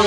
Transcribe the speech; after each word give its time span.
All 0.00 0.06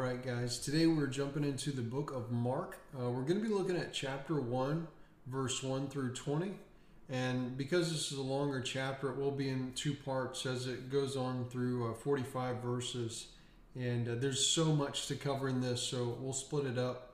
right, 0.00 0.20
guys, 0.20 0.58
today 0.58 0.88
we're 0.88 1.06
jumping 1.06 1.44
into 1.44 1.70
the 1.70 1.80
book 1.80 2.10
of 2.12 2.32
Mark. 2.32 2.78
Uh, 2.98 3.10
we're 3.10 3.22
going 3.22 3.40
to 3.40 3.48
be 3.48 3.54
looking 3.54 3.76
at 3.76 3.92
chapter 3.92 4.40
1, 4.40 4.88
verse 5.28 5.62
1 5.62 5.86
through 5.86 6.14
20. 6.14 6.54
And 7.08 7.56
because 7.56 7.92
this 7.92 8.10
is 8.10 8.18
a 8.18 8.22
longer 8.22 8.60
chapter, 8.60 9.10
it 9.10 9.18
will 9.18 9.30
be 9.30 9.48
in 9.48 9.70
two 9.76 9.94
parts 9.94 10.46
as 10.46 10.66
it 10.66 10.90
goes 10.90 11.16
on 11.16 11.44
through 11.44 11.92
uh, 11.92 11.94
45 11.94 12.56
verses. 12.56 13.28
And 13.76 14.08
uh, 14.08 14.16
there's 14.16 14.44
so 14.44 14.64
much 14.74 15.06
to 15.06 15.14
cover 15.14 15.48
in 15.48 15.60
this, 15.60 15.80
so 15.80 16.18
we'll 16.18 16.32
split 16.32 16.66
it 16.66 16.76
up. 16.76 17.12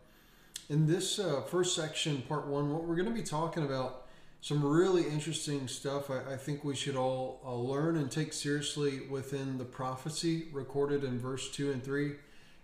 In 0.71 0.87
this 0.87 1.19
uh, 1.19 1.43
first 1.43 1.77
section, 1.77 2.23
part 2.23 2.47
one, 2.47 2.73
what 2.73 2.85
we're 2.85 2.97
going 2.97 3.09
to 3.09 3.15
be 3.15 3.23
talking 3.23 3.63
about 3.63 4.00
some 4.41 4.65
really 4.65 5.07
interesting 5.07 5.69
stuff 5.69 6.11
I, 6.11 6.33
I 6.33 6.37
think 6.37 6.65
we 6.65 6.75
should 6.75 6.97
all 6.97 7.41
uh, 7.45 7.55
learn 7.55 7.97
and 7.97 8.11
take 8.11 8.33
seriously 8.33 9.01
within 9.11 9.59
the 9.59 9.65
prophecy 9.65 10.49
recorded 10.53 11.05
in 11.05 11.19
verse 11.19 11.51
2 11.51 11.73
and 11.73 11.85
3. 11.85 12.13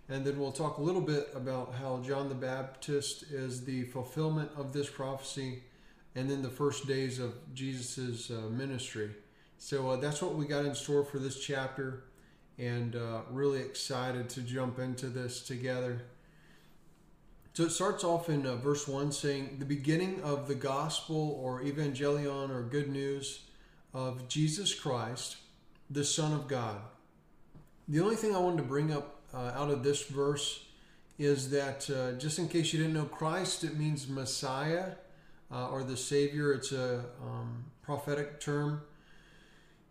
And 0.09 0.25
then 0.25 0.39
we'll 0.39 0.53
talk 0.53 0.77
a 0.77 0.81
little 0.81 1.01
bit 1.01 1.29
about 1.35 1.75
how 1.75 2.01
John 2.05 2.29
the 2.29 2.35
Baptist 2.35 3.23
is 3.23 3.65
the 3.65 3.83
fulfillment 3.83 4.51
of 4.55 4.73
this 4.73 4.89
prophecy 4.89 5.63
and 6.15 6.29
then 6.29 6.41
the 6.41 6.49
first 6.49 6.87
days 6.87 7.19
of 7.19 7.33
Jesus' 7.53 8.31
uh, 8.31 8.49
ministry. 8.49 9.11
So 9.59 9.91
uh, 9.91 9.95
that's 9.97 10.21
what 10.21 10.35
we 10.35 10.45
got 10.45 10.65
in 10.65 10.73
store 10.73 11.03
for 11.03 11.19
this 11.19 11.39
chapter, 11.39 12.05
and 12.57 12.95
uh, 12.95 13.21
really 13.29 13.59
excited 13.59 14.29
to 14.29 14.41
jump 14.41 14.79
into 14.79 15.07
this 15.07 15.41
together. 15.43 16.01
So 17.57 17.63
it 17.63 17.71
starts 17.71 18.03
off 18.03 18.29
in 18.29 18.45
uh, 18.45 18.55
verse 18.57 18.87
1 18.87 19.11
saying, 19.11 19.55
The 19.57 19.65
beginning 19.65 20.21
of 20.21 20.47
the 20.47 20.53
gospel 20.53 21.39
or 21.41 21.63
evangelion 21.63 22.51
or 22.51 22.61
good 22.61 22.87
news 22.87 23.45
of 23.95 24.27
Jesus 24.27 24.75
Christ, 24.75 25.37
the 25.89 26.03
Son 26.03 26.33
of 26.33 26.47
God. 26.47 26.79
The 27.87 27.99
only 27.99 28.15
thing 28.15 28.35
I 28.35 28.37
wanted 28.37 28.57
to 28.57 28.63
bring 28.63 28.93
up 28.93 29.21
uh, 29.33 29.53
out 29.55 29.71
of 29.71 29.81
this 29.81 30.03
verse 30.03 30.65
is 31.17 31.49
that, 31.49 31.89
uh, 31.89 32.11
just 32.19 32.37
in 32.37 32.47
case 32.47 32.73
you 32.73 32.77
didn't 32.77 32.93
know, 32.93 33.05
Christ, 33.05 33.63
it 33.63 33.75
means 33.75 34.07
Messiah 34.07 34.89
uh, 35.51 35.69
or 35.69 35.81
the 35.81 35.97
Savior. 35.97 36.53
It's 36.53 36.73
a 36.73 37.05
um, 37.23 37.65
prophetic 37.81 38.39
term 38.39 38.83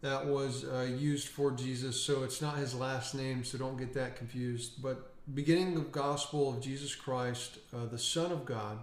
that 0.03 0.25
was 0.25 0.65
uh, 0.65 0.87
used 0.97 1.27
for 1.27 1.51
Jesus, 1.51 2.01
so 2.01 2.23
it's 2.23 2.41
not 2.41 2.59
his 2.59 2.77
last 2.77 3.17
name, 3.17 3.43
so 3.43 3.59
don't 3.59 3.77
get 3.77 3.93
that 3.95 4.15
confused. 4.15 4.81
But 4.81 5.16
beginning 5.33 5.77
of 5.77 5.91
gospel 5.91 6.51
of 6.51 6.61
Jesus 6.61 6.95
Christ, 6.95 7.59
uh, 7.75 7.87
the 7.87 7.99
Son 7.99 8.31
of 8.31 8.47
God. 8.47 8.79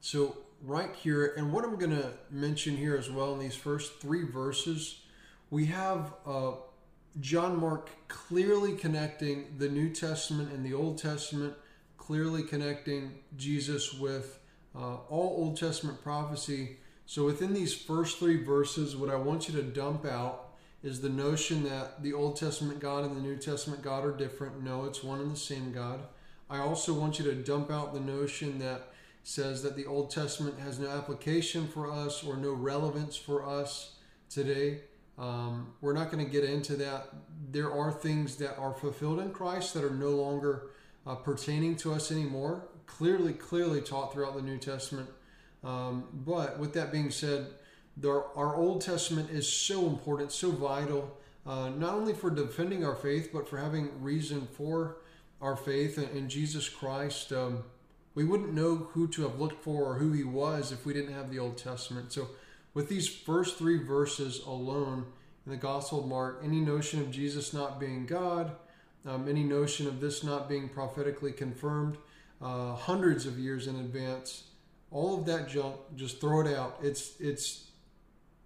So, 0.00 0.38
right 0.62 0.94
here, 0.94 1.34
and 1.36 1.52
what 1.52 1.64
I'm 1.64 1.76
going 1.76 1.96
to 1.96 2.12
mention 2.30 2.76
here 2.76 2.96
as 2.96 3.10
well 3.10 3.34
in 3.34 3.38
these 3.38 3.54
first 3.54 4.00
three 4.00 4.24
verses, 4.24 5.02
we 5.50 5.66
have 5.66 6.14
uh, 6.26 6.52
John 7.20 7.60
Mark 7.60 7.90
clearly 8.08 8.74
connecting 8.74 9.54
the 9.58 9.68
New 9.68 9.90
Testament 9.90 10.52
and 10.52 10.64
the 10.64 10.74
Old 10.74 10.98
Testament, 10.98 11.54
clearly 11.96 12.42
connecting 12.42 13.18
Jesus 13.36 13.92
with 13.92 14.38
uh, 14.74 14.96
all 15.10 15.34
Old 15.36 15.58
Testament 15.58 16.02
prophecy. 16.02 16.78
So, 17.04 17.24
within 17.24 17.52
these 17.52 17.74
first 17.74 18.18
three 18.18 18.42
verses, 18.42 18.96
what 18.96 19.10
I 19.10 19.16
want 19.16 19.48
you 19.48 19.54
to 19.56 19.62
dump 19.62 20.06
out 20.06 20.47
is 20.82 21.00
the 21.00 21.08
notion 21.08 21.64
that 21.64 22.02
the 22.02 22.12
Old 22.12 22.36
Testament 22.36 22.80
God 22.80 23.04
and 23.04 23.16
the 23.16 23.20
New 23.20 23.36
Testament 23.36 23.82
God 23.82 24.04
are 24.04 24.16
different. 24.16 24.62
No, 24.62 24.84
it's 24.84 25.02
one 25.02 25.20
and 25.20 25.32
the 25.32 25.36
same 25.36 25.72
God. 25.72 26.00
I 26.48 26.58
also 26.58 26.94
want 26.94 27.18
you 27.18 27.24
to 27.26 27.34
dump 27.34 27.70
out 27.70 27.92
the 27.92 28.00
notion 28.00 28.58
that 28.60 28.88
says 29.24 29.62
that 29.62 29.76
the 29.76 29.84
Old 29.84 30.10
Testament 30.10 30.58
has 30.60 30.78
no 30.78 30.88
application 30.88 31.66
for 31.66 31.90
us 31.90 32.24
or 32.24 32.36
no 32.36 32.52
relevance 32.52 33.16
for 33.16 33.44
us 33.44 33.96
today. 34.30 34.80
Um, 35.18 35.74
we're 35.80 35.92
not 35.92 36.10
going 36.10 36.24
to 36.24 36.30
get 36.30 36.44
into 36.44 36.76
that. 36.76 37.08
There 37.50 37.70
are 37.70 37.90
things 37.90 38.36
that 38.36 38.56
are 38.56 38.72
fulfilled 38.72 39.20
in 39.20 39.32
Christ 39.32 39.74
that 39.74 39.84
are 39.84 39.90
no 39.90 40.10
longer 40.10 40.70
uh, 41.06 41.16
pertaining 41.16 41.76
to 41.76 41.92
us 41.92 42.12
anymore. 42.12 42.68
Clearly, 42.86 43.32
clearly 43.32 43.80
taught 43.80 44.12
throughout 44.12 44.36
the 44.36 44.42
New 44.42 44.58
Testament. 44.58 45.10
Um, 45.64 46.04
but 46.12 46.58
with 46.58 46.72
that 46.74 46.92
being 46.92 47.10
said, 47.10 47.48
our 48.04 48.54
Old 48.54 48.80
Testament 48.80 49.30
is 49.30 49.50
so 49.50 49.86
important, 49.86 50.32
so 50.32 50.50
vital, 50.50 51.16
uh, 51.46 51.70
not 51.70 51.94
only 51.94 52.12
for 52.12 52.30
defending 52.30 52.84
our 52.84 52.94
faith, 52.94 53.30
but 53.32 53.48
for 53.48 53.58
having 53.58 54.02
reason 54.02 54.46
for 54.52 54.98
our 55.40 55.56
faith 55.56 55.98
in, 55.98 56.28
Jesus 56.28 56.68
Christ. 56.68 57.32
Um, 57.32 57.64
we 58.14 58.24
wouldn't 58.24 58.52
know 58.52 58.76
who 58.76 59.08
to 59.08 59.22
have 59.22 59.38
looked 59.38 59.62
for 59.62 59.84
or 59.84 59.94
who 59.94 60.12
he 60.12 60.24
was 60.24 60.72
if 60.72 60.84
we 60.84 60.92
didn't 60.92 61.14
have 61.14 61.30
the 61.30 61.38
Old 61.38 61.56
Testament. 61.56 62.12
So, 62.12 62.28
with 62.74 62.88
these 62.88 63.08
first 63.08 63.56
three 63.56 63.82
verses 63.82 64.40
alone 64.44 65.06
in 65.46 65.52
the 65.52 65.58
Gospel 65.58 66.00
of 66.00 66.06
Mark, 66.06 66.40
any 66.44 66.60
notion 66.60 67.00
of 67.00 67.10
Jesus 67.10 67.52
not 67.52 67.80
being 67.80 68.06
God, 68.06 68.52
um, 69.06 69.28
any 69.28 69.42
notion 69.42 69.86
of 69.86 70.00
this 70.00 70.22
not 70.22 70.48
being 70.48 70.68
prophetically 70.68 71.32
confirmed 71.32 71.96
uh, 72.42 72.74
hundreds 72.74 73.26
of 73.26 73.38
years 73.38 73.66
in 73.66 73.76
advance, 73.76 74.44
all 74.90 75.18
of 75.18 75.26
that 75.26 75.48
junk, 75.48 75.76
just 75.96 76.20
throw 76.20 76.40
it 76.40 76.54
out. 76.54 76.78
It's 76.82 77.18
it's 77.20 77.67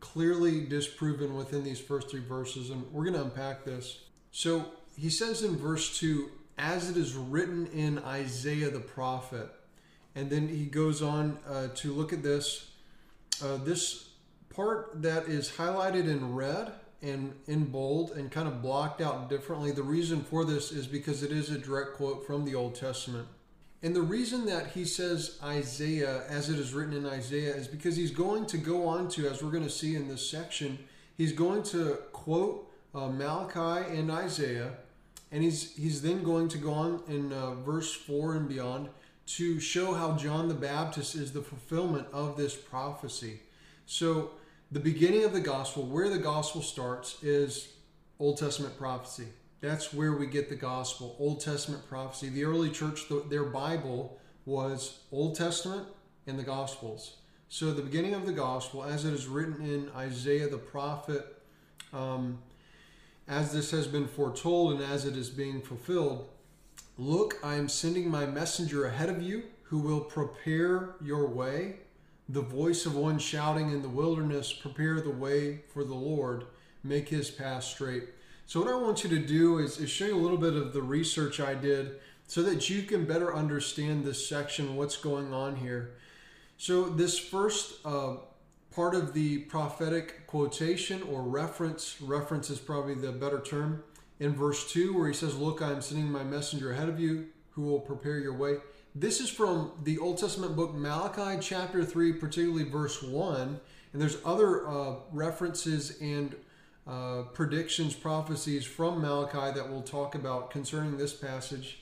clearly 0.02 0.60
disproven 0.66 1.36
within 1.36 1.62
these 1.62 1.78
first 1.78 2.10
three 2.10 2.20
verses, 2.20 2.70
and 2.70 2.84
we're 2.92 3.04
going 3.04 3.14
to 3.14 3.22
unpack 3.22 3.64
this. 3.64 4.00
So 4.32 4.66
he 4.98 5.08
says 5.08 5.42
in 5.42 5.56
verse 5.56 5.96
2, 5.98 6.28
as 6.58 6.90
it 6.90 6.96
is 6.96 7.14
written 7.14 7.68
in 7.68 8.00
Isaiah 8.00 8.68
the 8.68 8.80
prophet. 8.80 9.48
And 10.14 10.28
then 10.28 10.48
he 10.48 10.66
goes 10.66 11.02
on 11.02 11.38
uh, 11.48 11.68
to 11.76 11.92
look 11.92 12.12
at 12.12 12.22
this. 12.22 12.68
Uh, 13.42 13.56
this 13.58 14.10
part 14.50 15.02
that 15.02 15.28
is 15.28 15.52
highlighted 15.52 16.08
in 16.08 16.34
red 16.34 16.72
and 17.00 17.34
in 17.46 17.66
bold 17.66 18.10
and 18.12 18.30
kind 18.30 18.46
of 18.46 18.60
blocked 18.60 19.00
out 19.00 19.30
differently, 19.30 19.70
the 19.70 19.82
reason 19.82 20.22
for 20.22 20.44
this 20.44 20.72
is 20.72 20.86
because 20.86 21.22
it 21.22 21.32
is 21.32 21.48
a 21.48 21.58
direct 21.58 21.94
quote 21.94 22.26
from 22.26 22.44
the 22.44 22.54
Old 22.54 22.74
Testament. 22.74 23.26
And 23.84 23.96
the 23.96 24.02
reason 24.02 24.46
that 24.46 24.68
he 24.68 24.84
says 24.84 25.38
Isaiah, 25.42 26.22
as 26.28 26.48
it 26.48 26.58
is 26.58 26.72
written 26.72 26.94
in 26.94 27.04
Isaiah, 27.04 27.54
is 27.54 27.66
because 27.66 27.96
he's 27.96 28.12
going 28.12 28.46
to 28.46 28.58
go 28.58 28.86
on 28.86 29.08
to, 29.10 29.28
as 29.28 29.42
we're 29.42 29.50
going 29.50 29.64
to 29.64 29.70
see 29.70 29.96
in 29.96 30.06
this 30.06 30.28
section, 30.28 30.78
he's 31.16 31.32
going 31.32 31.64
to 31.64 31.98
quote 32.12 32.70
uh, 32.94 33.08
Malachi 33.08 33.98
and 33.98 34.10
Isaiah, 34.10 34.74
and 35.32 35.42
he's 35.42 35.74
he's 35.74 36.02
then 36.02 36.22
going 36.22 36.48
to 36.48 36.58
go 36.58 36.72
on 36.72 37.02
in 37.08 37.32
uh, 37.32 37.54
verse 37.54 37.92
four 37.92 38.34
and 38.36 38.48
beyond 38.48 38.88
to 39.24 39.58
show 39.58 39.94
how 39.94 40.16
John 40.16 40.48
the 40.48 40.54
Baptist 40.54 41.14
is 41.14 41.32
the 41.32 41.42
fulfillment 41.42 42.06
of 42.12 42.36
this 42.36 42.54
prophecy. 42.54 43.40
So 43.86 44.32
the 44.70 44.80
beginning 44.80 45.24
of 45.24 45.32
the 45.32 45.40
gospel, 45.40 45.84
where 45.84 46.08
the 46.08 46.18
gospel 46.18 46.62
starts, 46.62 47.22
is 47.22 47.68
Old 48.18 48.38
Testament 48.38 48.78
prophecy. 48.78 49.26
That's 49.62 49.94
where 49.94 50.12
we 50.12 50.26
get 50.26 50.48
the 50.48 50.56
gospel, 50.56 51.14
Old 51.20 51.40
Testament 51.40 51.88
prophecy. 51.88 52.28
The 52.28 52.44
early 52.44 52.68
church, 52.68 53.04
their 53.30 53.44
Bible 53.44 54.18
was 54.44 54.98
Old 55.12 55.36
Testament 55.36 55.86
and 56.26 56.36
the 56.36 56.42
Gospels. 56.42 57.18
So 57.48 57.72
the 57.72 57.82
beginning 57.82 58.14
of 58.14 58.26
the 58.26 58.32
gospel, 58.32 58.82
as 58.82 59.04
it 59.04 59.14
is 59.14 59.28
written 59.28 59.64
in 59.64 59.88
Isaiah 59.94 60.48
the 60.48 60.58
prophet, 60.58 61.40
um, 61.92 62.38
as 63.28 63.52
this 63.52 63.70
has 63.70 63.86
been 63.86 64.08
foretold 64.08 64.72
and 64.72 64.82
as 64.82 65.04
it 65.04 65.16
is 65.16 65.30
being 65.30 65.62
fulfilled, 65.62 66.28
look, 66.98 67.38
I 67.44 67.54
am 67.54 67.68
sending 67.68 68.10
my 68.10 68.26
messenger 68.26 68.86
ahead 68.86 69.10
of 69.10 69.22
you 69.22 69.44
who 69.64 69.78
will 69.78 70.00
prepare 70.00 70.96
your 71.00 71.28
way. 71.28 71.76
The 72.28 72.42
voice 72.42 72.84
of 72.84 72.96
one 72.96 73.20
shouting 73.20 73.70
in 73.70 73.82
the 73.82 73.88
wilderness, 73.88 74.52
prepare 74.52 75.00
the 75.00 75.10
way 75.10 75.60
for 75.72 75.84
the 75.84 75.94
Lord, 75.94 76.46
make 76.82 77.10
his 77.10 77.30
path 77.30 77.62
straight. 77.62 78.08
So, 78.52 78.60
what 78.60 78.68
I 78.68 78.74
want 78.76 79.02
you 79.02 79.08
to 79.08 79.18
do 79.18 79.60
is, 79.60 79.78
is 79.78 79.88
show 79.88 80.04
you 80.04 80.14
a 80.14 80.20
little 80.20 80.36
bit 80.36 80.52
of 80.52 80.74
the 80.74 80.82
research 80.82 81.40
I 81.40 81.54
did 81.54 81.92
so 82.26 82.42
that 82.42 82.68
you 82.68 82.82
can 82.82 83.06
better 83.06 83.34
understand 83.34 84.04
this 84.04 84.28
section, 84.28 84.76
what's 84.76 84.98
going 84.98 85.32
on 85.32 85.56
here. 85.56 85.94
So, 86.58 86.90
this 86.90 87.18
first 87.18 87.76
uh, 87.86 88.16
part 88.70 88.94
of 88.94 89.14
the 89.14 89.38
prophetic 89.38 90.26
quotation 90.26 91.02
or 91.04 91.22
reference, 91.22 91.96
reference 92.02 92.50
is 92.50 92.58
probably 92.58 92.94
the 92.94 93.10
better 93.10 93.40
term, 93.40 93.84
in 94.20 94.34
verse 94.34 94.70
2, 94.70 94.98
where 94.98 95.08
he 95.08 95.14
says, 95.14 95.34
Look, 95.34 95.62
I 95.62 95.70
am 95.70 95.80
sending 95.80 96.12
my 96.12 96.22
messenger 96.22 96.72
ahead 96.72 96.90
of 96.90 97.00
you 97.00 97.28
who 97.52 97.62
will 97.62 97.80
prepare 97.80 98.18
your 98.18 98.34
way. 98.34 98.56
This 98.94 99.22
is 99.22 99.30
from 99.30 99.72
the 99.82 99.96
Old 99.96 100.18
Testament 100.18 100.56
book 100.56 100.74
Malachi, 100.74 101.38
chapter 101.40 101.86
3, 101.86 102.12
particularly 102.12 102.68
verse 102.68 103.02
1. 103.02 103.60
And 103.94 104.02
there's 104.02 104.18
other 104.26 104.68
uh, 104.68 104.96
references 105.10 105.96
and 106.02 106.34
uh, 106.86 107.22
predictions, 107.32 107.94
prophecies 107.94 108.64
from 108.64 109.00
Malachi 109.00 109.54
that 109.54 109.68
we'll 109.70 109.82
talk 109.82 110.14
about 110.14 110.50
concerning 110.50 110.96
this 110.96 111.12
passage. 111.12 111.78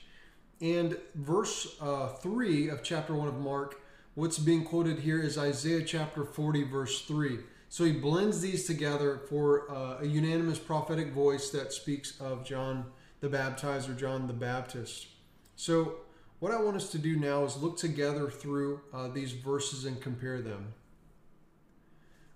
And 0.61 0.97
verse 1.15 1.75
uh, 1.81 2.09
3 2.09 2.69
of 2.69 2.83
chapter 2.83 3.15
1 3.15 3.27
of 3.27 3.39
Mark, 3.39 3.81
what's 4.13 4.37
being 4.37 4.63
quoted 4.63 4.99
here 4.99 5.19
is 5.19 5.37
Isaiah 5.37 5.83
chapter 5.83 6.23
40, 6.23 6.63
verse 6.63 7.01
3. 7.05 7.39
So 7.69 7.85
he 7.85 7.93
blends 7.93 8.41
these 8.41 8.67
together 8.67 9.21
for 9.29 9.71
uh, 9.71 9.99
a 10.01 10.05
unanimous 10.05 10.59
prophetic 10.59 11.13
voice 11.13 11.49
that 11.51 11.73
speaks 11.73 12.19
of 12.19 12.43
John 12.43 12.85
the 13.21 13.29
Baptizer, 13.29 13.97
John 13.97 14.27
the 14.27 14.33
Baptist. 14.33 15.07
So, 15.55 15.97
what 16.39 16.51
I 16.51 16.59
want 16.59 16.75
us 16.75 16.89
to 16.91 16.97
do 16.97 17.15
now 17.15 17.43
is 17.45 17.55
look 17.55 17.77
together 17.77 18.29
through 18.29 18.81
uh, 18.91 19.07
these 19.09 19.31
verses 19.31 19.85
and 19.85 20.01
compare 20.01 20.41
them. 20.41 20.73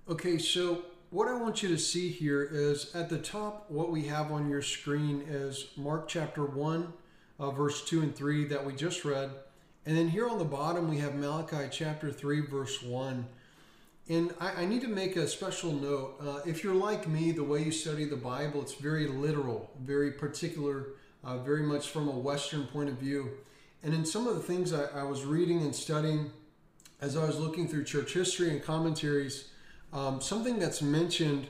Okay, 0.07 0.37
so 0.37 0.83
what 1.15 1.29
I 1.29 1.33
want 1.33 1.63
you 1.63 1.69
to 1.69 1.77
see 1.77 2.09
here 2.09 2.43
is 2.43 2.93
at 2.93 3.07
the 3.07 3.17
top, 3.17 3.71
what 3.71 3.89
we 3.89 4.03
have 4.07 4.33
on 4.33 4.49
your 4.49 4.61
screen 4.61 5.23
is 5.29 5.67
Mark 5.77 6.09
chapter 6.09 6.43
1, 6.43 6.91
uh, 7.39 7.51
verse 7.51 7.85
2 7.85 8.01
and 8.01 8.13
3 8.13 8.43
that 8.47 8.65
we 8.65 8.73
just 8.73 9.05
read. 9.05 9.31
And 9.85 9.97
then 9.97 10.09
here 10.09 10.27
on 10.27 10.39
the 10.39 10.43
bottom, 10.43 10.89
we 10.89 10.97
have 10.97 11.15
Malachi 11.15 11.69
chapter 11.71 12.11
3, 12.11 12.41
verse 12.41 12.83
1. 12.83 13.25
And 14.09 14.33
I, 14.41 14.63
I 14.63 14.65
need 14.65 14.81
to 14.81 14.89
make 14.89 15.15
a 15.15 15.25
special 15.25 15.71
note. 15.71 16.15
Uh, 16.21 16.41
if 16.45 16.65
you're 16.65 16.75
like 16.75 17.07
me, 17.07 17.31
the 17.31 17.45
way 17.45 17.63
you 17.63 17.71
study 17.71 18.03
the 18.03 18.17
Bible, 18.17 18.61
it's 18.61 18.73
very 18.73 19.07
literal, 19.07 19.71
very 19.79 20.11
particular, 20.11 20.87
uh, 21.23 21.37
very 21.37 21.63
much 21.63 21.91
from 21.91 22.09
a 22.09 22.11
Western 22.19 22.65
point 22.65 22.89
of 22.89 22.97
view. 22.97 23.29
And 23.83 23.93
in 23.93 24.03
some 24.03 24.27
of 24.27 24.35
the 24.35 24.43
things 24.43 24.73
I, 24.73 24.87
I 24.87 25.03
was 25.03 25.23
reading 25.23 25.61
and 25.61 25.73
studying 25.73 26.31
as 26.99 27.15
I 27.15 27.23
was 27.23 27.39
looking 27.39 27.69
through 27.69 27.85
church 27.85 28.13
history 28.13 28.49
and 28.49 28.61
commentaries, 28.61 29.47
um, 29.95 30.19
something 30.19 30.59
that's 30.59 30.81
mentioned 30.81 31.47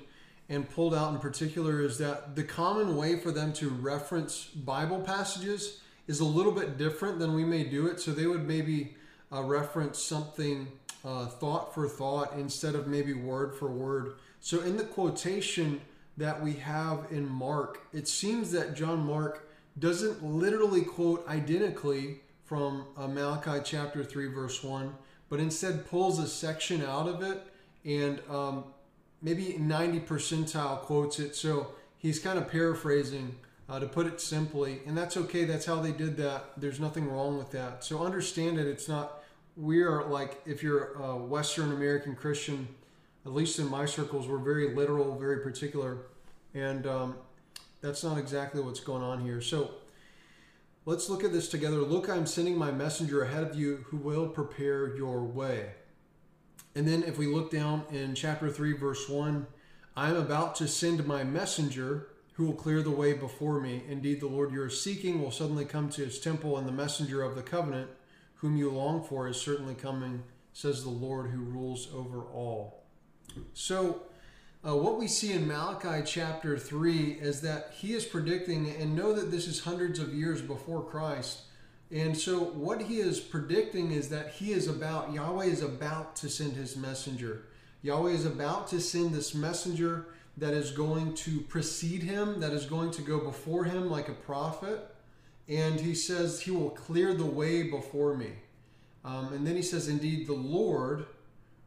and 0.50 0.69
pulled 0.69 0.94
out 0.94 1.12
in 1.12 1.19
particular 1.19 1.81
is 1.81 1.97
that 1.97 2.36
the 2.36 2.44
common 2.44 2.95
way 2.95 3.18
for 3.18 3.31
them 3.31 3.51
to 3.53 3.69
reference 3.69 4.45
Bible 4.45 5.00
passages 5.00 5.81
is 6.07 6.19
a 6.19 6.25
little 6.25 6.51
bit 6.51 6.77
different 6.77 7.18
than 7.18 7.33
we 7.33 7.44
may 7.44 7.63
do 7.63 7.88
it. 7.88 8.00
So 8.00 8.12
they 8.12 8.27
would 8.27 8.47
maybe 8.47 8.95
uh, 9.33 9.42
reference 9.42 9.97
something 9.97 10.68
uh, 11.03 11.25
thought 11.25 11.74
for 11.74 11.88
thought 11.88 12.33
instead 12.33 12.75
of 12.75 12.86
maybe 12.86 13.13
word 13.13 13.56
for 13.56 13.68
word. 13.68 14.13
So 14.39 14.62
in 14.62 14.77
the 14.77 14.83
quotation 14.83 15.81
that 16.18 16.42
we 16.42 16.53
have 16.53 17.07
in 17.09 17.27
Mark, 17.27 17.88
it 17.92 18.07
seems 18.07 18.51
that 18.51 18.75
John 18.75 19.00
Mark 19.00 19.50
doesn't 19.80 20.24
literally 20.24 20.83
quote 20.83 21.27
identically 21.27 22.21
from 22.44 22.86
uh, 22.95 23.07
Malachi 23.07 23.59
chapter 23.63 24.03
3, 24.03 24.27
verse 24.27 24.63
1, 24.63 24.94
but 25.30 25.39
instead 25.39 25.89
pulls 25.89 26.19
a 26.19 26.27
section 26.27 26.83
out 26.83 27.07
of 27.07 27.24
it 27.24 27.42
and 27.85 28.19
um, 28.29 28.65
maybe 29.21 29.57
90 29.57 30.01
percentile 30.01 30.79
quotes 30.81 31.19
it. 31.19 31.35
So 31.35 31.71
he's 31.97 32.19
kind 32.19 32.37
of 32.37 32.49
paraphrasing 32.49 33.35
uh, 33.69 33.79
to 33.79 33.87
put 33.87 34.05
it 34.07 34.21
simply, 34.21 34.81
and 34.85 34.97
that's 34.97 35.17
okay. 35.17 35.45
That's 35.45 35.65
how 35.65 35.81
they 35.81 35.91
did 35.91 36.17
that. 36.17 36.51
There's 36.57 36.79
nothing 36.79 37.09
wrong 37.09 37.37
with 37.37 37.51
that. 37.51 37.83
So 37.83 38.03
understand 38.03 38.59
it. 38.59 38.67
It's 38.67 38.87
not. 38.87 39.23
We 39.57 39.81
are 39.81 40.03
like 40.03 40.41
if 40.45 40.61
you're 40.61 40.93
a 40.93 41.15
Western 41.15 41.71
American 41.71 42.15
Christian, 42.15 42.67
at 43.25 43.33
least 43.33 43.57
in 43.57 43.69
my 43.69 43.85
circles, 43.85 44.27
we're 44.27 44.37
very 44.37 44.75
literal, 44.75 45.17
very 45.17 45.39
particular, 45.39 45.97
and 46.53 46.85
um, 46.85 47.15
that's 47.81 48.03
not 48.03 48.17
exactly 48.17 48.61
what's 48.61 48.79
going 48.79 49.01
on 49.01 49.21
here. 49.21 49.41
So 49.41 49.71
let's 50.85 51.09
look 51.09 51.23
at 51.23 51.31
this 51.31 51.47
together. 51.47 51.77
Look, 51.77 52.09
I'm 52.09 52.27
sending 52.27 52.57
my 52.57 52.71
messenger 52.71 53.23
ahead 53.23 53.43
of 53.43 53.55
you 53.55 53.85
who 53.87 53.97
will 53.97 54.27
prepare 54.27 54.95
your 54.95 55.23
way. 55.23 55.69
And 56.75 56.86
then 56.86 57.04
if 57.04 57.18
we 57.18 57.27
look 57.27 57.51
down 57.51 57.83
in 57.89 58.16
chapter 58.16 58.50
3, 58.50 58.74
verse 58.74 59.07
1, 59.07 59.48
I 59.95 60.10
am 60.10 60.18
about 60.18 60.56
to 60.56 60.68
send 60.68 61.07
my 61.07 61.24
messenger 61.24 62.10
who 62.33 62.45
will 62.45 62.54
clear 62.54 62.81
the 62.81 62.92
way 62.92 63.13
before 63.13 63.62
me. 63.62 63.81
Indeed, 63.88 64.19
the 64.19 64.27
Lord 64.27 64.51
you 64.51 64.62
are 64.62 64.69
seeking 64.69 65.22
will 65.22 65.31
suddenly 65.31 65.63
come 65.63 65.89
to 65.92 66.04
his 66.04 66.19
temple, 66.19 66.57
and 66.57 66.68
the 66.68 66.74
messenger 66.74 67.24
of 67.24 67.36
the 67.36 67.42
covenant, 67.42 67.89
whom 68.36 68.57
you 68.57 68.69
long 68.69 69.01
for, 69.01 69.30
is 69.30 69.39
certainly 69.39 69.74
coming, 69.74 70.24
says 70.51 70.83
the 70.83 70.89
Lord 70.89 71.31
who 71.31 71.39
rules 71.39 71.88
over 71.94 72.24
all. 72.24 72.83
So, 73.54 74.01
uh, 74.68 74.75
what 74.75 75.00
we 75.00 75.07
see 75.07 75.31
in 75.31 75.48
Malachi 75.48 76.04
chapter 76.06 76.57
3 76.57 77.19
is 77.21 77.39
that 77.42 77.71
he 77.78 77.94
is 77.94 78.04
predicting, 78.04 78.69
and 78.69 78.98
know 78.98 79.13
that 79.13 79.31
this 79.31 79.48
is 79.48 79.62
hundreds 79.62 79.98
of 80.00 80.13
years 80.13 80.42
before 80.42 80.83
Christ 80.83 81.44
and 81.91 82.17
so 82.17 82.39
what 82.39 82.81
he 82.81 82.97
is 82.97 83.19
predicting 83.19 83.91
is 83.91 84.09
that 84.09 84.31
he 84.31 84.51
is 84.51 84.67
about, 84.67 85.13
Yahweh 85.13 85.45
is 85.45 85.61
about 85.61 86.15
to 86.17 86.29
send 86.29 86.53
his 86.53 86.75
messenger. 86.75 87.43
Yahweh 87.83 88.11
is 88.11 88.25
about 88.25 88.67
to 88.69 88.81
send 88.81 89.13
this 89.13 89.35
messenger 89.35 90.07
that 90.37 90.53
is 90.53 90.71
going 90.71 91.13
to 91.13 91.41
precede 91.41 92.03
him, 92.03 92.39
that 92.39 92.51
is 92.51 92.65
going 92.65 92.91
to 92.91 93.01
go 93.01 93.19
before 93.19 93.65
him 93.65 93.89
like 93.89 94.09
a 94.09 94.13
prophet. 94.13 94.95
And 95.47 95.79
he 95.79 95.93
says, 95.93 96.41
He 96.41 96.51
will 96.51 96.71
clear 96.71 97.13
the 97.13 97.25
way 97.25 97.63
before 97.63 98.15
me. 98.15 98.31
Um, 99.03 99.31
and 99.33 99.45
then 99.45 99.55
he 99.55 99.61
says, 99.61 99.87
Indeed, 99.87 100.25
the 100.25 100.33
Lord 100.33 101.05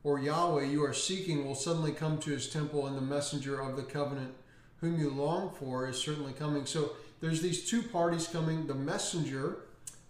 or 0.02 0.18
Yahweh 0.18 0.64
you 0.64 0.84
are 0.84 0.92
seeking 0.92 1.46
will 1.46 1.54
suddenly 1.54 1.92
come 1.92 2.18
to 2.18 2.30
his 2.30 2.50
temple, 2.50 2.88
and 2.88 2.96
the 2.96 3.02
messenger 3.02 3.60
of 3.60 3.76
the 3.76 3.82
covenant 3.82 4.34
whom 4.80 4.98
you 4.98 5.10
long 5.10 5.50
for 5.58 5.88
is 5.88 5.96
certainly 5.96 6.32
coming. 6.32 6.66
So 6.66 6.92
there's 7.20 7.40
these 7.40 7.68
two 7.68 7.82
parties 7.82 8.26
coming 8.26 8.66
the 8.66 8.74
messenger 8.74 9.58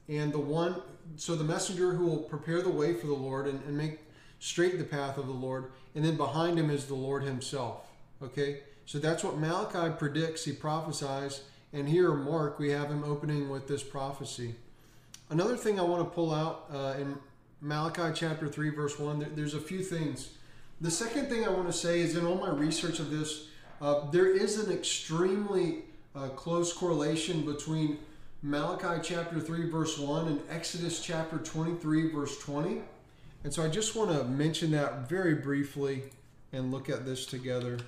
and 0.08 0.32
the 0.32 0.38
one 0.38 0.81
so 1.16 1.34
the 1.34 1.44
messenger 1.44 1.93
who 1.93 2.06
will 2.06 2.19
prepare 2.19 2.62
the 2.62 2.70
way 2.70 2.94
for 2.94 3.06
the 3.06 3.14
lord 3.14 3.46
and, 3.46 3.62
and 3.64 3.76
make 3.76 4.00
straight 4.38 4.78
the 4.78 4.84
path 4.84 5.19
of 5.19 5.26
the 5.26 5.32
lord 5.32 5.70
and 5.94 6.05
then 6.05 6.16
behind 6.16 6.58
him 6.58 6.70
is 6.70 6.87
the 6.87 6.94
lord 6.94 7.22
himself 7.22 7.88
okay? 8.22 8.60
So 8.87 8.99
that's 8.99 9.22
what 9.22 9.38
malachi 9.38 9.94
predicts 9.99 10.44
he 10.44 10.52
prophesies 10.52 11.43
and 11.72 11.88
here 11.88 12.12
mark 12.14 12.58
we 12.58 12.70
have 12.70 12.88
him 12.88 13.05
opening 13.05 13.50
with 13.50 13.69
this 13.69 13.82
prophecy. 13.82 14.55
Another 15.31 15.56
thing 15.56 15.78
i 15.78 15.82
want 15.82 16.02
to 16.02 16.10
pull 16.14 16.32
out 16.32 16.64
uh, 16.72 16.94
in 16.99 17.16
malachi 17.60 18.10
chapter 18.14 18.49
3 18.49 18.70
verse 18.70 18.99
1 18.99 19.19
there, 19.19 19.28
there's 19.34 19.55
a 19.55 19.60
few 19.60 19.82
things. 19.82 20.31
The 20.81 20.90
second 20.90 21.28
thing 21.28 21.44
i 21.44 21.50
want 21.50 21.66
to 21.66 21.72
say 21.72 22.00
is 22.00 22.16
in 22.16 22.26
all 22.26 22.37
my 22.38 22.50
research 22.50 22.99
of 22.99 23.10
this 23.10 23.49
uh, 23.81 24.10
there 24.10 24.26
is 24.26 24.58
an 24.58 24.72
extremely 24.72 25.82
uh, 26.16 26.28
close 26.31 26.72
correlation 26.72 27.44
between 27.44 27.99
Malachi 28.40 29.00
chapter 29.02 29.40
3, 29.40 29.69
verse 29.69 29.99
1, 29.99 30.29
and 30.29 30.40
Exodus 30.49 31.00
chapter 31.00 31.38
23, 31.38 32.12
verse 32.12 32.38
20. 32.38 32.82
And 33.43 33.52
so 33.52 33.64
I 33.64 33.69
just 33.69 33.96
want 33.96 34.12
to 34.12 34.23
mention 34.23 34.70
that 34.70 35.08
very 35.08 35.35
briefly 35.35 36.05
and 36.52 36.70
look 36.70 36.88
at 36.88 37.05
this 37.05 37.26
together. 37.26 37.79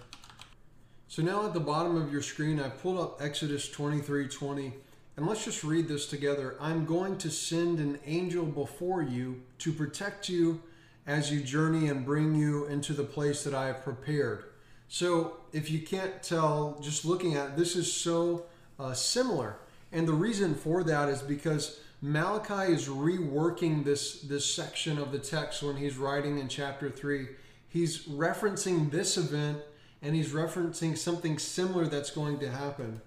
So 1.07 1.23
now 1.23 1.47
at 1.47 1.55
the 1.55 1.61
bottom 1.61 1.97
of 1.97 2.13
your 2.13 2.21
screen, 2.21 2.59
I've 2.59 2.83
pulled 2.83 2.99
up 2.99 3.23
Exodus 3.23 3.69
23, 3.71 4.27
20. 4.27 4.73
And 5.17 5.25
let's 5.29 5.45
just 5.45 5.63
read 5.63 5.87
this 5.87 6.07
together. 6.07 6.57
I'm 6.61 6.85
going 6.85 7.17
to 7.19 7.31
send 7.31 7.79
an 7.79 8.01
angel 8.05 8.45
before 8.45 9.03
you 9.03 9.43
to 9.59 9.73
protect 9.73 10.29
you 10.29 10.63
as 11.07 11.31
you 11.31 11.43
journey 11.43 11.87
and 11.87 12.05
bring 12.05 12.35
you 12.35 12.67
into 12.67 12.93
the 12.93 13.05
place 13.05 13.45
that 13.45 13.55
I 13.55 13.67
have 13.67 13.85
prepared. 13.85 14.47
So 14.89 15.37
if 15.53 15.71
you 15.71 15.79
can't 15.79 16.21
tell, 16.25 16.81
just 16.83 17.05
looking 17.05 17.37
at 17.37 17.51
it, 17.51 17.57
this 17.57 17.77
is 17.77 17.93
so 17.93 18.47
uh, 18.81 18.95
similar 18.95 19.57
and 19.93 20.07
the 20.07 20.13
reason 20.13 20.55
for 20.55 20.85
that 20.85 21.09
is 21.09 21.23
because 21.23 21.81
Malachi 22.03 22.73
is 22.73 22.89
reworking 22.89 23.85
this, 23.85 24.23
this 24.23 24.45
section 24.55 24.99
of 24.99 25.13
the 25.13 25.19
text 25.19 25.63
when 25.63 25.77
he's 25.77 25.97
writing 25.97 26.39
in 26.39 26.49
chapter 26.49 26.89
3. 26.89 27.29
He's 27.69 28.07
referencing 28.07 28.91
this 28.91 29.17
event 29.17 29.59
and 30.01 30.15
he's 30.15 30.33
referencing 30.33 30.97
something 30.97 31.39
similar 31.39 31.87
that's 31.87 32.11
going 32.11 32.39
to 32.41 32.51
happen. 32.51 33.03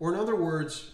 Or, 0.00 0.12
in 0.12 0.18
other 0.18 0.34
words, 0.34 0.90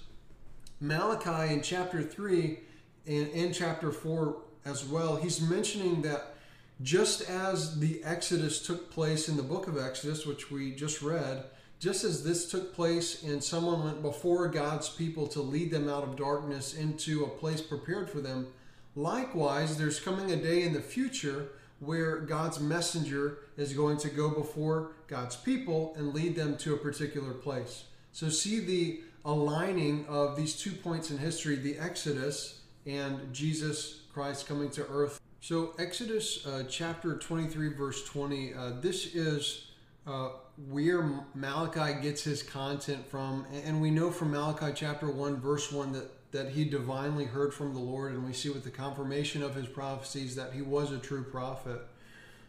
Malachi 0.80 1.54
in 1.54 1.62
chapter 1.62 2.02
3 2.02 2.58
and 3.06 3.28
in 3.28 3.52
chapter 3.52 3.90
4 3.90 4.36
as 4.66 4.84
well, 4.84 5.16
he's 5.16 5.40
mentioning 5.40 6.02
that 6.02 6.34
just 6.82 7.22
as 7.22 7.80
the 7.80 8.04
Exodus 8.04 8.64
took 8.64 8.90
place 8.90 9.28
in 9.28 9.36
the 9.36 9.42
book 9.42 9.66
of 9.66 9.78
Exodus, 9.78 10.26
which 10.26 10.50
we 10.50 10.72
just 10.72 11.00
read, 11.00 11.44
just 11.78 12.02
as 12.02 12.24
this 12.24 12.50
took 12.50 12.74
place 12.74 13.22
and 13.22 13.42
someone 13.42 13.84
went 13.84 14.02
before 14.02 14.48
God's 14.48 14.88
people 14.88 15.28
to 15.28 15.40
lead 15.40 15.70
them 15.70 15.88
out 15.88 16.02
of 16.02 16.16
darkness 16.16 16.74
into 16.74 17.24
a 17.24 17.28
place 17.28 17.60
prepared 17.60 18.10
for 18.10 18.20
them, 18.20 18.48
likewise, 18.96 19.78
there's 19.78 20.00
coming 20.00 20.32
a 20.32 20.36
day 20.36 20.64
in 20.64 20.72
the 20.72 20.80
future 20.80 21.50
where 21.78 22.18
God's 22.18 22.58
messenger 22.58 23.38
is 23.56 23.72
going 23.72 23.98
to 23.98 24.08
go 24.08 24.28
before 24.30 24.92
God's 25.06 25.36
people 25.36 25.94
and 25.96 26.12
lead 26.12 26.34
them 26.34 26.56
to 26.58 26.74
a 26.74 26.78
particular 26.78 27.32
place. 27.32 27.84
So, 28.10 28.28
see 28.28 28.58
the 28.58 29.00
aligning 29.24 30.04
of 30.06 30.36
these 30.36 30.60
two 30.60 30.72
points 30.72 31.12
in 31.12 31.18
history 31.18 31.54
the 31.54 31.78
Exodus 31.78 32.62
and 32.86 33.32
Jesus 33.32 34.00
Christ 34.12 34.48
coming 34.48 34.70
to 34.70 34.84
earth. 34.88 35.20
So, 35.40 35.74
Exodus 35.78 36.44
uh, 36.44 36.64
chapter 36.68 37.16
23, 37.16 37.74
verse 37.74 38.04
20, 38.04 38.54
uh, 38.54 38.70
this 38.80 39.14
is. 39.14 39.67
Uh, 40.08 40.30
where 40.70 41.06
Malachi 41.34 42.00
gets 42.00 42.22
his 42.22 42.42
content 42.42 43.06
from. 43.06 43.44
And 43.64 43.82
we 43.82 43.90
know 43.90 44.10
from 44.10 44.30
Malachi 44.30 44.72
chapter 44.74 45.10
1, 45.10 45.36
verse 45.36 45.70
1, 45.70 45.92
that, 45.92 46.32
that 46.32 46.48
he 46.48 46.64
divinely 46.64 47.26
heard 47.26 47.52
from 47.52 47.74
the 47.74 47.80
Lord. 47.80 48.12
And 48.12 48.24
we 48.24 48.32
see 48.32 48.48
with 48.48 48.64
the 48.64 48.70
confirmation 48.70 49.42
of 49.42 49.54
his 49.54 49.66
prophecies 49.66 50.34
that 50.36 50.54
he 50.54 50.62
was 50.62 50.92
a 50.92 50.98
true 50.98 51.22
prophet. 51.22 51.82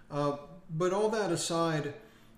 Uh, 0.10 0.38
but 0.70 0.94
all 0.94 1.10
that 1.10 1.32
aside, 1.34 1.94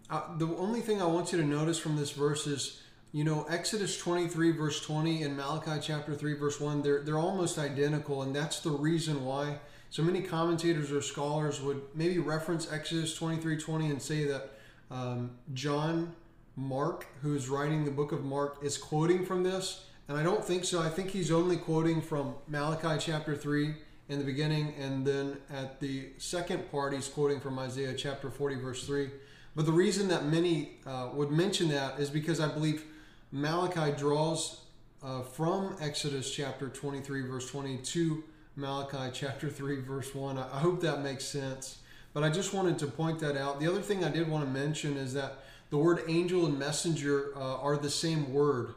uh, 0.09 0.23
the 0.39 0.47
only 0.57 0.81
thing 0.81 1.01
I 1.01 1.05
want 1.05 1.31
you 1.31 1.37
to 1.37 1.45
notice 1.45 1.77
from 1.77 1.97
this 1.97 2.11
verse 2.11 2.47
is, 2.47 2.81
you 3.11 3.23
know, 3.23 3.45
Exodus 3.47 3.97
23, 3.99 4.51
verse 4.51 4.81
20, 4.81 5.21
and 5.21 5.37
Malachi 5.37 5.79
chapter 5.81 6.15
3, 6.15 6.33
verse 6.33 6.59
1, 6.59 6.81
they're, 6.81 7.03
they're 7.03 7.19
almost 7.19 7.59
identical. 7.59 8.23
And 8.23 8.35
that's 8.35 8.59
the 8.61 8.71
reason 8.71 9.23
why. 9.23 9.59
So 9.91 10.01
many 10.01 10.23
commentators 10.23 10.91
or 10.91 11.03
scholars 11.03 11.61
would 11.61 11.81
maybe 11.93 12.17
reference 12.17 12.71
Exodus 12.71 13.13
23, 13.15 13.57
20 13.57 13.89
and 13.91 14.01
say 14.01 14.25
that 14.25 14.51
um, 14.91 15.31
John 15.53 16.13
Mark, 16.55 17.07
who's 17.21 17.49
writing 17.49 17.85
the 17.85 17.91
book 17.91 18.11
of 18.11 18.23
Mark, 18.23 18.57
is 18.61 18.77
quoting 18.77 19.25
from 19.25 19.43
this. 19.43 19.85
And 20.07 20.17
I 20.17 20.23
don't 20.23 20.43
think 20.43 20.65
so. 20.65 20.81
I 20.81 20.89
think 20.89 21.09
he's 21.11 21.31
only 21.31 21.55
quoting 21.55 22.01
from 22.01 22.35
Malachi 22.47 22.97
chapter 22.99 23.35
3 23.35 23.73
in 24.09 24.19
the 24.19 24.25
beginning. 24.25 24.73
And 24.77 25.07
then 25.07 25.37
at 25.49 25.79
the 25.79 26.09
second 26.17 26.69
part, 26.69 26.93
he's 26.93 27.07
quoting 27.07 27.39
from 27.39 27.57
Isaiah 27.57 27.93
chapter 27.93 28.29
40, 28.29 28.55
verse 28.55 28.85
3. 28.85 29.09
But 29.55 29.65
the 29.65 29.71
reason 29.71 30.09
that 30.09 30.25
many 30.25 30.73
uh, 30.85 31.09
would 31.13 31.31
mention 31.31 31.69
that 31.69 31.99
is 31.99 32.09
because 32.09 32.39
I 32.39 32.49
believe 32.49 32.83
Malachi 33.31 33.93
draws 33.97 34.61
uh, 35.01 35.21
from 35.21 35.77
Exodus 35.79 36.33
chapter 36.33 36.67
23, 36.67 37.21
verse 37.21 37.49
20, 37.49 37.77
to 37.77 38.23
Malachi 38.57 39.09
chapter 39.13 39.49
3, 39.49 39.81
verse 39.81 40.13
1. 40.13 40.37
I, 40.37 40.41
I 40.41 40.59
hope 40.59 40.81
that 40.81 41.01
makes 41.01 41.23
sense. 41.23 41.77
But 42.13 42.23
I 42.23 42.29
just 42.29 42.53
wanted 42.53 42.77
to 42.79 42.87
point 42.87 43.19
that 43.19 43.37
out. 43.37 43.59
The 43.59 43.67
other 43.67 43.81
thing 43.81 44.03
I 44.03 44.09
did 44.09 44.27
want 44.27 44.45
to 44.45 44.51
mention 44.51 44.97
is 44.97 45.13
that 45.13 45.39
the 45.69 45.77
word 45.77 46.01
angel 46.07 46.45
and 46.45 46.59
messenger 46.59 47.31
uh, 47.35 47.57
are 47.57 47.77
the 47.77 47.89
same 47.89 48.33
word. 48.33 48.75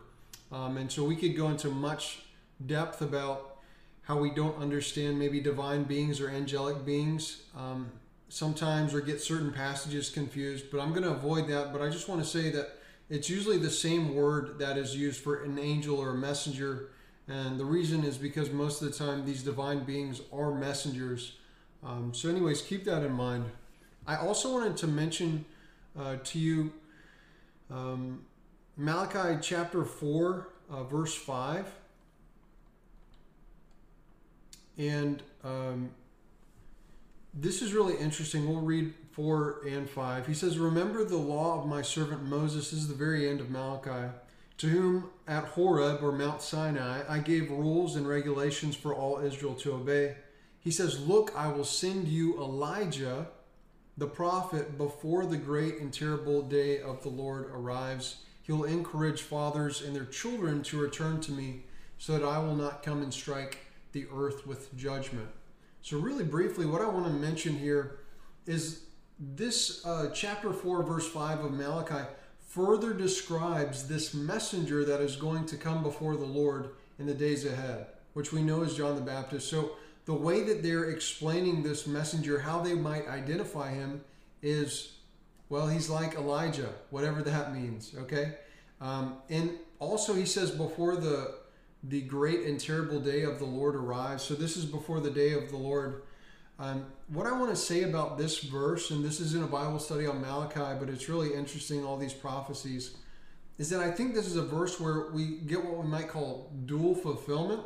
Um, 0.52 0.76
and 0.76 0.90
so 0.90 1.04
we 1.04 1.16
could 1.16 1.36
go 1.36 1.48
into 1.48 1.68
much 1.68 2.20
depth 2.64 3.02
about 3.02 3.56
how 4.02 4.18
we 4.18 4.30
don't 4.30 4.56
understand 4.60 5.18
maybe 5.18 5.40
divine 5.40 5.84
beings 5.84 6.20
or 6.20 6.28
angelic 6.28 6.84
beings 6.84 7.42
um, 7.56 7.90
sometimes 8.28 8.94
or 8.94 9.00
get 9.00 9.20
certain 9.20 9.52
passages 9.52 10.10
confused, 10.10 10.66
but 10.70 10.80
I'm 10.80 10.90
going 10.90 11.02
to 11.02 11.10
avoid 11.10 11.48
that. 11.48 11.72
But 11.72 11.82
I 11.82 11.88
just 11.88 12.08
want 12.08 12.22
to 12.22 12.28
say 12.28 12.50
that 12.50 12.78
it's 13.08 13.28
usually 13.28 13.58
the 13.58 13.70
same 13.70 14.14
word 14.14 14.58
that 14.58 14.76
is 14.76 14.96
used 14.96 15.20
for 15.20 15.42
an 15.42 15.58
angel 15.58 15.98
or 15.98 16.10
a 16.10 16.14
messenger. 16.14 16.90
And 17.28 17.58
the 17.58 17.64
reason 17.64 18.04
is 18.04 18.18
because 18.18 18.50
most 18.50 18.82
of 18.82 18.90
the 18.90 18.96
time 18.96 19.24
these 19.24 19.42
divine 19.42 19.84
beings 19.84 20.20
are 20.32 20.54
messengers. 20.54 21.36
Um, 21.84 22.12
so, 22.14 22.28
anyways, 22.28 22.62
keep 22.62 22.84
that 22.84 23.02
in 23.02 23.12
mind. 23.12 23.44
I 24.06 24.16
also 24.16 24.52
wanted 24.52 24.76
to 24.78 24.86
mention 24.86 25.44
uh, 25.98 26.16
to 26.24 26.38
you 26.38 26.72
um, 27.70 28.22
Malachi 28.76 29.38
chapter 29.40 29.84
4, 29.84 30.48
uh, 30.70 30.84
verse 30.84 31.14
5. 31.14 31.66
And 34.76 35.22
um, 35.44 35.90
this 37.32 37.62
is 37.62 37.72
really 37.72 37.96
interesting. 37.96 38.48
We'll 38.48 38.60
read 38.60 38.92
4 39.12 39.60
and 39.68 39.88
5. 39.88 40.26
He 40.26 40.34
says, 40.34 40.58
Remember 40.58 41.04
the 41.04 41.16
law 41.16 41.60
of 41.60 41.66
my 41.66 41.82
servant 41.82 42.24
Moses. 42.24 42.70
This 42.70 42.80
is 42.80 42.88
the 42.88 42.94
very 42.94 43.28
end 43.28 43.40
of 43.40 43.50
Malachi. 43.50 44.12
To 44.58 44.68
whom 44.68 45.10
at 45.26 45.44
Horeb 45.44 46.02
or 46.02 46.12
Mount 46.12 46.40
Sinai 46.40 47.02
I 47.08 47.18
gave 47.18 47.50
rules 47.50 47.96
and 47.96 48.08
regulations 48.08 48.76
for 48.76 48.94
all 48.94 49.18
Israel 49.18 49.54
to 49.54 49.74
obey. 49.74 50.14
He 50.64 50.70
says, 50.70 51.06
Look, 51.06 51.30
I 51.36 51.52
will 51.52 51.64
send 51.64 52.08
you 52.08 52.38
Elijah 52.38 53.28
the 53.96 54.06
prophet 54.06 54.76
before 54.76 55.26
the 55.26 55.36
great 55.36 55.78
and 55.78 55.92
terrible 55.92 56.42
day 56.42 56.80
of 56.80 57.02
the 57.02 57.10
Lord 57.10 57.50
arrives. 57.54 58.16
He'll 58.42 58.64
encourage 58.64 59.22
fathers 59.22 59.82
and 59.82 59.94
their 59.94 60.06
children 60.06 60.62
to 60.64 60.80
return 60.80 61.20
to 61.22 61.32
me 61.32 61.64
so 61.98 62.18
that 62.18 62.26
I 62.26 62.38
will 62.38 62.56
not 62.56 62.82
come 62.82 63.02
and 63.02 63.12
strike 63.12 63.58
the 63.92 64.06
earth 64.12 64.46
with 64.46 64.74
judgment. 64.76 65.28
So, 65.82 65.98
really 65.98 66.24
briefly, 66.24 66.66
what 66.66 66.80
I 66.80 66.88
want 66.88 67.06
to 67.06 67.12
mention 67.12 67.56
here 67.56 67.98
is 68.46 68.84
this 69.18 69.84
uh, 69.84 70.10
chapter 70.14 70.52
4, 70.52 70.82
verse 70.82 71.06
5 71.06 71.44
of 71.44 71.52
Malachi 71.52 72.08
further 72.48 72.94
describes 72.94 73.86
this 73.86 74.14
messenger 74.14 74.84
that 74.84 75.00
is 75.00 75.16
going 75.16 75.44
to 75.46 75.56
come 75.56 75.82
before 75.82 76.16
the 76.16 76.24
Lord 76.24 76.70
in 76.98 77.06
the 77.06 77.14
days 77.14 77.44
ahead, 77.44 77.86
which 78.14 78.32
we 78.32 78.42
know 78.42 78.62
is 78.62 78.76
John 78.76 78.94
the 78.96 79.02
Baptist. 79.02 79.48
So, 79.48 79.72
the 80.04 80.14
way 80.14 80.42
that 80.42 80.62
they're 80.62 80.90
explaining 80.90 81.62
this 81.62 81.86
messenger, 81.86 82.38
how 82.40 82.60
they 82.60 82.74
might 82.74 83.08
identify 83.08 83.72
him, 83.72 84.02
is 84.42 84.94
well, 85.48 85.68
he's 85.68 85.88
like 85.88 86.14
Elijah, 86.14 86.70
whatever 86.90 87.22
that 87.22 87.54
means, 87.54 87.94
okay? 87.96 88.34
Um, 88.80 89.18
and 89.30 89.52
also, 89.78 90.14
he 90.14 90.26
says, 90.26 90.50
before 90.50 90.96
the 90.96 91.36
the 91.86 92.00
great 92.00 92.46
and 92.46 92.58
terrible 92.58 92.98
day 92.98 93.24
of 93.24 93.38
the 93.38 93.44
Lord 93.44 93.74
arrives. 93.74 94.22
So, 94.22 94.34
this 94.34 94.56
is 94.56 94.64
before 94.64 95.00
the 95.00 95.10
day 95.10 95.34
of 95.34 95.50
the 95.50 95.56
Lord. 95.56 96.02
Um, 96.58 96.86
what 97.08 97.26
I 97.26 97.32
want 97.32 97.50
to 97.50 97.56
say 97.56 97.82
about 97.82 98.16
this 98.16 98.38
verse, 98.38 98.90
and 98.90 99.04
this 99.04 99.20
is 99.20 99.34
in 99.34 99.42
a 99.42 99.46
Bible 99.46 99.78
study 99.78 100.06
on 100.06 100.20
Malachi, 100.20 100.78
but 100.78 100.88
it's 100.88 101.08
really 101.08 101.34
interesting, 101.34 101.84
all 101.84 101.96
these 101.96 102.14
prophecies, 102.14 102.96
is 103.58 103.68
that 103.70 103.80
I 103.80 103.90
think 103.90 104.14
this 104.14 104.26
is 104.26 104.36
a 104.36 104.44
verse 104.44 104.80
where 104.80 105.10
we 105.12 105.38
get 105.46 105.62
what 105.62 105.76
we 105.76 105.86
might 105.86 106.08
call 106.08 106.50
dual 106.64 106.94
fulfillment. 106.94 107.60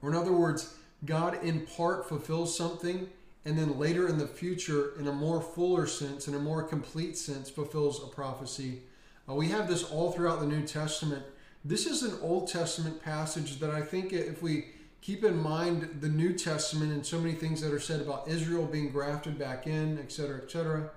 Or, 0.00 0.10
in 0.10 0.16
other 0.16 0.32
words, 0.32 0.74
God 1.04 1.42
in 1.42 1.66
part 1.66 2.08
fulfills 2.08 2.56
something, 2.56 3.08
and 3.44 3.58
then 3.58 3.78
later 3.78 4.08
in 4.08 4.18
the 4.18 4.26
future, 4.26 4.98
in 4.98 5.06
a 5.06 5.12
more 5.12 5.40
fuller 5.40 5.86
sense, 5.86 6.26
in 6.26 6.34
a 6.34 6.38
more 6.38 6.62
complete 6.62 7.16
sense, 7.16 7.50
fulfills 7.50 8.02
a 8.02 8.06
prophecy. 8.06 8.80
Uh, 9.28 9.34
we 9.34 9.48
have 9.48 9.68
this 9.68 9.84
all 9.84 10.12
throughout 10.12 10.40
the 10.40 10.46
New 10.46 10.62
Testament. 10.66 11.24
This 11.64 11.86
is 11.86 12.02
an 12.02 12.18
Old 12.22 12.48
Testament 12.48 13.02
passage 13.02 13.58
that 13.60 13.70
I 13.70 13.82
think 13.82 14.12
if 14.12 14.42
we 14.42 14.66
keep 15.00 15.22
in 15.22 15.36
mind 15.40 15.98
the 16.00 16.08
New 16.08 16.32
Testament 16.32 16.92
and 16.92 17.04
so 17.04 17.20
many 17.20 17.34
things 17.34 17.60
that 17.60 17.72
are 17.72 17.80
said 17.80 18.00
about 18.00 18.26
Israel 18.26 18.64
being 18.64 18.90
grafted 18.90 19.38
back 19.38 19.66
in, 19.66 19.98
etc., 19.98 20.38
etc., 20.38 20.90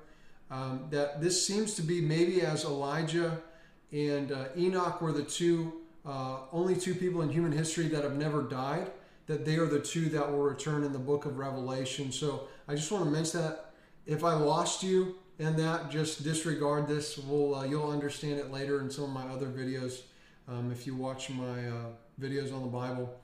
um, 0.51 0.87
that 0.89 1.21
this 1.21 1.45
seems 1.45 1.75
to 1.75 1.83
be 1.83 2.01
maybe 2.01 2.41
as 2.41 2.65
Elijah 2.65 3.39
and 3.91 4.31
uh, 4.31 4.45
Enoch 4.57 5.01
were 5.01 5.11
the 5.11 5.23
two, 5.23 5.73
uh, 6.05 6.37
only 6.51 6.75
two 6.75 6.95
people 6.95 7.21
in 7.21 7.29
human 7.29 7.51
history 7.51 7.87
that 7.89 8.03
have 8.03 8.17
never 8.17 8.41
died 8.43 8.91
that 9.29 9.45
they 9.45 9.57
are 9.57 9.67
the 9.67 9.79
two 9.79 10.09
that 10.09 10.31
will 10.31 10.39
return 10.39 10.83
in 10.83 10.91
the 10.91 10.97
book 10.97 11.25
of 11.25 11.37
Revelation. 11.37 12.11
So 12.11 12.47
I 12.67 12.73
just 12.73 12.91
want 12.91 13.05
to 13.05 13.11
mention 13.11 13.41
that. 13.41 13.73
If 14.07 14.23
I 14.23 14.33
lost 14.33 14.81
you 14.81 15.17
in 15.37 15.55
that, 15.57 15.91
just 15.91 16.23
disregard 16.23 16.87
this. 16.87 17.15
We'll, 17.15 17.53
uh, 17.53 17.63
you'll 17.63 17.91
understand 17.91 18.39
it 18.39 18.51
later 18.51 18.81
in 18.81 18.89
some 18.89 19.03
of 19.03 19.09
my 19.11 19.27
other 19.31 19.45
videos 19.45 20.01
um, 20.47 20.71
if 20.71 20.87
you 20.87 20.95
watch 20.95 21.29
my 21.29 21.67
uh, 21.67 21.85
videos 22.19 22.51
on 22.51 22.63
the 22.63 22.69
Bible. 22.69 23.21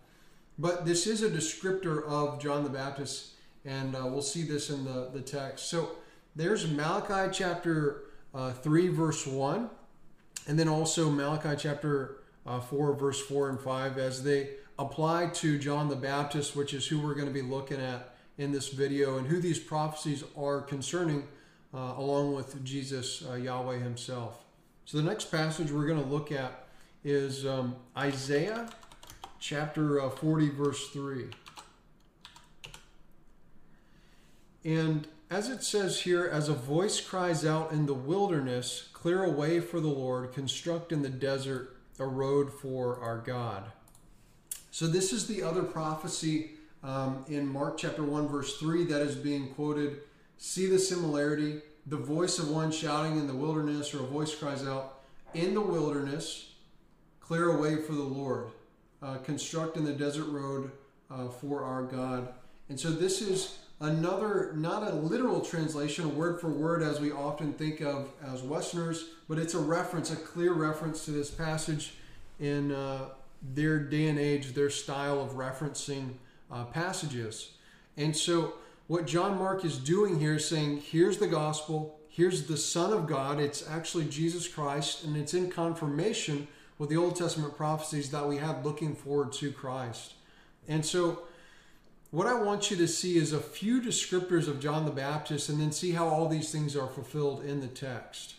But 0.59 0.85
this 0.85 1.07
is 1.07 1.23
a 1.23 1.29
descriptor 1.29 2.05
of 2.05 2.39
John 2.39 2.63
the 2.63 2.69
Baptist, 2.69 3.31
and 3.65 3.95
uh, 3.95 4.05
we'll 4.05 4.21
see 4.21 4.43
this 4.43 4.69
in 4.69 4.85
the, 4.85 5.09
the 5.11 5.21
text. 5.21 5.71
So 5.71 5.93
there's 6.35 6.69
Malachi 6.69 7.31
chapter 7.33 8.03
uh, 8.31 8.51
3, 8.51 8.89
verse 8.89 9.25
1, 9.25 9.71
and 10.47 10.59
then 10.59 10.69
also 10.69 11.09
Malachi 11.09 11.55
chapter 11.57 12.17
uh, 12.45 12.59
4, 12.59 12.93
verse 12.93 13.19
4 13.21 13.49
and 13.49 13.59
5, 13.59 13.97
as 13.97 14.23
they 14.23 14.49
apply 14.77 15.27
to 15.27 15.57
John 15.57 15.89
the 15.89 15.95
Baptist, 15.95 16.55
which 16.55 16.73
is 16.73 16.87
who 16.87 16.99
we're 16.99 17.15
going 17.15 17.27
to 17.27 17.33
be 17.33 17.41
looking 17.41 17.79
at 17.79 18.15
in 18.37 18.51
this 18.51 18.69
video, 18.69 19.17
and 19.17 19.27
who 19.27 19.39
these 19.39 19.59
prophecies 19.59 20.23
are 20.37 20.61
concerning, 20.61 21.27
uh, 21.73 21.93
along 21.97 22.35
with 22.35 22.63
Jesus, 22.63 23.23
uh, 23.29 23.35
Yahweh 23.35 23.79
Himself. 23.79 24.43
So 24.85 24.97
the 24.97 25.03
next 25.03 25.31
passage 25.31 25.71
we're 25.71 25.87
going 25.87 26.01
to 26.01 26.09
look 26.09 26.31
at 26.31 26.67
is 27.03 27.45
um, 27.45 27.75
Isaiah 27.97 28.69
chapter 29.39 30.01
uh, 30.01 30.09
40, 30.09 30.49
verse 30.49 30.89
3. 30.89 31.25
And 34.65 35.07
as 35.29 35.49
it 35.49 35.63
says 35.63 36.01
here, 36.01 36.25
as 36.25 36.49
a 36.49 36.53
voice 36.53 36.99
cries 36.99 37.45
out 37.45 37.71
in 37.71 37.85
the 37.85 37.93
wilderness, 37.93 38.89
clear 38.93 39.23
a 39.23 39.29
way 39.29 39.59
for 39.59 39.79
the 39.79 39.87
Lord, 39.87 40.33
construct 40.33 40.91
in 40.91 41.01
the 41.01 41.09
desert 41.09 41.77
a 41.99 42.05
road 42.05 42.51
for 42.51 42.99
our 42.99 43.19
God. 43.19 43.71
So 44.75 44.87
this 44.87 45.13
is 45.13 45.25
the 45.25 45.41
other 45.41 45.63
prophecy 45.63 46.49
um, 46.83 47.23
in 47.29 47.47
Mark 47.47 47.77
chapter 47.77 48.03
1, 48.03 48.27
verse 48.27 48.57
3 48.57 48.83
that 48.87 49.01
is 49.01 49.15
being 49.15 49.53
quoted. 49.53 49.99
See 50.37 50.67
the 50.67 50.77
similarity. 50.77 51.61
The 51.87 51.95
voice 51.95 52.39
of 52.39 52.49
one 52.49 52.73
shouting 52.73 53.17
in 53.17 53.25
the 53.25 53.33
wilderness, 53.33 53.93
or 53.93 53.99
a 53.99 54.05
voice 54.05 54.35
cries 54.35 54.67
out, 54.67 54.99
In 55.33 55.53
the 55.53 55.61
wilderness, 55.61 56.55
clear 57.21 57.51
a 57.51 57.61
way 57.61 57.77
for 57.77 57.93
the 57.93 58.03
Lord, 58.03 58.47
uh, 59.01 59.15
construct 59.19 59.77
in 59.77 59.85
the 59.85 59.93
desert 59.93 60.25
road 60.25 60.69
uh, 61.09 61.29
for 61.29 61.63
our 61.63 61.83
God. 61.83 62.33
And 62.67 62.77
so 62.77 62.89
this 62.89 63.21
is 63.21 63.59
another, 63.79 64.51
not 64.57 64.91
a 64.91 64.93
literal 64.93 65.39
translation, 65.39 66.17
word 66.17 66.41
for 66.41 66.49
word, 66.49 66.83
as 66.83 66.99
we 66.99 67.13
often 67.13 67.53
think 67.53 67.79
of 67.79 68.09
as 68.21 68.41
Westerners, 68.41 69.05
but 69.29 69.37
it's 69.39 69.53
a 69.53 69.59
reference, 69.59 70.11
a 70.11 70.17
clear 70.17 70.51
reference 70.51 71.05
to 71.05 71.11
this 71.11 71.31
passage 71.31 71.93
in. 72.41 72.73
Uh, 72.73 73.05
their 73.53 73.79
day 73.79 74.07
and 74.07 74.19
age, 74.19 74.53
their 74.53 74.69
style 74.69 75.19
of 75.19 75.31
referencing 75.31 76.13
uh, 76.51 76.65
passages. 76.65 77.51
And 77.97 78.15
so, 78.15 78.55
what 78.87 79.07
John 79.07 79.37
Mark 79.37 79.65
is 79.65 79.77
doing 79.77 80.19
here 80.19 80.35
is 80.35 80.47
saying, 80.47 80.77
here's 80.77 81.17
the 81.17 81.27
gospel, 81.27 81.99
here's 82.07 82.43
the 82.43 82.57
Son 82.57 82.93
of 82.93 83.07
God, 83.07 83.39
it's 83.39 83.67
actually 83.67 84.05
Jesus 84.05 84.47
Christ, 84.47 85.03
and 85.03 85.17
it's 85.17 85.33
in 85.33 85.49
confirmation 85.49 86.47
with 86.77 86.89
the 86.89 86.97
Old 86.97 87.15
Testament 87.15 87.57
prophecies 87.57 88.11
that 88.11 88.27
we 88.27 88.37
have 88.37 88.65
looking 88.65 88.95
forward 88.95 89.31
to 89.33 89.51
Christ. 89.51 90.13
And 90.67 90.85
so, 90.85 91.23
what 92.11 92.27
I 92.27 92.33
want 92.33 92.71
you 92.71 92.77
to 92.77 92.87
see 92.87 93.17
is 93.17 93.33
a 93.33 93.39
few 93.39 93.81
descriptors 93.81 94.47
of 94.47 94.59
John 94.59 94.85
the 94.85 94.91
Baptist 94.91 95.49
and 95.49 95.59
then 95.59 95.71
see 95.71 95.91
how 95.91 96.07
all 96.07 96.29
these 96.29 96.51
things 96.51 96.75
are 96.75 96.87
fulfilled 96.87 97.43
in 97.43 97.59
the 97.59 97.67
text 97.67 98.35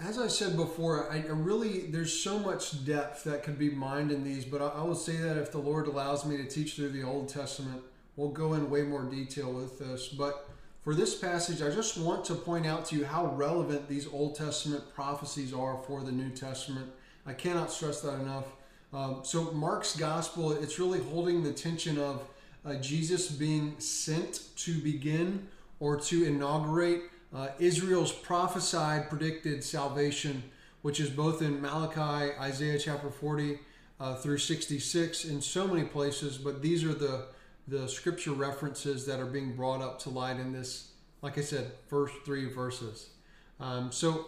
as 0.00 0.18
I 0.18 0.26
said 0.26 0.56
before, 0.56 1.10
I, 1.12 1.18
really 1.28 1.86
there's 1.86 2.12
so 2.12 2.38
much 2.38 2.84
depth 2.84 3.24
that 3.24 3.42
could 3.42 3.58
be 3.58 3.70
mined 3.70 4.10
in 4.10 4.24
these, 4.24 4.44
but 4.44 4.60
I, 4.60 4.68
I 4.68 4.82
will 4.82 4.94
say 4.94 5.16
that 5.16 5.36
if 5.36 5.52
the 5.52 5.58
Lord 5.58 5.86
allows 5.86 6.26
me 6.26 6.36
to 6.38 6.44
teach 6.44 6.74
through 6.74 6.90
the 6.90 7.02
Old 7.02 7.28
Testament, 7.28 7.82
we'll 8.16 8.30
go 8.30 8.54
in 8.54 8.70
way 8.70 8.82
more 8.82 9.04
detail 9.04 9.52
with 9.52 9.78
this. 9.78 10.08
But 10.08 10.48
for 10.82 10.94
this 10.94 11.14
passage, 11.14 11.62
I 11.62 11.70
just 11.70 11.96
want 11.96 12.24
to 12.26 12.34
point 12.34 12.66
out 12.66 12.86
to 12.86 12.96
you 12.96 13.04
how 13.04 13.26
relevant 13.26 13.88
these 13.88 14.08
Old 14.08 14.34
Testament 14.34 14.82
prophecies 14.94 15.54
are 15.54 15.78
for 15.86 16.02
the 16.02 16.12
New 16.12 16.30
Testament. 16.30 16.90
I 17.24 17.34
cannot 17.34 17.70
stress 17.70 18.00
that 18.00 18.20
enough. 18.20 18.46
Um, 18.92 19.20
so 19.22 19.52
Mark's 19.52 19.96
gospel, 19.96 20.52
it's 20.52 20.78
really 20.78 20.98
holding 20.98 21.42
the 21.42 21.52
tension 21.52 21.98
of 21.98 22.28
uh, 22.64 22.74
Jesus 22.74 23.30
being 23.30 23.78
sent 23.78 24.42
to 24.56 24.78
begin 24.82 25.46
or 25.80 25.98
to 25.98 26.24
inaugurate 26.24 27.02
uh, 27.34 27.48
Israel's 27.58 28.12
prophesied, 28.12 29.08
predicted 29.08 29.64
salvation, 29.64 30.42
which 30.82 31.00
is 31.00 31.10
both 31.10 31.42
in 31.42 31.60
Malachi, 31.60 32.34
Isaiah 32.38 32.78
chapter 32.78 33.10
40 33.10 33.58
uh, 34.00 34.16
through 34.16 34.38
66, 34.38 35.24
in 35.24 35.40
so 35.40 35.66
many 35.66 35.84
places. 35.84 36.38
But 36.38 36.60
these 36.60 36.84
are 36.84 36.94
the 36.94 37.26
the 37.68 37.88
scripture 37.88 38.32
references 38.32 39.06
that 39.06 39.20
are 39.20 39.26
being 39.26 39.54
brought 39.54 39.80
up 39.80 39.98
to 40.00 40.10
light 40.10 40.38
in 40.38 40.52
this, 40.52 40.90
like 41.22 41.38
I 41.38 41.42
said, 41.42 41.72
first 41.88 42.14
three 42.24 42.46
verses. 42.46 43.10
Um, 43.60 43.92
so, 43.92 44.26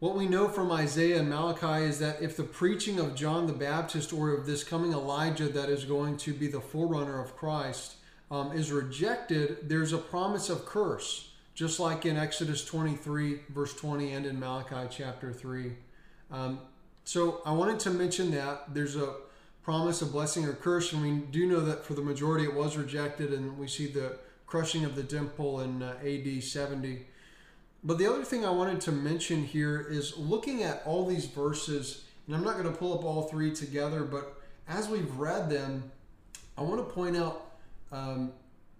what 0.00 0.16
we 0.16 0.26
know 0.26 0.48
from 0.48 0.72
Isaiah 0.72 1.20
and 1.20 1.30
Malachi 1.30 1.84
is 1.84 2.00
that 2.00 2.20
if 2.20 2.36
the 2.36 2.42
preaching 2.42 2.98
of 2.98 3.14
John 3.14 3.46
the 3.46 3.52
Baptist 3.52 4.12
or 4.12 4.30
of 4.30 4.46
this 4.46 4.64
coming 4.64 4.92
Elijah 4.92 5.48
that 5.48 5.68
is 5.68 5.84
going 5.84 6.16
to 6.18 6.34
be 6.34 6.48
the 6.48 6.60
forerunner 6.60 7.20
of 7.22 7.36
Christ 7.36 7.94
um, 8.28 8.50
is 8.50 8.72
rejected, 8.72 9.68
there's 9.68 9.92
a 9.92 9.98
promise 9.98 10.50
of 10.50 10.66
curse, 10.66 11.30
just 11.54 11.78
like 11.78 12.06
in 12.06 12.16
Exodus 12.16 12.64
23, 12.64 13.40
verse 13.50 13.74
20, 13.74 14.12
and 14.12 14.26
in 14.26 14.40
Malachi 14.40 14.88
chapter 14.90 15.32
3. 15.32 15.72
Um, 16.30 16.60
so, 17.04 17.42
I 17.44 17.52
wanted 17.52 17.80
to 17.80 17.90
mention 17.90 18.30
that 18.30 18.72
there's 18.72 18.96
a 18.96 19.14
promise 19.62 20.02
of 20.02 20.12
blessing 20.12 20.44
or 20.44 20.54
curse, 20.54 20.92
and 20.92 21.02
we 21.02 21.26
do 21.30 21.46
know 21.46 21.60
that 21.60 21.84
for 21.84 21.94
the 21.94 22.02
majority 22.02 22.44
it 22.44 22.54
was 22.54 22.76
rejected, 22.76 23.32
and 23.32 23.58
we 23.58 23.68
see 23.68 23.86
the 23.86 24.18
crushing 24.46 24.84
of 24.84 24.94
the 24.94 25.02
temple 25.02 25.60
in 25.60 25.82
uh, 25.82 25.94
AD 26.04 26.42
70. 26.42 27.06
But 27.84 27.98
the 27.98 28.06
other 28.06 28.24
thing 28.24 28.44
I 28.44 28.50
wanted 28.50 28.80
to 28.82 28.92
mention 28.92 29.44
here 29.44 29.80
is 29.88 30.16
looking 30.16 30.62
at 30.62 30.82
all 30.84 31.06
these 31.06 31.26
verses, 31.26 32.04
and 32.26 32.36
I'm 32.36 32.44
not 32.44 32.54
going 32.54 32.72
to 32.72 32.78
pull 32.78 32.96
up 32.96 33.04
all 33.04 33.22
three 33.22 33.52
together, 33.54 34.04
but 34.04 34.34
as 34.68 34.88
we've 34.88 35.10
read 35.16 35.50
them, 35.50 35.90
I 36.56 36.62
want 36.62 36.86
to 36.86 36.94
point 36.94 37.16
out 37.16 37.52
um, 37.90 38.32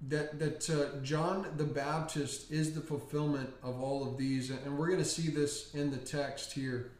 that 0.08 0.38
that 0.38 0.68
uh, 0.70 1.00
John 1.02 1.46
the 1.56 1.64
Baptist 1.64 2.50
is 2.50 2.74
the 2.74 2.80
fulfillment 2.80 3.50
of 3.62 3.80
all 3.80 4.08
of 4.08 4.18
these, 4.18 4.50
and 4.50 4.78
we're 4.78 4.88
going 4.88 4.98
to 4.98 5.04
see 5.04 5.28
this 5.28 5.74
in 5.74 5.90
the 5.90 5.96
text 5.96 6.52
here. 6.52 6.92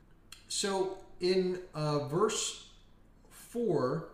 So 0.49 0.99
in 1.21 1.61
uh, 1.73 2.07
verse 2.09 2.69
4. 3.31 4.09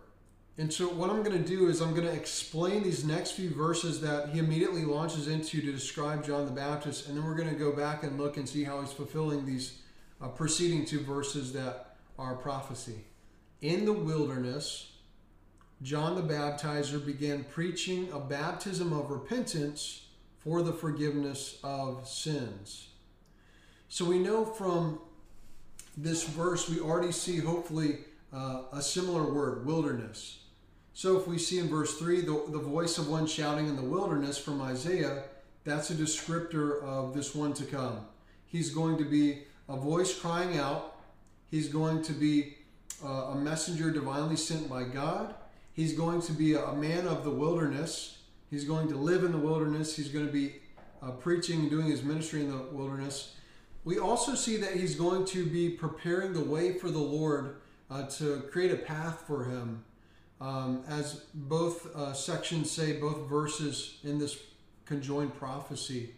And 0.57 0.71
so, 0.71 0.89
what 0.89 1.09
I'm 1.09 1.23
going 1.23 1.41
to 1.41 1.47
do 1.47 1.69
is 1.69 1.79
I'm 1.79 1.91
going 1.95 2.05
to 2.05 2.13
explain 2.13 2.83
these 2.83 3.05
next 3.05 3.31
few 3.31 3.49
verses 3.49 4.01
that 4.01 4.29
he 4.29 4.39
immediately 4.39 4.83
launches 4.83 5.29
into 5.29 5.61
to 5.61 5.71
describe 5.71 6.25
John 6.25 6.45
the 6.45 6.51
Baptist. 6.51 7.07
And 7.07 7.17
then 7.17 7.25
we're 7.25 7.35
going 7.35 7.49
to 7.49 7.55
go 7.55 7.71
back 7.71 8.03
and 8.03 8.17
look 8.19 8.35
and 8.35 8.47
see 8.47 8.65
how 8.65 8.81
he's 8.81 8.91
fulfilling 8.91 9.45
these 9.45 9.79
uh, 10.21 10.27
preceding 10.27 10.85
two 10.85 10.99
verses 10.99 11.53
that 11.53 11.95
are 12.17 12.35
prophecy. 12.35 13.05
In 13.61 13.85
the 13.85 13.93
wilderness, 13.93 14.91
John 15.81 16.15
the 16.15 16.33
Baptizer 16.33 17.03
began 17.05 17.45
preaching 17.45 18.11
a 18.11 18.19
baptism 18.19 18.91
of 18.91 19.09
repentance 19.09 20.07
for 20.39 20.61
the 20.61 20.73
forgiveness 20.73 21.57
of 21.63 22.07
sins. 22.07 22.89
So 23.87 24.05
we 24.05 24.19
know 24.19 24.43
from 24.43 24.99
this 25.97 26.25
verse, 26.25 26.69
we 26.69 26.79
already 26.79 27.11
see 27.11 27.37
hopefully 27.37 27.99
uh, 28.33 28.63
a 28.73 28.81
similar 28.81 29.23
word, 29.23 29.65
wilderness. 29.65 30.39
So 30.93 31.17
if 31.17 31.27
we 31.27 31.37
see 31.37 31.59
in 31.59 31.69
verse 31.69 31.97
3 31.97 32.21
the, 32.21 32.43
the 32.49 32.59
voice 32.59 32.97
of 32.97 33.07
one 33.07 33.25
shouting 33.25 33.67
in 33.67 33.75
the 33.75 33.81
wilderness 33.81 34.37
from 34.37 34.61
Isaiah, 34.61 35.23
that's 35.63 35.91
a 35.91 35.95
descriptor 35.95 36.83
of 36.83 37.13
this 37.13 37.33
one 37.33 37.53
to 37.53 37.63
come. 37.63 38.05
He's 38.47 38.69
going 38.73 38.97
to 38.97 39.05
be 39.05 39.43
a 39.69 39.77
voice 39.77 40.17
crying 40.17 40.57
out. 40.57 40.97
He's 41.51 41.69
going 41.69 42.01
to 42.03 42.13
be 42.13 42.57
uh, 43.03 43.31
a 43.31 43.35
messenger 43.35 43.91
divinely 43.91 44.35
sent 44.35 44.69
by 44.69 44.83
God. 44.83 45.35
He's 45.79 45.93
going 45.93 46.21
to 46.23 46.33
be 46.33 46.55
a 46.55 46.73
man 46.73 47.07
of 47.07 47.23
the 47.23 47.29
wilderness. 47.29 48.17
He's 48.49 48.65
going 48.65 48.89
to 48.89 48.97
live 48.97 49.23
in 49.23 49.31
the 49.31 49.37
wilderness. 49.37 49.95
He's 49.95 50.09
going 50.09 50.27
to 50.27 50.31
be 50.31 50.55
uh, 51.01 51.11
preaching 51.11 51.61
and 51.61 51.69
doing 51.69 51.87
his 51.87 52.03
ministry 52.03 52.41
in 52.41 52.51
the 52.51 52.57
wilderness. 52.73 53.35
We 53.85 53.97
also 53.97 54.35
see 54.35 54.57
that 54.57 54.73
he's 54.73 54.95
going 54.95 55.23
to 55.27 55.45
be 55.45 55.69
preparing 55.69 56.33
the 56.33 56.43
way 56.43 56.73
for 56.73 56.91
the 56.91 56.99
Lord 56.99 57.61
uh, 57.89 58.07
to 58.07 58.41
create 58.51 58.71
a 58.71 58.75
path 58.75 59.23
for 59.25 59.45
him. 59.45 59.85
Um, 60.41 60.83
as 60.89 61.21
both 61.33 61.95
uh, 61.95 62.11
sections 62.11 62.69
say, 62.69 62.99
both 62.99 63.29
verses 63.29 63.99
in 64.03 64.19
this 64.19 64.37
conjoined 64.83 65.33
prophecy. 65.37 66.09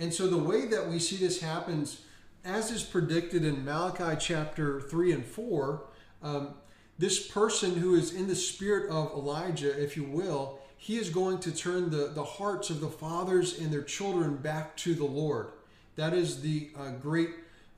And 0.00 0.12
so 0.12 0.26
the 0.26 0.36
way 0.36 0.66
that 0.66 0.88
we 0.88 0.98
see 0.98 1.14
this 1.14 1.40
happens, 1.40 2.00
as 2.44 2.72
is 2.72 2.82
predicted 2.82 3.44
in 3.44 3.64
Malachi 3.64 4.16
chapter 4.18 4.80
3 4.80 5.12
and 5.12 5.24
4, 5.24 5.84
um, 6.24 6.54
this 6.98 7.26
person 7.26 7.76
who 7.76 7.94
is 7.94 8.14
in 8.14 8.26
the 8.26 8.36
spirit 8.36 8.90
of 8.90 9.12
Elijah, 9.12 9.82
if 9.82 9.96
you 9.96 10.04
will, 10.04 10.58
he 10.76 10.96
is 10.96 11.10
going 11.10 11.38
to 11.40 11.52
turn 11.52 11.90
the, 11.90 12.08
the 12.08 12.24
hearts 12.24 12.70
of 12.70 12.80
the 12.80 12.88
fathers 12.88 13.58
and 13.58 13.72
their 13.72 13.82
children 13.82 14.36
back 14.36 14.76
to 14.78 14.94
the 14.94 15.04
Lord. 15.04 15.48
That 15.96 16.14
is 16.14 16.42
the 16.42 16.70
uh, 16.78 16.90
great, 16.90 17.30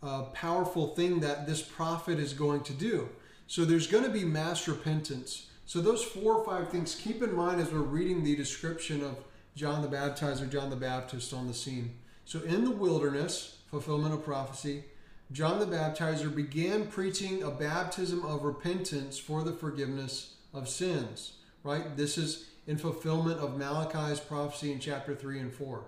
uh, 0.02 0.24
powerful 0.34 0.88
thing 0.88 1.20
that 1.20 1.46
this 1.46 1.62
prophet 1.62 2.18
is 2.18 2.32
going 2.32 2.62
to 2.64 2.72
do. 2.72 3.08
So 3.46 3.64
there's 3.64 3.86
going 3.86 4.04
to 4.04 4.10
be 4.10 4.24
mass 4.24 4.68
repentance. 4.68 5.46
So 5.64 5.80
those 5.80 6.04
four 6.04 6.34
or 6.34 6.44
five 6.44 6.70
things 6.70 6.94
keep 6.94 7.22
in 7.22 7.34
mind 7.34 7.60
as 7.60 7.72
we're 7.72 7.80
reading 7.80 8.24
the 8.24 8.36
description 8.36 9.02
of 9.02 9.16
John 9.54 9.82
the 9.82 9.88
Baptizer, 9.88 10.50
John 10.50 10.70
the 10.70 10.76
Baptist 10.76 11.32
on 11.32 11.46
the 11.46 11.54
scene. 11.54 11.94
So 12.24 12.40
in 12.42 12.64
the 12.64 12.70
wilderness, 12.70 13.58
fulfillment 13.70 14.14
of 14.14 14.24
prophecy, 14.24 14.84
John 15.30 15.58
the 15.58 15.66
Baptizer 15.66 16.34
began 16.34 16.86
preaching 16.86 17.42
a 17.42 17.50
baptism 17.50 18.24
of 18.24 18.44
repentance 18.44 19.18
for 19.18 19.42
the 19.42 19.52
forgiveness 19.52 20.34
of 20.54 20.68
sins. 20.68 21.34
Right? 21.62 21.96
This 21.96 22.16
is 22.16 22.46
in 22.66 22.78
fulfillment 22.78 23.40
of 23.40 23.56
Malachi's 23.56 24.20
prophecy 24.20 24.72
in 24.72 24.78
chapter 24.78 25.14
3 25.14 25.40
and 25.40 25.52
4. 25.52 25.84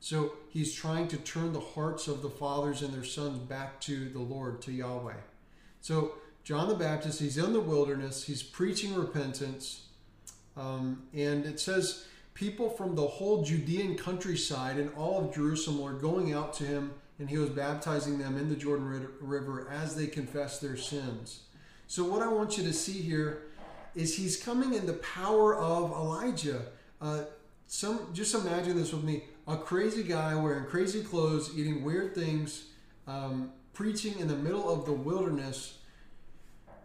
So 0.00 0.34
he's 0.50 0.74
trying 0.74 1.08
to 1.08 1.16
turn 1.16 1.52
the 1.52 1.60
hearts 1.60 2.08
of 2.08 2.20
the 2.20 2.28
fathers 2.28 2.82
and 2.82 2.92
their 2.92 3.04
sons 3.04 3.38
back 3.38 3.80
to 3.82 4.08
the 4.10 4.18
Lord, 4.18 4.60
to 4.62 4.72
Yahweh. 4.72 5.14
So 5.80 6.16
John 6.42 6.68
the 6.68 6.74
Baptist, 6.74 7.20
he's 7.20 7.38
in 7.38 7.54
the 7.54 7.60
wilderness, 7.60 8.24
he's 8.24 8.42
preaching 8.42 8.94
repentance. 8.94 9.86
Um, 10.58 11.04
and 11.14 11.46
it 11.46 11.58
says, 11.58 12.06
people 12.34 12.68
from 12.68 12.94
the 12.94 13.06
whole 13.06 13.42
Judean 13.42 13.96
countryside 13.96 14.76
and 14.76 14.92
all 14.94 15.24
of 15.24 15.34
Jerusalem 15.34 15.80
were 15.80 15.98
going 15.98 16.34
out 16.34 16.52
to 16.54 16.64
him, 16.64 16.92
and 17.18 17.30
he 17.30 17.38
was 17.38 17.50
baptizing 17.50 18.18
them 18.18 18.36
in 18.36 18.48
the 18.48 18.56
Jordan 18.56 19.08
River 19.20 19.68
as 19.70 19.94
they 19.94 20.06
confessed 20.06 20.60
their 20.60 20.76
sins. 20.76 21.42
So, 21.86 22.04
what 22.04 22.22
I 22.22 22.28
want 22.28 22.58
you 22.58 22.64
to 22.64 22.72
see 22.72 23.00
here 23.00 23.42
is 23.94 24.16
he's 24.16 24.42
coming 24.42 24.74
in 24.74 24.86
the 24.86 24.94
power 24.94 25.56
of 25.56 25.92
Elijah. 25.92 26.62
Uh, 27.00 27.22
some 27.66 28.08
just 28.12 28.34
imagine 28.34 28.76
this 28.76 28.92
with 28.92 29.04
me: 29.04 29.24
a 29.46 29.56
crazy 29.56 30.02
guy 30.02 30.34
wearing 30.34 30.64
crazy 30.64 31.02
clothes, 31.02 31.56
eating 31.56 31.84
weird 31.84 32.14
things, 32.14 32.64
um, 33.06 33.52
preaching 33.72 34.18
in 34.18 34.28
the 34.28 34.36
middle 34.36 34.68
of 34.68 34.86
the 34.86 34.92
wilderness 34.92 35.78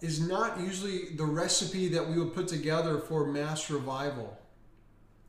is 0.01 0.25
not 0.25 0.59
usually 0.59 1.09
the 1.15 1.25
recipe 1.25 1.89
that 1.89 2.07
we 2.07 2.17
would 2.17 2.33
put 2.33 2.47
together 2.47 2.99
for 2.99 3.25
mass 3.25 3.69
revival. 3.69 4.37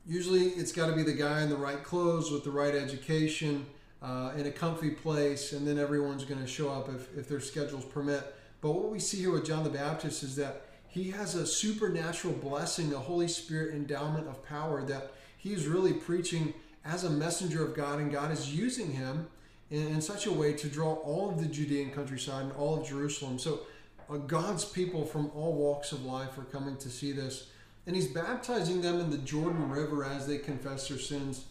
Usually, 0.06 0.44
it's 0.50 0.72
got 0.72 0.86
to 0.86 0.92
be 0.92 1.02
the 1.02 1.12
guy 1.12 1.42
in 1.42 1.50
the 1.50 1.56
right 1.56 1.82
clothes 1.82 2.30
with 2.30 2.44
the 2.44 2.50
right 2.50 2.74
education 2.74 3.66
uh, 4.02 4.32
in 4.36 4.46
a 4.46 4.50
comfy 4.50 4.90
place, 4.90 5.52
and 5.52 5.66
then 5.66 5.78
everyone's 5.78 6.24
going 6.24 6.40
to 6.40 6.46
show 6.46 6.70
up 6.70 6.88
if, 6.88 7.16
if 7.16 7.28
their 7.28 7.40
schedules 7.40 7.84
permit. 7.84 8.34
But 8.60 8.72
what 8.72 8.90
we 8.90 8.98
see 8.98 9.18
here 9.18 9.32
with 9.32 9.46
John 9.46 9.64
the 9.64 9.70
Baptist 9.70 10.22
is 10.22 10.36
that 10.36 10.62
he 10.88 11.10
has 11.10 11.34
a 11.34 11.46
supernatural 11.46 12.34
blessing, 12.34 12.92
a 12.92 12.98
Holy 12.98 13.28
Spirit 13.28 13.74
endowment 13.74 14.26
of 14.26 14.44
power 14.44 14.82
that 14.84 15.12
he's 15.36 15.66
really 15.66 15.92
preaching 15.92 16.52
as 16.84 17.04
a 17.04 17.10
messenger 17.10 17.64
of 17.64 17.74
God, 17.74 18.00
and 18.00 18.10
God 18.10 18.32
is 18.32 18.54
using 18.54 18.92
him 18.92 19.28
in, 19.70 19.86
in 19.88 20.00
such 20.00 20.26
a 20.26 20.32
way 20.32 20.52
to 20.54 20.68
draw 20.68 20.94
all 20.94 21.30
of 21.30 21.40
the 21.40 21.46
Judean 21.46 21.90
countryside 21.90 22.44
and 22.44 22.52
all 22.52 22.80
of 22.80 22.88
Jerusalem. 22.88 23.38
So 23.38 23.60
uh, 24.08 24.16
God's 24.16 24.64
people 24.64 25.04
from 25.04 25.30
all 25.34 25.52
walks 25.54 25.92
of 25.92 26.04
life 26.04 26.36
are 26.38 26.44
coming 26.44 26.76
to 26.78 26.88
see 26.88 27.12
this. 27.12 27.48
And 27.86 27.96
he's 27.96 28.08
baptizing 28.08 28.82
them 28.82 29.00
in 29.00 29.10
the 29.10 29.18
Jordan 29.18 29.70
River 29.70 30.04
as 30.04 30.26
they 30.26 30.38
confess 30.38 30.88
their 30.88 30.98
sins. 30.98 31.44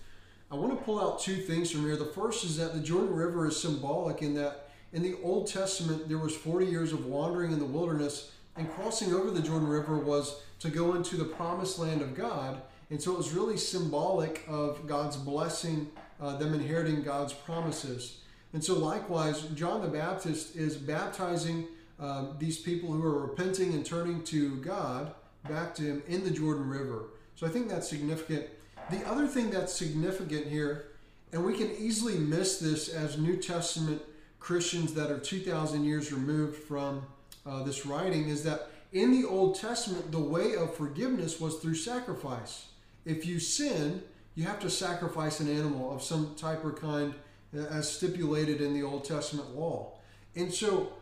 I 0.52 0.56
want 0.56 0.78
to 0.78 0.84
pull 0.84 1.00
out 1.00 1.22
two 1.22 1.36
things 1.36 1.70
from 1.70 1.82
here. 1.82 1.96
The 1.96 2.06
first 2.06 2.44
is 2.44 2.58
that 2.58 2.74
the 2.74 2.80
Jordan 2.80 3.14
River 3.14 3.48
is 3.48 3.62
symbolic 3.62 4.24
in 4.24 4.34
that 4.36 4.70
in 4.92 5.04
the 5.04 5.16
Old 5.22 5.48
Testament 5.48 6.10
there 6.10 6.18
was 6.18 6.36
40 6.36 6.66
years 6.66 6.92
of 6.92 7.06
wandering 7.06 7.52
in 7.52 7.60
the 7.60 7.66
wilderness 7.66 8.32
and 8.58 8.72
crossing 8.72 9.14
over 9.14 9.30
the 9.30 9.42
Jordan 9.42 9.68
River 9.68 10.00
was 10.00 10.42
to 10.60 10.70
go 10.70 10.96
into 10.96 11.18
the 11.18 11.26
promised 11.26 11.78
land 11.78 12.02
of 12.02 12.16
God. 12.16 12.62
And 12.90 13.00
so 13.00 13.12
it 13.12 13.18
was 13.18 13.32
really 13.32 13.58
symbolic 13.58 14.44
of 14.48 14.88
God's 14.88 15.18
blessing, 15.18 15.92
uh, 16.20 16.38
them 16.38 16.56
inheriting 16.56 17.04
God's 17.04 17.34
promises. 17.34 18.22
And 18.52 18.64
so 18.64 18.74
likewise, 18.74 19.44
John 19.54 19.82
the 19.82 19.88
Baptist 19.88 20.56
is 20.56 20.76
baptizing 20.76 21.68
um, 22.00 22.36
these 22.40 22.58
people 22.58 22.92
who 22.92 23.06
are 23.06 23.28
repenting 23.28 23.76
and 23.76 23.86
turning 23.86 24.24
to 24.24 24.56
God 24.58 25.14
back 25.48 25.76
to 25.76 25.84
Him 25.84 26.04
in 26.08 26.24
the 26.24 26.32
Jordan 26.32 26.68
River. 26.68 27.04
So 27.36 27.46
I 27.46 27.50
think 27.52 27.70
that's 27.70 27.88
significant. 27.88 28.48
The 28.92 29.08
other 29.08 29.28
thing 29.28 29.52
that's 29.52 29.74
significant 29.74 30.48
here, 30.48 30.88
and 31.32 31.46
we 31.46 31.54
can 31.54 31.72
easily 31.78 32.18
miss 32.18 32.60
this 32.60 32.90
as 32.90 33.18
New 33.18 33.38
Testament 33.38 34.02
Christians 34.40 34.94
that 34.94 35.12
are 35.12 35.20
2,000 35.20 35.84
years 35.84 36.12
removed 36.12 36.58
from 36.64 37.04
uh, 37.46 37.62
this 37.64 37.86
writing, 37.86 38.30
is 38.30 38.44
that 38.44 38.72
in 38.92 39.12
the 39.12 39.28
Old 39.28 39.56
Testament, 39.56 40.12
the 40.12 40.20
way 40.20 40.56
of 40.56 40.76
forgiveness 40.76 41.40
was 41.40 41.58
through 41.58 41.76
sacrifice. 41.76 42.70
If 43.06 43.26
you 43.26 43.40
sin, 43.40 44.02
you 44.34 44.46
have 44.46 44.60
to 44.62 44.70
sacrifice 44.70 45.40
an 45.40 45.56
animal 45.56 45.94
of 45.94 46.02
some 46.02 46.34
type 46.36 46.66
or 46.66 46.74
kind 46.74 47.14
as 47.54 47.92
stipulated 47.92 48.62
in 48.62 48.74
the 48.74 48.84
Old 48.84 49.04
Testament 49.06 49.56
law. 49.56 49.94
And 50.36 50.52
so 50.52 50.94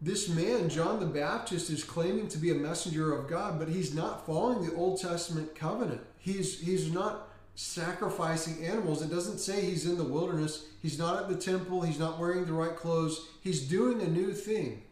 this 0.00 0.28
man, 0.28 0.68
John 0.68 1.00
the 1.00 1.06
Baptist, 1.06 1.70
is 1.70 1.82
claiming 1.82 2.28
to 2.28 2.38
be 2.38 2.50
a 2.50 2.54
messenger 2.54 3.12
of 3.12 3.28
God, 3.28 3.58
but 3.58 3.68
he's 3.68 3.94
not 3.94 4.26
following 4.26 4.64
the 4.64 4.74
Old 4.74 5.00
Testament 5.00 5.54
covenant. 5.54 6.02
He's 6.20 6.60
he's 6.60 6.92
not 6.92 7.28
sacrificing 7.54 8.64
animals. 8.64 9.02
It 9.02 9.10
doesn't 9.10 9.38
say 9.38 9.60
he's 9.60 9.86
in 9.86 9.98
the 9.98 10.04
wilderness. 10.04 10.66
He's 10.80 10.98
not 10.98 11.22
at 11.22 11.28
the 11.28 11.36
temple. 11.36 11.82
He's 11.82 11.98
not 11.98 12.18
wearing 12.18 12.46
the 12.46 12.52
right 12.52 12.76
clothes. 12.76 13.26
He's 13.42 13.68
doing 13.68 14.00
a 14.00 14.06
new 14.06 14.32
thing. 14.32 14.82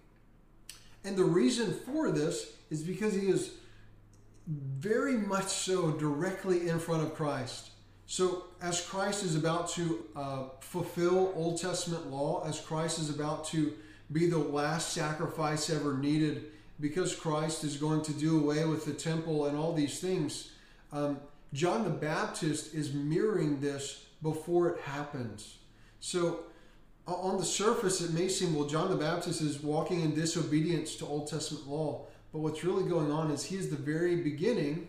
And 1.04 1.16
the 1.16 1.24
reason 1.24 1.72
for 1.72 2.10
this 2.10 2.52
is 2.70 2.82
because 2.82 3.14
he 3.14 3.28
is 3.28 3.52
very 4.46 5.16
much 5.16 5.46
so 5.46 5.92
directly 5.92 6.68
in 6.68 6.78
front 6.78 7.02
of 7.02 7.14
Christ. 7.14 7.70
So, 8.06 8.44
as 8.62 8.80
Christ 8.86 9.22
is 9.22 9.36
about 9.36 9.68
to 9.70 10.04
uh, 10.16 10.42
fulfill 10.60 11.32
Old 11.36 11.60
Testament 11.60 12.10
law, 12.10 12.42
as 12.46 12.58
Christ 12.58 12.98
is 12.98 13.10
about 13.10 13.44
to 13.48 13.74
be 14.10 14.28
the 14.28 14.38
last 14.38 14.94
sacrifice 14.94 15.68
ever 15.68 15.96
needed, 15.98 16.46
because 16.80 17.14
Christ 17.14 17.64
is 17.64 17.76
going 17.76 18.02
to 18.02 18.12
do 18.14 18.40
away 18.40 18.64
with 18.64 18.86
the 18.86 18.94
temple 18.94 19.46
and 19.46 19.58
all 19.58 19.74
these 19.74 20.00
things, 20.00 20.52
um, 20.92 21.20
John 21.52 21.84
the 21.84 21.90
Baptist 21.90 22.74
is 22.74 22.92
mirroring 22.92 23.60
this 23.60 24.04
before 24.22 24.68
it 24.70 24.80
happens. 24.80 25.58
So, 26.00 26.40
on 27.06 27.38
the 27.38 27.44
surface, 27.44 28.02
it 28.02 28.12
may 28.12 28.28
seem, 28.28 28.54
well, 28.54 28.68
John 28.68 28.90
the 28.90 28.96
Baptist 28.96 29.40
is 29.40 29.62
walking 29.62 30.02
in 30.02 30.14
disobedience 30.14 30.94
to 30.96 31.06
Old 31.06 31.28
Testament 31.28 31.66
law. 31.66 32.06
But 32.32 32.40
what's 32.40 32.62
really 32.62 32.86
going 32.86 33.10
on 33.10 33.30
is 33.30 33.44
he 33.44 33.56
is 33.56 33.70
the 33.70 33.76
very 33.76 34.16
beginning 34.16 34.88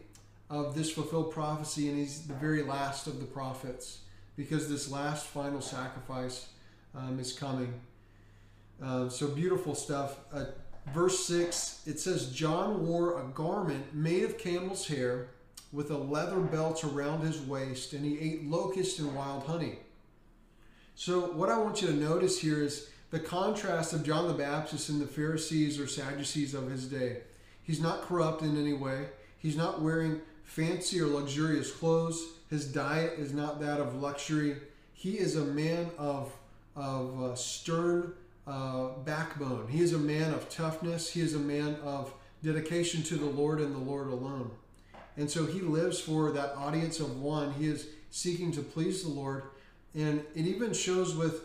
of 0.49 0.75
this 0.75 0.91
fulfilled 0.91 1.31
prophecy, 1.31 1.87
and 1.87 1.97
he's 1.97 2.27
the 2.27 2.33
very 2.33 2.63
last 2.63 3.07
of 3.07 3.19
the 3.19 3.25
prophets 3.25 3.99
because 4.35 4.69
this 4.69 4.91
last 4.91 5.27
final 5.27 5.61
sacrifice 5.61 6.49
um, 6.95 7.19
is 7.19 7.31
coming. 7.31 7.73
Uh, 8.83 9.07
so 9.07 9.27
beautiful 9.27 9.75
stuff. 9.75 10.19
Uh, 10.33 10.45
verse 10.93 11.25
6 11.25 11.83
it 11.85 11.99
says, 11.99 12.31
John 12.31 12.87
wore 12.87 13.21
a 13.21 13.25
garment 13.27 13.93
made 13.93 14.23
of 14.23 14.37
camel's 14.37 14.87
hair 14.87 15.29
with 15.71 15.91
a 15.91 15.97
leather 15.97 16.39
belt 16.39 16.83
around 16.83 17.21
his 17.21 17.39
waist, 17.39 17.93
and 17.93 18.03
he 18.03 18.19
ate 18.19 18.49
locusts 18.49 18.99
and 18.99 19.15
wild 19.15 19.43
honey. 19.43 19.79
So, 20.95 21.31
what 21.31 21.49
I 21.49 21.57
want 21.57 21.81
you 21.81 21.87
to 21.89 21.93
notice 21.93 22.39
here 22.39 22.61
is 22.61 22.89
the 23.11 23.19
contrast 23.19 23.93
of 23.93 24.03
John 24.03 24.27
the 24.27 24.33
Baptist 24.33 24.89
and 24.89 25.01
the 25.01 25.07
Pharisees 25.07 25.79
or 25.79 25.87
Sadducees 25.87 26.53
of 26.53 26.69
his 26.69 26.87
day. 26.87 27.17
He's 27.63 27.79
not 27.79 28.01
corrupt 28.01 28.41
in 28.41 28.59
any 28.59 28.73
way, 28.73 29.07
he's 29.37 29.55
not 29.55 29.81
wearing 29.81 30.21
fancy 30.43 30.99
or 30.99 31.07
luxurious 31.07 31.71
clothes, 31.71 32.23
his 32.49 32.65
diet 32.65 33.19
is 33.19 33.31
not 33.31 33.59
that 33.61 33.79
of 33.79 34.01
luxury. 34.01 34.57
He 34.93 35.19
is 35.19 35.35
a 35.35 35.45
man 35.45 35.91
of, 35.97 36.33
of 36.75 37.23
uh, 37.23 37.35
stern 37.35 38.13
uh, 38.47 38.89
backbone. 39.05 39.67
He 39.67 39.81
is 39.81 39.93
a 39.93 39.99
man 39.99 40.33
of 40.33 40.49
toughness. 40.49 41.11
He 41.11 41.21
is 41.21 41.35
a 41.35 41.39
man 41.39 41.77
of 41.83 42.11
dedication 42.43 43.03
to 43.03 43.15
the 43.15 43.27
Lord 43.27 43.61
and 43.61 43.73
the 43.73 43.79
Lord 43.79 44.07
alone. 44.07 44.49
And 45.19 45.29
so 45.29 45.45
he 45.45 45.59
lives 45.59 45.99
for 45.99 46.31
that 46.31 46.55
audience 46.55 47.01
of 47.01 47.19
one. 47.19 47.51
He 47.51 47.67
is 47.67 47.87
seeking 48.09 48.53
to 48.53 48.61
please 48.61 49.03
the 49.03 49.09
Lord. 49.09 49.43
And 49.93 50.23
it 50.33 50.45
even 50.45 50.71
shows 50.71 51.13
with 51.13 51.41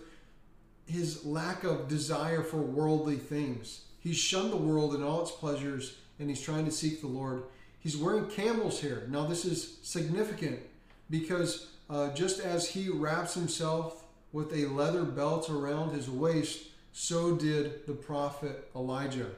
his 0.87 1.25
lack 1.27 1.65
of 1.65 1.89
desire 1.89 2.45
for 2.45 2.59
worldly 2.59 3.17
things. 3.17 3.87
He's 3.99 4.17
shunned 4.17 4.53
the 4.53 4.57
world 4.57 4.95
and 4.95 5.03
all 5.03 5.23
its 5.23 5.33
pleasures, 5.33 5.97
and 6.21 6.29
he's 6.29 6.41
trying 6.41 6.67
to 6.67 6.71
seek 6.71 7.01
the 7.01 7.09
Lord. 7.09 7.43
He's 7.81 7.97
wearing 7.97 8.29
camel's 8.29 8.81
hair. 8.81 9.09
Now, 9.09 9.27
this 9.27 9.45
is 9.45 9.79
significant 9.83 10.61
because 11.11 11.73
uh, 11.91 12.15
just 12.15 12.39
as 12.39 12.69
he 12.69 12.89
wraps 12.89 13.35
himself 13.35 14.05
with 14.31 14.53
a 14.53 14.67
leather 14.67 15.05
belt 15.05 15.51
around 15.51 15.93
his 15.95 16.09
waist, 16.09 16.69
so 16.93 17.35
did 17.35 17.89
the 17.89 17.93
prophet 17.93 18.71
Elijah. 18.77 19.31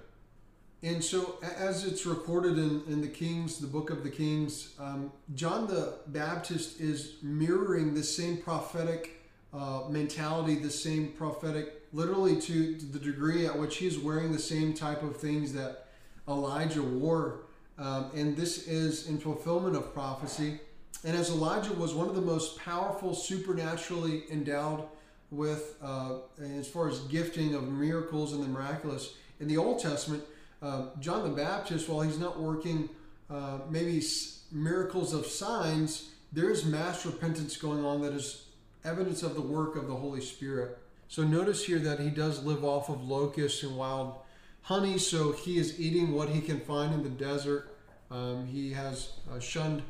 And 0.83 1.03
so, 1.03 1.39
as 1.43 1.85
it's 1.85 2.05
recorded 2.05 2.59
in, 2.59 2.83
in 2.87 3.01
the 3.01 3.09
Kings, 3.09 3.59
the 3.59 3.67
book 3.67 3.91
of 3.91 4.03
the 4.03 4.11
Kings, 4.11 4.75
um, 4.79 5.11
John 5.35 5.67
the 5.67 5.95
Baptist 6.09 6.81
is 6.81 7.15
mirroring 7.23 7.95
the 7.95 8.03
same 8.03 8.37
prophetic 8.37 9.23
uh, 9.55 9.85
mentality, 9.89 10.57
the 10.57 10.71
same 10.71 11.09
prophetic, 11.13 11.83
literally 11.95 12.39
to, 12.43 12.77
to, 12.77 12.85
the 12.85 12.99
degree 12.99 13.47
at 13.47 13.59
which 13.59 13.79
he's 13.79 13.99
wearing 13.99 14.33
the 14.33 14.39
same 14.39 14.75
type 14.75 15.03
of 15.03 15.17
things 15.17 15.55
that 15.55 15.87
Elijah 16.29 16.83
wore. 16.83 17.47
Um, 17.79 18.11
and 18.15 18.37
this 18.37 18.69
is 18.69 19.09
in 19.09 19.19
fulfillment 19.19 19.77
of 19.77 19.95
prophecy. 19.95 20.61
And 21.05 21.17
as 21.17 21.31
Elijah 21.31 21.73
was 21.73 21.95
one 21.95 22.09
of 22.09 22.15
the 22.15 22.21
most 22.21 22.59
powerful, 22.59 23.15
supernaturally 23.15 24.25
endowed 24.31 24.85
with, 25.31 25.77
uh, 25.83 26.19
as 26.39 26.69
far 26.69 26.89
as 26.89 27.01
gifting 27.01 27.55
of 27.55 27.67
miracles 27.69 28.35
and 28.35 28.43
the 28.43 28.49
miraculous 28.49 29.15
in 29.41 29.49
the 29.49 29.57
Old 29.57 29.79
Testament, 29.79 30.23
uh, 30.63 30.87
John 31.01 31.23
the 31.23 31.35
Baptist, 31.37 31.89
while 31.89 32.01
he's 32.01 32.19
not 32.19 32.41
working 32.41 32.89
uh, 33.31 33.59
maybe 33.69 34.03
miracles 34.51 35.13
of 35.13 35.27
signs, 35.27 36.11
there's 36.33 36.65
mass 36.65 37.05
repentance 37.05 37.57
going 37.57 37.85
on 37.85 38.03
that 38.03 38.13
is 38.13 38.45
evidence 38.85 39.23
of 39.23 39.35
the 39.35 39.41
work 39.41 39.77
of 39.77 39.87
the 39.87 39.95
Holy 39.95 40.21
Spirit. 40.21 40.79
So 41.09 41.23
notice 41.23 41.65
here 41.65 41.79
that 41.81 42.01
he 42.01 42.11
does 42.11 42.43
live 42.45 42.65
off 42.65 42.89
of 42.89 43.03
locusts 43.03 43.63
and 43.63 43.77
wild 43.77 44.15
honey, 44.63 44.99
so 44.99 45.33
he 45.33 45.59
is 45.59 45.81
eating 45.81 46.13
what 46.13 46.29
he 46.29 46.41
can 46.41 46.61
find 46.61 46.93
in 46.95 47.03
the 47.03 47.09
desert. 47.09 47.77
Um, 48.11 48.47
he 48.47 48.73
has 48.73 49.11
uh, 49.33 49.39
shunned 49.39 49.83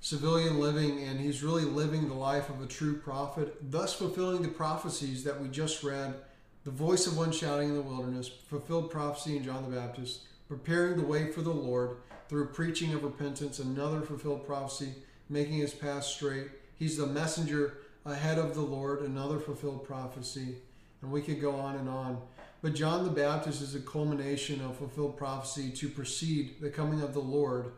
civilian 0.00 0.60
living 0.60 1.02
and 1.02 1.18
he's 1.18 1.42
really 1.42 1.64
living 1.64 2.08
the 2.08 2.14
life 2.14 2.50
of 2.50 2.60
a 2.62 2.66
true 2.66 2.94
prophet, 2.98 3.56
thus 3.70 3.94
fulfilling 3.94 4.42
the 4.42 4.48
prophecies 4.48 5.24
that 5.24 5.40
we 5.40 5.48
just 5.48 5.82
read 5.82 6.14
the 6.64 6.70
voice 6.70 7.06
of 7.06 7.16
one 7.16 7.30
shouting 7.30 7.68
in 7.68 7.74
the 7.74 7.82
wilderness, 7.82 8.28
fulfilled 8.28 8.90
prophecy 8.90 9.36
in 9.36 9.44
John 9.44 9.70
the 9.70 9.76
Baptist, 9.76 10.22
preparing 10.48 10.96
the 10.96 11.06
way 11.06 11.30
for 11.30 11.42
the 11.42 11.50
Lord 11.50 11.98
through 12.28 12.48
preaching 12.48 12.94
of 12.94 13.04
repentance, 13.04 13.58
another 13.58 14.00
fulfilled 14.00 14.46
prophecy, 14.46 14.94
making 15.28 15.54
his 15.54 15.74
path 15.74 16.04
straight. 16.04 16.48
He's 16.74 16.96
the 16.96 17.06
messenger 17.06 17.78
ahead 18.06 18.38
of 18.38 18.54
the 18.54 18.62
Lord, 18.62 19.02
another 19.02 19.38
fulfilled 19.38 19.86
prophecy. 19.86 20.56
And 21.02 21.12
we 21.12 21.20
could 21.20 21.40
go 21.40 21.54
on 21.54 21.76
and 21.76 21.88
on. 21.88 22.18
But 22.62 22.74
John 22.74 23.04
the 23.04 23.10
Baptist 23.10 23.60
is 23.60 23.74
a 23.74 23.80
culmination 23.80 24.62
of 24.62 24.78
fulfilled 24.78 25.18
prophecy 25.18 25.70
to 25.70 25.88
precede 25.90 26.62
the 26.62 26.70
coming 26.70 27.02
of 27.02 27.12
the 27.12 27.20
Lord 27.20 27.72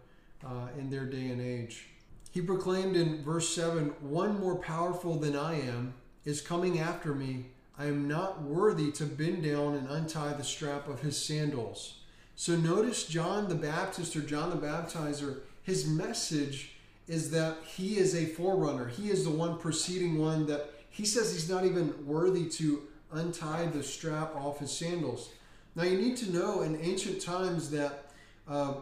uh, 0.44 0.68
in 0.79 0.90
their 0.90 1.07
day 1.07 1.27
and 1.27 1.40
age. 1.40 1.88
He 2.31 2.40
proclaimed 2.40 2.94
in 2.94 3.25
verse 3.25 3.49
7 3.49 3.94
One 4.01 4.38
more 4.38 4.55
powerful 4.55 5.18
than 5.18 5.35
I 5.35 5.61
am 5.61 5.94
is 6.25 6.40
coming 6.40 6.79
after 6.79 7.14
me 7.14 7.46
I 7.78 7.86
am 7.86 8.08
not 8.08 8.42
worthy 8.42 8.90
to 8.92 9.04
bend 9.04 9.42
down 9.42 9.74
and 9.74 9.88
untie 9.88 10.32
the 10.32 10.44
strap 10.44 10.88
of 10.88 11.00
his 11.00 11.22
sandals. 11.22 11.98
So 12.34 12.56
notice 12.56 13.06
John 13.06 13.48
the 13.48 13.54
Baptist 13.54 14.16
or 14.16 14.20
John 14.20 14.50
the 14.50 14.56
Baptizer, 14.56 15.40
his 15.62 15.86
message 15.86 16.76
is 17.08 17.30
that 17.30 17.58
he 17.64 17.98
is 17.98 18.14
a 18.14 18.26
forerunner. 18.26 18.88
He 18.88 19.10
is 19.10 19.24
the 19.24 19.30
one 19.30 19.58
preceding 19.58 20.18
one 20.18 20.46
that 20.46 20.70
he 20.90 21.04
says 21.04 21.32
he's 21.32 21.50
not 21.50 21.64
even 21.64 22.06
worthy 22.06 22.48
to 22.50 22.82
untie 23.12 23.66
the 23.66 23.82
strap 23.82 24.34
off 24.34 24.58
his 24.58 24.70
sandals. 24.70 25.30
Now 25.74 25.84
you 25.84 25.98
need 25.98 26.16
to 26.18 26.32
know 26.32 26.62
in 26.62 26.80
ancient 26.80 27.20
times 27.20 27.70
that 27.70 28.10
uh, 28.48 28.74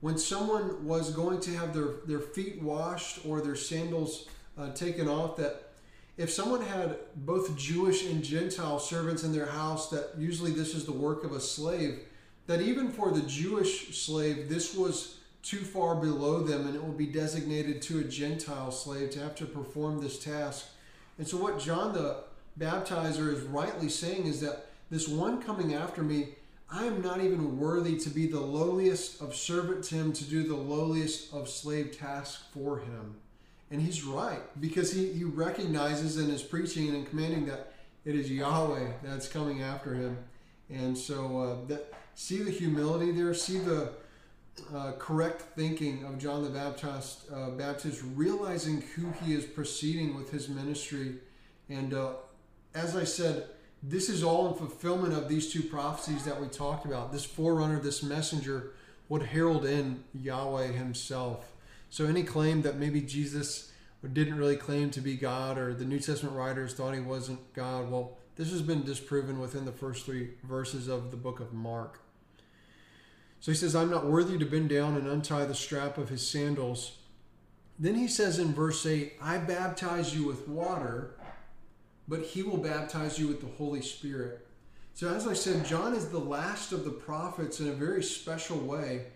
when 0.00 0.18
someone 0.18 0.84
was 0.84 1.10
going 1.12 1.40
to 1.40 1.50
have 1.52 1.72
their, 1.72 1.94
their 2.06 2.18
feet 2.18 2.60
washed 2.60 3.20
or 3.24 3.40
their 3.40 3.54
sandals 3.54 4.26
uh, 4.58 4.72
taken 4.72 5.08
off, 5.08 5.36
that 5.36 5.61
if 6.16 6.30
someone 6.30 6.62
had 6.62 6.96
both 7.16 7.56
Jewish 7.56 8.06
and 8.06 8.22
Gentile 8.22 8.78
servants 8.78 9.24
in 9.24 9.32
their 9.32 9.46
house, 9.46 9.88
that 9.90 10.10
usually 10.18 10.50
this 10.50 10.74
is 10.74 10.84
the 10.84 10.92
work 10.92 11.24
of 11.24 11.32
a 11.32 11.40
slave, 11.40 12.00
that 12.46 12.60
even 12.60 12.90
for 12.90 13.10
the 13.10 13.22
Jewish 13.22 13.98
slave, 13.98 14.48
this 14.48 14.74
was 14.74 15.18
too 15.42 15.58
far 15.58 15.96
below 15.96 16.40
them 16.40 16.66
and 16.66 16.76
it 16.76 16.84
will 16.84 16.92
be 16.92 17.06
designated 17.06 17.82
to 17.82 17.98
a 17.98 18.04
Gentile 18.04 18.70
slave 18.70 19.10
to 19.10 19.20
have 19.20 19.34
to 19.36 19.46
perform 19.46 20.00
this 20.00 20.18
task. 20.18 20.66
And 21.18 21.26
so, 21.26 21.36
what 21.36 21.58
John 21.58 21.92
the 21.92 22.24
baptizer 22.58 23.32
is 23.32 23.42
rightly 23.42 23.88
saying 23.88 24.26
is 24.26 24.40
that 24.40 24.66
this 24.90 25.08
one 25.08 25.42
coming 25.42 25.74
after 25.74 26.02
me, 26.02 26.34
I 26.70 26.84
am 26.84 27.02
not 27.02 27.20
even 27.20 27.58
worthy 27.58 27.96
to 27.98 28.10
be 28.10 28.26
the 28.26 28.40
lowliest 28.40 29.20
of 29.20 29.34
servant 29.34 29.84
to 29.84 29.94
him, 29.94 30.12
to 30.12 30.24
do 30.24 30.46
the 30.46 30.56
lowliest 30.56 31.32
of 31.32 31.48
slave 31.48 31.98
tasks 31.98 32.44
for 32.52 32.78
him. 32.78 33.16
And 33.72 33.80
he's 33.80 34.04
right 34.04 34.42
because 34.60 34.92
he, 34.92 35.10
he 35.14 35.24
recognizes 35.24 36.18
in 36.18 36.28
his 36.28 36.42
preaching 36.42 36.88
and 36.88 36.96
in 36.98 37.06
commanding 37.06 37.46
that 37.46 37.72
it 38.04 38.14
is 38.14 38.30
Yahweh 38.30 38.92
that's 39.02 39.26
coming 39.26 39.62
after 39.62 39.94
him. 39.94 40.18
And 40.68 40.96
so 40.96 41.40
uh, 41.40 41.66
that 41.68 41.90
see 42.14 42.42
the 42.42 42.50
humility 42.50 43.12
there, 43.12 43.32
see 43.32 43.58
the 43.58 43.92
uh, 44.74 44.92
correct 44.98 45.56
thinking 45.56 46.04
of 46.04 46.18
John 46.18 46.44
the 46.44 46.50
Baptist, 46.50 47.32
uh, 47.34 47.48
Baptist, 47.50 48.02
realizing 48.14 48.82
who 48.94 49.10
he 49.24 49.32
is 49.32 49.46
proceeding 49.46 50.14
with 50.16 50.30
his 50.30 50.50
ministry. 50.50 51.14
And 51.70 51.94
uh, 51.94 52.12
as 52.74 52.94
I 52.94 53.04
said, 53.04 53.46
this 53.82 54.10
is 54.10 54.22
all 54.22 54.48
in 54.48 54.54
fulfillment 54.54 55.14
of 55.14 55.30
these 55.30 55.50
two 55.50 55.62
prophecies 55.62 56.24
that 56.24 56.38
we 56.38 56.48
talked 56.48 56.84
about. 56.84 57.10
This 57.10 57.24
forerunner, 57.24 57.80
this 57.80 58.02
messenger, 58.02 58.74
would 59.08 59.22
herald 59.22 59.64
in 59.64 60.04
Yahweh 60.12 60.68
himself. 60.68 61.51
So 61.92 62.06
any 62.06 62.22
claim 62.22 62.62
that 62.62 62.78
maybe 62.78 63.02
Jesus 63.02 63.70
didn't 64.14 64.38
really 64.38 64.56
claim 64.56 64.88
to 64.92 65.02
be 65.02 65.14
God, 65.14 65.58
or 65.58 65.74
the 65.74 65.84
New 65.84 65.98
Testament 65.98 66.34
writers 66.34 66.72
thought 66.72 66.94
he 66.94 67.00
wasn't 67.00 67.52
God. 67.52 67.90
Well, 67.90 68.16
this 68.36 68.50
has 68.50 68.62
been 68.62 68.82
disproven 68.82 69.38
within 69.38 69.66
the 69.66 69.72
first 69.72 70.06
three 70.06 70.30
verses 70.42 70.88
of 70.88 71.10
the 71.10 71.18
book 71.18 71.38
of 71.38 71.52
Mark. 71.52 72.00
So 73.40 73.52
he 73.52 73.58
says, 73.58 73.76
I'm 73.76 73.90
not 73.90 74.06
worthy 74.06 74.38
to 74.38 74.46
bend 74.46 74.70
down 74.70 74.96
and 74.96 75.06
untie 75.06 75.44
the 75.44 75.54
strap 75.54 75.98
of 75.98 76.08
his 76.08 76.26
sandals. 76.26 76.96
Then 77.78 77.94
he 77.94 78.08
says 78.08 78.38
in 78.38 78.54
verse 78.54 78.86
8, 78.86 79.18
I 79.20 79.36
baptize 79.36 80.16
you 80.16 80.24
with 80.24 80.48
water, 80.48 81.20
but 82.08 82.22
he 82.22 82.42
will 82.42 82.56
baptize 82.56 83.18
you 83.18 83.28
with 83.28 83.42
the 83.42 83.54
Holy 83.58 83.82
Spirit. 83.82 84.46
So, 84.94 85.14
as 85.14 85.26
I 85.26 85.34
said, 85.34 85.66
John 85.66 85.92
is 85.92 86.08
the 86.08 86.18
last 86.18 86.72
of 86.72 86.86
the 86.86 86.90
prophets 86.90 87.60
in 87.60 87.68
a 87.68 87.72
very 87.72 88.02
special 88.02 88.56
way. 88.56 89.08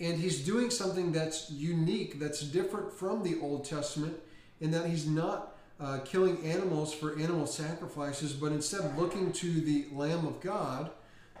And 0.00 0.18
he's 0.18 0.44
doing 0.44 0.70
something 0.70 1.12
that's 1.12 1.50
unique, 1.50 2.18
that's 2.18 2.40
different 2.40 2.92
from 2.92 3.22
the 3.22 3.38
Old 3.40 3.64
Testament, 3.64 4.16
in 4.60 4.70
that 4.72 4.86
he's 4.86 5.06
not 5.06 5.56
uh, 5.80 5.98
killing 6.04 6.44
animals 6.44 6.92
for 6.92 7.18
animal 7.18 7.46
sacrifices, 7.46 8.32
but 8.32 8.52
instead 8.52 8.96
looking 8.98 9.32
to 9.32 9.60
the 9.60 9.86
Lamb 9.92 10.26
of 10.26 10.40
God, 10.40 10.90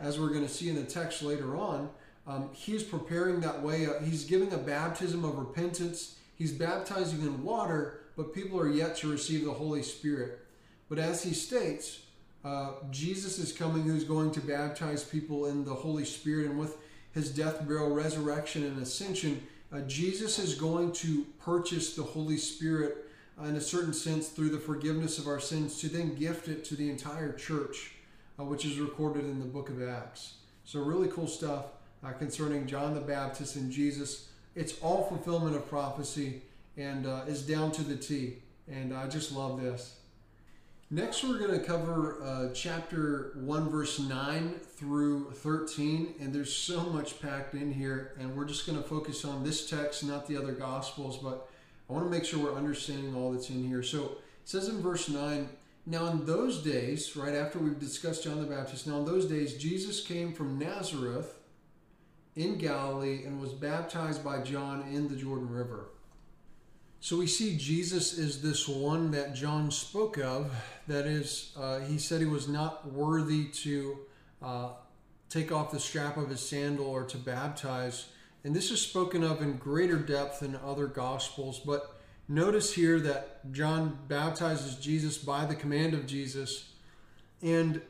as 0.00 0.18
we're 0.18 0.28
going 0.28 0.46
to 0.46 0.52
see 0.52 0.68
in 0.68 0.76
the 0.76 0.84
text 0.84 1.22
later 1.22 1.56
on. 1.56 1.88
Um, 2.26 2.50
he's 2.52 2.82
preparing 2.82 3.40
that 3.40 3.62
way. 3.62 3.86
Uh, 3.86 4.00
he's 4.00 4.24
giving 4.24 4.52
a 4.52 4.58
baptism 4.58 5.24
of 5.24 5.36
repentance. 5.36 6.16
He's 6.36 6.52
baptizing 6.52 7.20
in 7.20 7.42
water, 7.44 8.00
but 8.16 8.34
people 8.34 8.58
are 8.58 8.68
yet 8.68 8.96
to 8.98 9.10
receive 9.10 9.44
the 9.44 9.52
Holy 9.52 9.82
Spirit. 9.82 10.40
But 10.88 10.98
as 10.98 11.22
he 11.22 11.32
states, 11.32 12.00
uh, 12.44 12.72
Jesus 12.90 13.38
is 13.38 13.52
coming 13.52 13.84
who's 13.84 14.04
going 14.04 14.30
to 14.32 14.40
baptize 14.40 15.04
people 15.04 15.46
in 15.46 15.64
the 15.64 15.74
Holy 15.74 16.04
Spirit 16.04 16.46
and 16.46 16.58
with 16.58 16.76
his 17.14 17.30
death, 17.30 17.66
burial, 17.66 17.90
resurrection, 17.90 18.64
and 18.64 18.82
ascension, 18.82 19.40
uh, 19.72 19.80
Jesus 19.82 20.38
is 20.38 20.54
going 20.54 20.92
to 20.92 21.24
purchase 21.40 21.94
the 21.94 22.02
Holy 22.02 22.36
Spirit 22.36 23.08
uh, 23.40 23.46
in 23.46 23.56
a 23.56 23.60
certain 23.60 23.92
sense 23.92 24.28
through 24.28 24.50
the 24.50 24.58
forgiveness 24.58 25.18
of 25.18 25.26
our 25.26 25.40
sins 25.40 25.80
to 25.80 25.88
then 25.88 26.14
gift 26.14 26.48
it 26.48 26.64
to 26.66 26.76
the 26.76 26.90
entire 26.90 27.32
church, 27.32 27.92
uh, 28.38 28.44
which 28.44 28.64
is 28.64 28.78
recorded 28.78 29.24
in 29.24 29.38
the 29.38 29.46
book 29.46 29.68
of 29.68 29.82
Acts. 29.82 30.34
So, 30.64 30.80
really 30.80 31.08
cool 31.08 31.26
stuff 31.26 31.66
uh, 32.04 32.12
concerning 32.12 32.66
John 32.66 32.94
the 32.94 33.00
Baptist 33.00 33.56
and 33.56 33.70
Jesus. 33.70 34.28
It's 34.54 34.78
all 34.80 35.04
fulfillment 35.04 35.56
of 35.56 35.68
prophecy 35.68 36.42
and 36.76 37.06
uh, 37.06 37.22
is 37.26 37.42
down 37.42 37.72
to 37.72 37.82
the 37.82 37.96
T. 37.96 38.38
And 38.70 38.94
I 38.94 39.08
just 39.08 39.32
love 39.32 39.60
this. 39.60 39.96
Next, 40.90 41.24
we're 41.24 41.38
going 41.38 41.58
to 41.58 41.66
cover 41.66 42.22
uh, 42.22 42.52
chapter 42.52 43.32
1, 43.36 43.70
verse 43.70 43.98
9 43.98 44.54
through 44.76 45.30
13. 45.30 46.14
And 46.20 46.32
there's 46.32 46.54
so 46.54 46.80
much 46.84 47.22
packed 47.22 47.54
in 47.54 47.72
here. 47.72 48.12
And 48.20 48.36
we're 48.36 48.44
just 48.44 48.66
going 48.66 48.80
to 48.80 48.86
focus 48.86 49.24
on 49.24 49.42
this 49.42 49.68
text, 49.68 50.04
not 50.04 50.28
the 50.28 50.36
other 50.36 50.52
gospels. 50.52 51.18
But 51.18 51.48
I 51.88 51.92
want 51.94 52.04
to 52.04 52.10
make 52.10 52.24
sure 52.24 52.38
we're 52.38 52.54
understanding 52.54 53.14
all 53.14 53.32
that's 53.32 53.48
in 53.48 53.66
here. 53.66 53.82
So 53.82 54.02
it 54.04 54.18
says 54.44 54.68
in 54.68 54.82
verse 54.82 55.08
9 55.08 55.48
Now, 55.86 56.06
in 56.08 56.26
those 56.26 56.62
days, 56.62 57.16
right 57.16 57.34
after 57.34 57.58
we've 57.58 57.80
discussed 57.80 58.24
John 58.24 58.40
the 58.40 58.46
Baptist, 58.46 58.86
now 58.86 58.98
in 58.98 59.06
those 59.06 59.24
days, 59.24 59.54
Jesus 59.54 60.06
came 60.06 60.34
from 60.34 60.58
Nazareth 60.58 61.38
in 62.36 62.58
Galilee 62.58 63.24
and 63.24 63.40
was 63.40 63.52
baptized 63.52 64.22
by 64.22 64.42
John 64.42 64.82
in 64.92 65.08
the 65.08 65.16
Jordan 65.16 65.48
River. 65.48 65.86
So 67.04 67.18
we 67.18 67.26
see 67.26 67.58
Jesus 67.58 68.16
is 68.16 68.40
this 68.40 68.66
one 68.66 69.10
that 69.10 69.34
John 69.34 69.70
spoke 69.70 70.16
of. 70.16 70.50
That 70.88 71.04
is, 71.04 71.52
uh, 71.54 71.80
he 71.80 71.98
said 71.98 72.22
he 72.22 72.26
was 72.26 72.48
not 72.48 72.90
worthy 72.90 73.44
to 73.48 73.98
uh, 74.42 74.68
take 75.28 75.52
off 75.52 75.70
the 75.70 75.78
strap 75.78 76.16
of 76.16 76.30
his 76.30 76.40
sandal 76.40 76.86
or 76.86 77.04
to 77.04 77.18
baptize. 77.18 78.06
And 78.42 78.56
this 78.56 78.70
is 78.70 78.80
spoken 78.80 79.22
of 79.22 79.42
in 79.42 79.58
greater 79.58 79.98
depth 79.98 80.42
in 80.42 80.56
other 80.56 80.86
gospels. 80.86 81.58
But 81.58 81.94
notice 82.26 82.72
here 82.72 82.98
that 83.00 83.52
John 83.52 83.98
baptizes 84.08 84.76
Jesus 84.76 85.18
by 85.18 85.44
the 85.44 85.54
command 85.54 85.92
of 85.92 86.06
Jesus. 86.06 86.70
And 87.42 87.82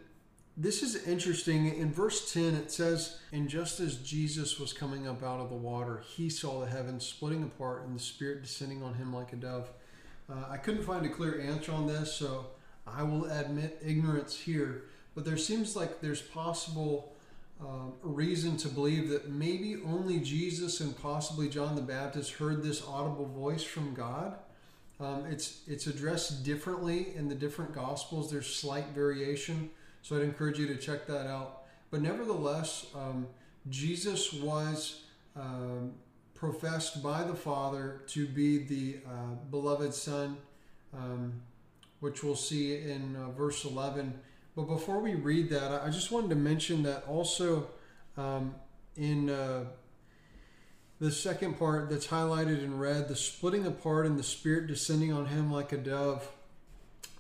this 0.57 0.83
is 0.83 1.07
interesting. 1.07 1.75
In 1.77 1.93
verse 1.93 2.33
10, 2.33 2.55
it 2.55 2.71
says, 2.71 3.19
And 3.33 3.49
just 3.49 3.81
as 3.81 3.97
Jesus 3.97 4.61
was 4.61 4.73
coming 4.73 5.09
up 5.09 5.23
out 5.23 5.41
of 5.41 5.51
the 5.51 5.57
water, 5.57 6.03
he 6.15 6.31
saw 6.31 6.61
the 6.61 6.67
heavens 6.67 7.05
splitting 7.05 7.43
apart 7.43 7.85
and 7.85 7.97
the 7.97 8.03
Spirit 8.03 8.43
descending 8.43 8.83
on 8.83 8.95
him 8.95 9.13
like 9.13 9.33
a 9.33 9.37
dove. 9.37 9.71
Uh, 10.31 10.45
I 10.49 10.57
couldn't 10.57 10.85
find 10.85 11.05
a 11.05 11.09
clear 11.09 11.41
answer 11.41 11.73
on 11.73 11.87
this, 11.87 12.13
so 12.13 12.47
I 12.87 13.03
will 13.03 13.25
admit 13.25 13.83
ignorance 13.85 14.39
here. 14.39 14.85
But 15.15 15.25
there 15.25 15.37
seems 15.37 15.75
like 15.75 16.01
there's 16.01 16.23
possible 16.23 17.15
uh, 17.61 17.91
reason 18.03 18.57
to 18.59 18.69
believe 18.69 19.09
that 19.09 19.29
maybe 19.29 19.77
only 19.85 20.21
Jesus 20.21 20.81
and 20.81 20.97
possibly 21.01 21.49
John 21.49 21.75
the 21.75 21.83
Baptist 21.83 22.33
heard 22.33 22.63
this 22.63 22.85
audible 22.87 23.27
voice 23.27 23.63
from 23.63 23.95
God. 23.95 24.37
Um, 25.01 25.25
it's 25.29 25.61
it's 25.67 25.89
addressed 25.89 26.45
differently 26.45 27.15
in 27.17 27.29
the 27.29 27.35
different 27.35 27.75
gospels. 27.75 28.31
There's 28.31 28.47
slight 28.47 28.89
variation. 28.95 29.71
So 30.05 30.17
I'd 30.17 30.23
encourage 30.23 30.59
you 30.59 30.67
to 30.67 30.77
check 30.77 31.07
that 31.07 31.27
out. 31.27 31.63
But 31.91 32.03
nevertheless, 32.03 32.89
um, 32.95 33.27
Jesus 33.71 34.35
was 34.35 35.01
um, 35.35 35.93
professed 36.35 37.03
by 37.03 37.25
the 37.25 37.35
Father 37.35 38.03
to 38.09 38.27
be 38.27 38.59
the 38.59 38.99
uh, 39.09 39.35
beloved 39.51 39.95
Son, 39.95 40.37
um, 40.93 41.41
which 42.01 42.23
we'll 42.23 42.37
see 42.37 42.77
in 42.77 43.17
uh, 43.17 43.31
verse 43.31 43.65
11. 43.65 44.13
But 44.55 44.65
before 44.65 45.01
we 45.01 45.15
read 45.15 45.49
that, 45.49 45.73
I 45.83 45.89
just 45.89 46.13
wanted 46.13 46.29
to 46.29 46.37
mention 46.37 46.83
that 46.83 47.05
also 47.09 47.69
um, 48.19 48.57
in 48.99 49.31
uh, 49.31 49.65
the 51.01 51.11
second 51.11 51.59
part 51.59 51.89
that's 51.89 52.09
highlighted 52.09 52.63
in 52.63 52.79
red, 52.79 53.09
the 53.09 53.17
splitting 53.17 53.67
apart 53.67 54.05
and 54.05 54.19
the 54.19 54.23
Spirit 54.23 54.67
descending 54.67 55.15
on 55.15 55.25
him 55.25 55.51
like 55.51 55.73
a 55.73 55.79
dove. 55.79 56.31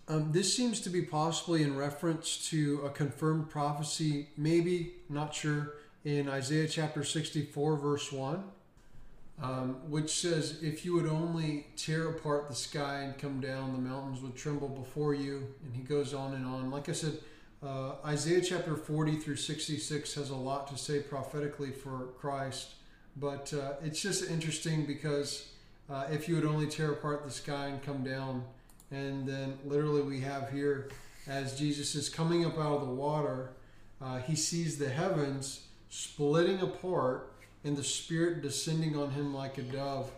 Um, 0.07 0.33
this 0.33 0.55
seems 0.55 0.81
to 0.83 0.91
be 0.91 1.01
possibly 1.01 1.63
in 1.63 1.77
reference 1.77 2.49
to 2.51 2.83
a 2.85 2.91
confirmed 2.91 3.49
prophecy, 3.49 4.29
maybe, 4.37 4.93
not 5.09 5.35
sure, 5.35 5.75
in 6.05 6.29
Isaiah 6.29 6.69
chapter 6.69 7.03
64, 7.03 7.77
verse 7.77 8.13
1, 8.13 8.45
um, 9.43 9.77
which 9.89 10.21
says, 10.21 10.63
If 10.63 10.85
you 10.85 10.93
would 10.95 11.07
only 11.07 11.67
tear 11.77 12.11
apart 12.11 12.49
the 12.49 12.55
sky 12.55 13.01
and 13.01 13.17
come 13.17 13.41
down, 13.41 13.73
the 13.73 13.79
mountains 13.79 14.21
would 14.21 14.37
tremble 14.37 14.69
before 14.69 15.15
you. 15.15 15.47
And 15.65 15.75
he 15.75 15.83
goes 15.83 16.13
on 16.13 16.35
and 16.35 16.45
on. 16.45 16.71
Like 16.71 16.91
I 16.91 16.93
said, 16.93 17.19
uh, 17.63 17.93
Isaiah 18.05 18.43
chapter 18.43 18.77
40 18.77 19.17
through 19.17 19.37
66 19.37 20.15
has 20.15 20.29
a 20.29 20.37
lot 20.37 20.69
to 20.69 20.77
say 20.77 21.01
prophetically 21.01 21.71
for 21.71 22.09
Christ. 22.19 22.75
But 23.17 23.55
uh, 23.55 23.75
it's 23.83 24.03
just 24.03 24.31
interesting 24.31 24.85
because 24.85 25.49
uh, 25.89 26.05
if 26.11 26.29
you 26.29 26.35
would 26.35 26.45
only 26.45 26.67
tear 26.67 26.93
apart 26.93 27.25
the 27.25 27.31
sky 27.31 27.69
and 27.69 27.83
come 27.83 28.05
down, 28.05 28.45
and 28.95 29.27
then 29.27 29.59
literally 29.65 30.03
we 30.03 30.21
have 30.21 30.51
here 30.51 30.89
as 31.27 31.59
Jesus 31.59 31.95
is 31.95 32.09
coming 32.09 32.45
up 32.45 32.59
out 32.59 32.81
of 32.81 32.81
the 32.83 32.95
water, 32.95 33.51
uh, 34.01 34.19
he 34.19 34.37
sees 34.37 34.79
the 34.79 34.89
heavens 34.89 35.67
splitting 35.89 36.61
apart 36.61 37.33
and 37.65 37.77
the 37.77 37.85
Spirit 37.85 38.43
descending 38.43 38.97
on 38.97 39.11
him 39.11 39.35
like 39.35 39.59
a 39.59 39.63
dove. 39.63 40.11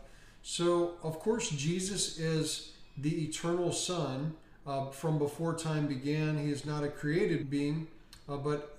So, 0.43 0.95
of 1.03 1.21
course, 1.21 1.51
Jesus 1.51 2.19
is 2.19 2.73
the 2.99 3.25
eternal 3.25 3.73
Son 3.73 4.35
uh, 4.67 4.87
from 4.87 5.19
before 5.19 5.55
time 5.55 5.87
began. 5.87 6.37
He 6.39 6.51
is 6.51 6.65
not 6.65 6.83
a 6.83 6.89
created 6.89 7.49
being, 7.49 7.87
uh, 8.29 8.37
but 8.37 8.79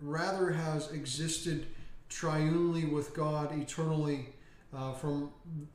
rather 0.00 0.52
has 0.52 0.92
existed 0.92 1.66
triunely 2.08 2.90
with 2.90 3.12
God 3.14 3.58
eternally 3.58 4.28
uh, 4.74 4.92
from 4.92 5.30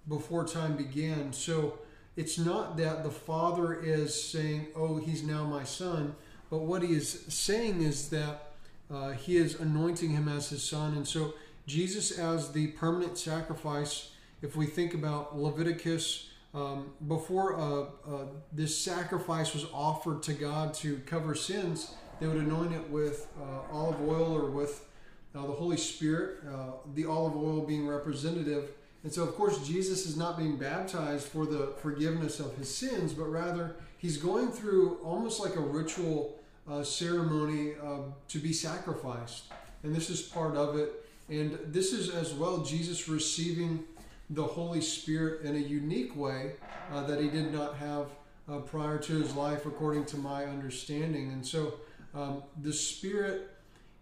before 0.07 0.45
time 0.45 0.77
began. 0.77 1.33
So, 1.33 1.79
it's 2.15 2.37
not 2.37 2.77
that 2.77 3.03
the 3.03 3.11
father 3.11 3.73
is 3.73 4.21
saying, 4.21 4.67
Oh, 4.75 4.97
he's 4.97 5.23
now 5.23 5.45
my 5.45 5.63
son, 5.63 6.15
but 6.49 6.59
what 6.59 6.83
he 6.83 6.93
is 6.93 7.25
saying 7.29 7.81
is 7.81 8.09
that 8.09 8.51
uh, 8.93 9.11
he 9.11 9.37
is 9.37 9.59
anointing 9.59 10.09
him 10.09 10.27
as 10.27 10.49
his 10.49 10.63
son. 10.63 10.93
And 10.95 11.07
so, 11.07 11.33
Jesus, 11.65 12.11
as 12.11 12.51
the 12.51 12.67
permanent 12.67 13.17
sacrifice, 13.17 14.11
if 14.41 14.55
we 14.55 14.65
think 14.65 14.93
about 14.93 15.37
Leviticus, 15.37 16.29
um, 16.53 16.91
before 17.07 17.57
uh, 17.57 17.81
uh, 18.05 18.25
this 18.51 18.77
sacrifice 18.77 19.53
was 19.53 19.65
offered 19.73 20.21
to 20.23 20.33
God 20.33 20.73
to 20.75 20.97
cover 21.05 21.33
sins, 21.33 21.93
they 22.19 22.27
would 22.27 22.37
anoint 22.37 22.73
it 22.73 22.89
with 22.89 23.27
uh, 23.39 23.73
olive 23.73 24.01
oil 24.01 24.35
or 24.35 24.49
with 24.49 24.85
uh, 25.33 25.45
the 25.45 25.53
Holy 25.53 25.77
Spirit, 25.77 26.39
uh, 26.51 26.71
the 26.93 27.05
olive 27.05 27.37
oil 27.37 27.61
being 27.61 27.87
representative 27.87 28.71
and 29.03 29.11
so, 29.11 29.23
of 29.23 29.35
course, 29.35 29.65
Jesus 29.67 30.05
is 30.05 30.15
not 30.15 30.37
being 30.37 30.57
baptized 30.57 31.27
for 31.27 31.45
the 31.45 31.73
forgiveness 31.81 32.39
of 32.39 32.55
his 32.55 32.73
sins, 32.73 33.13
but 33.13 33.25
rather 33.25 33.75
he's 33.97 34.17
going 34.17 34.51
through 34.51 34.97
almost 35.03 35.39
like 35.39 35.55
a 35.55 35.61
ritual 35.61 36.39
uh, 36.69 36.83
ceremony 36.83 37.73
uh, 37.83 38.01
to 38.27 38.37
be 38.37 38.53
sacrificed. 38.53 39.45
And 39.83 39.95
this 39.95 40.11
is 40.11 40.21
part 40.21 40.55
of 40.55 40.77
it. 40.77 41.03
And 41.29 41.57
this 41.65 41.93
is 41.93 42.09
as 42.09 42.33
well 42.33 42.59
Jesus 42.59 43.09
receiving 43.09 43.83
the 44.29 44.43
Holy 44.43 44.81
Spirit 44.81 45.41
in 45.45 45.55
a 45.55 45.59
unique 45.59 46.15
way 46.15 46.53
uh, 46.91 47.03
that 47.07 47.19
he 47.19 47.29
did 47.29 47.51
not 47.51 47.75
have 47.77 48.07
uh, 48.49 48.59
prior 48.59 48.97
to 48.99 49.13
his 49.13 49.33
life, 49.35 49.65
according 49.65 50.05
to 50.05 50.17
my 50.17 50.45
understanding. 50.45 51.31
And 51.31 51.45
so, 51.45 51.75
um, 52.13 52.43
the 52.61 52.73
Spirit 52.73 53.49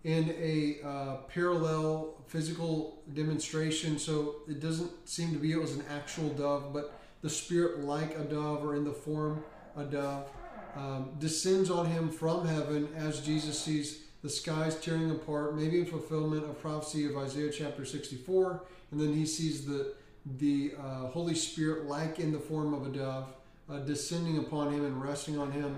in 0.04 0.36
a 0.40 0.78
uh, 0.88 1.16
parallel 1.28 2.16
physical 2.28 3.02
demonstration. 3.14 3.98
So 4.00 4.38
it 4.48 4.60
doesn't 4.60 4.92
seem 5.08 5.34
to 5.34 5.40
be 5.40 5.52
it 5.52 5.60
was 5.60 5.76
an 5.76 5.84
actual 5.90 6.30
dove, 6.30 6.74
but 6.74 7.00
the 7.22 7.30
Spirit 7.30 7.84
like 7.84 8.18
a 8.18 8.24
dove 8.24 8.64
or 8.64 8.76
in 8.76 8.86
the 8.86 8.94
form 8.94 9.44
a 9.76 9.84
dove 9.84 10.30
um, 10.76 11.12
descends 11.20 11.70
on 11.70 11.86
him 11.86 12.10
from 12.10 12.48
heaven 12.48 12.88
as 12.96 13.22
Jesus 13.22 13.60
sees 13.60 14.04
the 14.22 14.30
skies 14.30 14.76
tearing 14.80 15.12
apart, 15.12 15.56
maybe 15.56 15.80
in 15.80 15.86
fulfillment 15.86 16.44
of 16.44 16.62
prophecy 16.62 17.06
of 17.06 17.18
Isaiah 17.18 17.52
chapter 17.52 17.86
64, 17.86 18.64
and 18.92 19.00
then 19.00 19.14
he 19.14 19.26
sees 19.26 19.66
the 19.66 19.94
the 20.38 20.74
uh, 20.78 21.08
Holy 21.08 21.34
Spirit 21.34 21.86
like 21.86 22.20
in 22.20 22.32
the 22.32 22.40
form 22.40 22.74
of 22.74 22.86
a 22.86 22.90
dove 22.90 23.34
uh, 23.70 23.80
descending 23.80 24.38
upon 24.38 24.74
him 24.74 24.86
and 24.86 25.02
resting 25.02 25.40
on 25.40 25.52
him. 25.52 25.78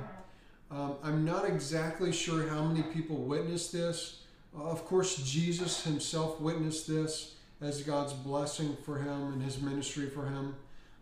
Um, 0.71 0.95
I'm 1.03 1.25
not 1.25 1.45
exactly 1.45 2.13
sure 2.13 2.47
how 2.47 2.63
many 2.63 2.81
people 2.81 3.17
witnessed 3.17 3.73
this. 3.73 4.21
Uh, 4.57 4.63
of 4.63 4.85
course, 4.85 5.17
Jesus 5.17 5.83
himself 5.83 6.39
witnessed 6.39 6.87
this 6.87 7.35
as 7.59 7.83
God's 7.83 8.13
blessing 8.13 8.77
for 8.85 8.97
him 8.97 9.33
and 9.33 9.43
his 9.43 9.61
ministry 9.61 10.09
for 10.09 10.25
him. 10.25 10.55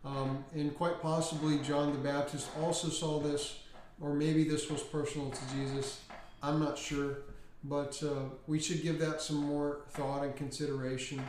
Um, 0.04 0.44
and 0.54 0.76
quite 0.76 1.02
possibly, 1.02 1.60
John 1.60 1.92
the 1.92 2.00
Baptist 2.00 2.50
also 2.62 2.90
saw 2.90 3.20
this, 3.20 3.60
or 4.02 4.14
maybe 4.14 4.44
this 4.44 4.70
was 4.70 4.82
personal 4.82 5.30
to 5.30 5.42
Jesus. 5.56 6.02
I'm 6.42 6.60
not 6.60 6.78
sure, 6.78 7.20
but 7.64 8.02
uh, 8.04 8.30
we 8.48 8.60
should 8.60 8.82
give 8.82 8.98
that 9.00 9.22
some 9.22 9.38
more 9.38 9.82
thought 9.92 10.24
and 10.24 10.36
consideration. 10.36 11.22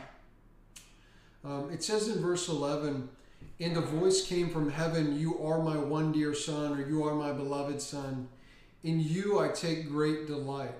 Um, 1.43 1.69
it 1.71 1.83
says 1.83 2.07
in 2.07 2.21
verse 2.21 2.47
11, 2.47 3.09
and 3.59 3.77
a 3.77 3.81
voice 3.81 4.25
came 4.25 4.49
from 4.49 4.71
heaven, 4.71 5.19
You 5.19 5.39
are 5.43 5.61
my 5.61 5.77
one 5.77 6.11
dear 6.11 6.33
son, 6.33 6.79
or 6.79 6.87
You 6.87 7.03
are 7.05 7.15
my 7.15 7.31
beloved 7.31 7.81
son. 7.81 8.27
In 8.83 8.99
you 8.99 9.39
I 9.39 9.49
take 9.49 9.87
great 9.87 10.25
delight. 10.27 10.73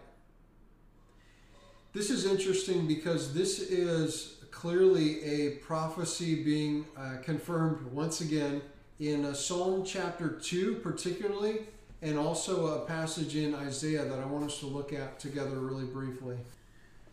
This 1.93 2.10
is 2.10 2.26
interesting 2.26 2.88
because 2.88 3.34
this 3.34 3.60
is 3.60 4.38
clearly 4.50 5.24
a 5.24 5.50
prophecy 5.58 6.43
being 6.43 6.86
uh, 6.97 7.17
confirmed 7.21 7.86
once 7.91 8.21
again 8.21 8.62
in 9.00 9.26
uh, 9.26 9.34
Psalm 9.34 9.84
chapter 9.84 10.30
2, 10.30 10.76
particularly, 10.76 11.62
and 12.02 12.17
also 12.17 12.82
a 12.82 12.86
passage 12.86 13.36
in 13.36 13.54
Isaiah 13.54 14.06
that 14.06 14.19
I 14.19 14.26
want 14.26 14.45
us 14.45 14.60
to 14.60 14.67
look 14.67 14.93
at 14.93 15.19
together 15.19 15.60
really 15.60 15.86
briefly. 15.86 16.38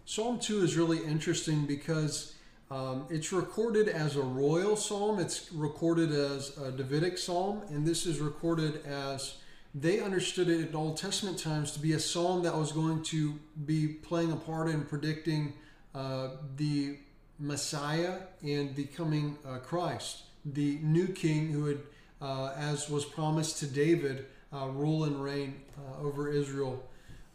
Psalm 0.04 0.38
2 0.38 0.62
is 0.62 0.76
really 0.76 1.04
interesting 1.04 1.66
because 1.66 2.34
um, 2.70 3.06
it's 3.08 3.32
recorded 3.32 3.88
as 3.88 4.16
a 4.16 4.22
royal 4.22 4.76
psalm, 4.76 5.18
it's 5.18 5.50
recorded 5.52 6.12
as 6.12 6.56
a 6.58 6.70
Davidic 6.70 7.16
psalm, 7.16 7.62
and 7.70 7.86
this 7.86 8.04
is 8.04 8.20
recorded 8.20 8.84
as 8.84 9.38
they 9.74 10.00
understood 10.00 10.48
it 10.48 10.68
in 10.68 10.74
Old 10.74 10.96
Testament 10.96 11.38
times 11.38 11.72
to 11.72 11.78
be 11.78 11.92
a 11.92 11.98
psalm 11.98 12.42
that 12.42 12.54
was 12.54 12.72
going 12.72 13.02
to 13.04 13.38
be 13.64 13.86
playing 13.86 14.32
a 14.32 14.36
part 14.36 14.68
in 14.68 14.82
predicting 14.84 15.54
uh, 15.94 16.28
the 16.56 16.98
Messiah 17.38 18.16
and 18.42 18.74
the 18.74 18.84
coming 18.84 19.38
uh, 19.46 19.58
Christ, 19.58 20.24
the 20.44 20.78
new 20.82 21.08
king 21.08 21.50
who 21.50 21.62
would, 21.64 21.82
uh, 22.20 22.52
as 22.56 22.90
was 22.90 23.04
promised 23.04 23.58
to 23.60 23.66
David, 23.66 24.26
uh, 24.52 24.66
rule 24.68 25.04
and 25.04 25.22
reign 25.22 25.60
uh, 25.78 26.02
over 26.02 26.30
Israel 26.30 26.82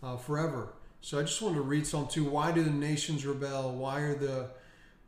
uh, 0.02 0.18
forever. 0.18 0.70
So 1.02 1.20
I 1.20 1.24
just 1.24 1.42
wanted 1.42 1.56
to 1.56 1.62
read 1.62 1.86
Psalm 1.88 2.08
2. 2.08 2.24
Why 2.26 2.52
do 2.52 2.64
the 2.64 2.72
nations 2.72 3.26
rebel? 3.26 3.72
Why 3.72 4.00
are 4.02 4.16
the 4.16 4.50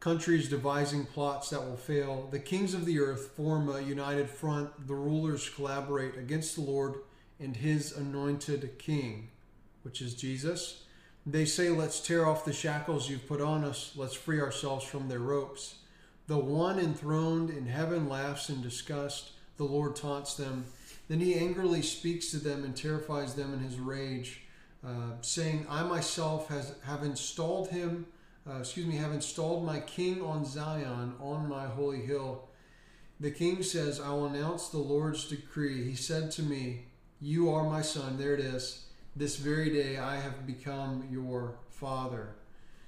countries 0.05 0.47
devising 0.47 1.03
plots 1.03 1.49
that 1.49 1.65
will 1.65 1.75
fail? 1.75 2.27
The 2.29 2.37
kings 2.37 2.75
of 2.75 2.85
the 2.85 2.99
earth 2.99 3.31
form 3.35 3.67
a 3.69 3.81
united 3.81 4.29
front. 4.29 4.87
The 4.87 4.93
rulers 4.93 5.49
collaborate 5.49 6.15
against 6.15 6.53
the 6.53 6.61
Lord 6.61 6.97
and 7.39 7.57
his 7.57 7.91
anointed 7.91 8.77
king, 8.77 9.29
which 9.81 10.03
is 10.03 10.13
Jesus. 10.13 10.83
They 11.25 11.43
say, 11.43 11.69
Let's 11.69 11.99
tear 11.99 12.27
off 12.27 12.45
the 12.45 12.53
shackles 12.53 13.09
you've 13.09 13.27
put 13.27 13.41
on 13.41 13.63
us. 13.63 13.93
Let's 13.95 14.13
free 14.13 14.39
ourselves 14.39 14.85
from 14.85 15.09
their 15.09 15.17
ropes. 15.17 15.79
The 16.27 16.37
one 16.37 16.77
enthroned 16.77 17.49
in 17.49 17.65
heaven 17.65 18.07
laughs 18.07 18.51
in 18.51 18.61
disgust. 18.61 19.31
The 19.57 19.63
Lord 19.63 19.95
taunts 19.95 20.35
them. 20.35 20.65
Then 21.07 21.19
he 21.19 21.33
angrily 21.33 21.81
speaks 21.81 22.29
to 22.29 22.37
them 22.37 22.63
and 22.63 22.77
terrifies 22.77 23.33
them 23.33 23.55
in 23.55 23.59
his 23.59 23.79
rage, 23.79 24.41
uh, 24.85 25.13
saying, 25.21 25.65
I 25.67 25.81
myself 25.81 26.49
has, 26.49 26.75
have 26.85 27.01
installed 27.01 27.69
him, 27.69 28.05
uh, 28.47 28.59
excuse 28.59 28.85
me, 28.85 28.95
have 28.95 29.11
installed 29.11 29.65
my 29.65 29.79
king 29.79 30.21
on 30.21 30.45
Zion, 30.45 31.13
on 31.19 31.49
my 31.49 31.65
holy 31.65 32.01
hill. 32.01 32.47
The 33.19 33.31
king 33.31 33.63
says, 33.63 33.99
I 33.99 34.09
will 34.09 34.25
announce 34.25 34.69
the 34.69 34.77
Lord's 34.77 35.25
decree. 35.25 35.83
He 35.83 35.95
said 35.95 36.31
to 36.31 36.43
me, 36.43 36.85
You 37.21 37.49
are 37.51 37.63
my 37.63 37.81
son. 37.81 38.17
There 38.17 38.33
it 38.33 38.39
is 38.39 38.85
this 39.15 39.37
very 39.37 39.69
day 39.69 39.97
I 39.97 40.17
have 40.17 40.45
become 40.45 41.07
your 41.09 41.55
father. 41.69 42.35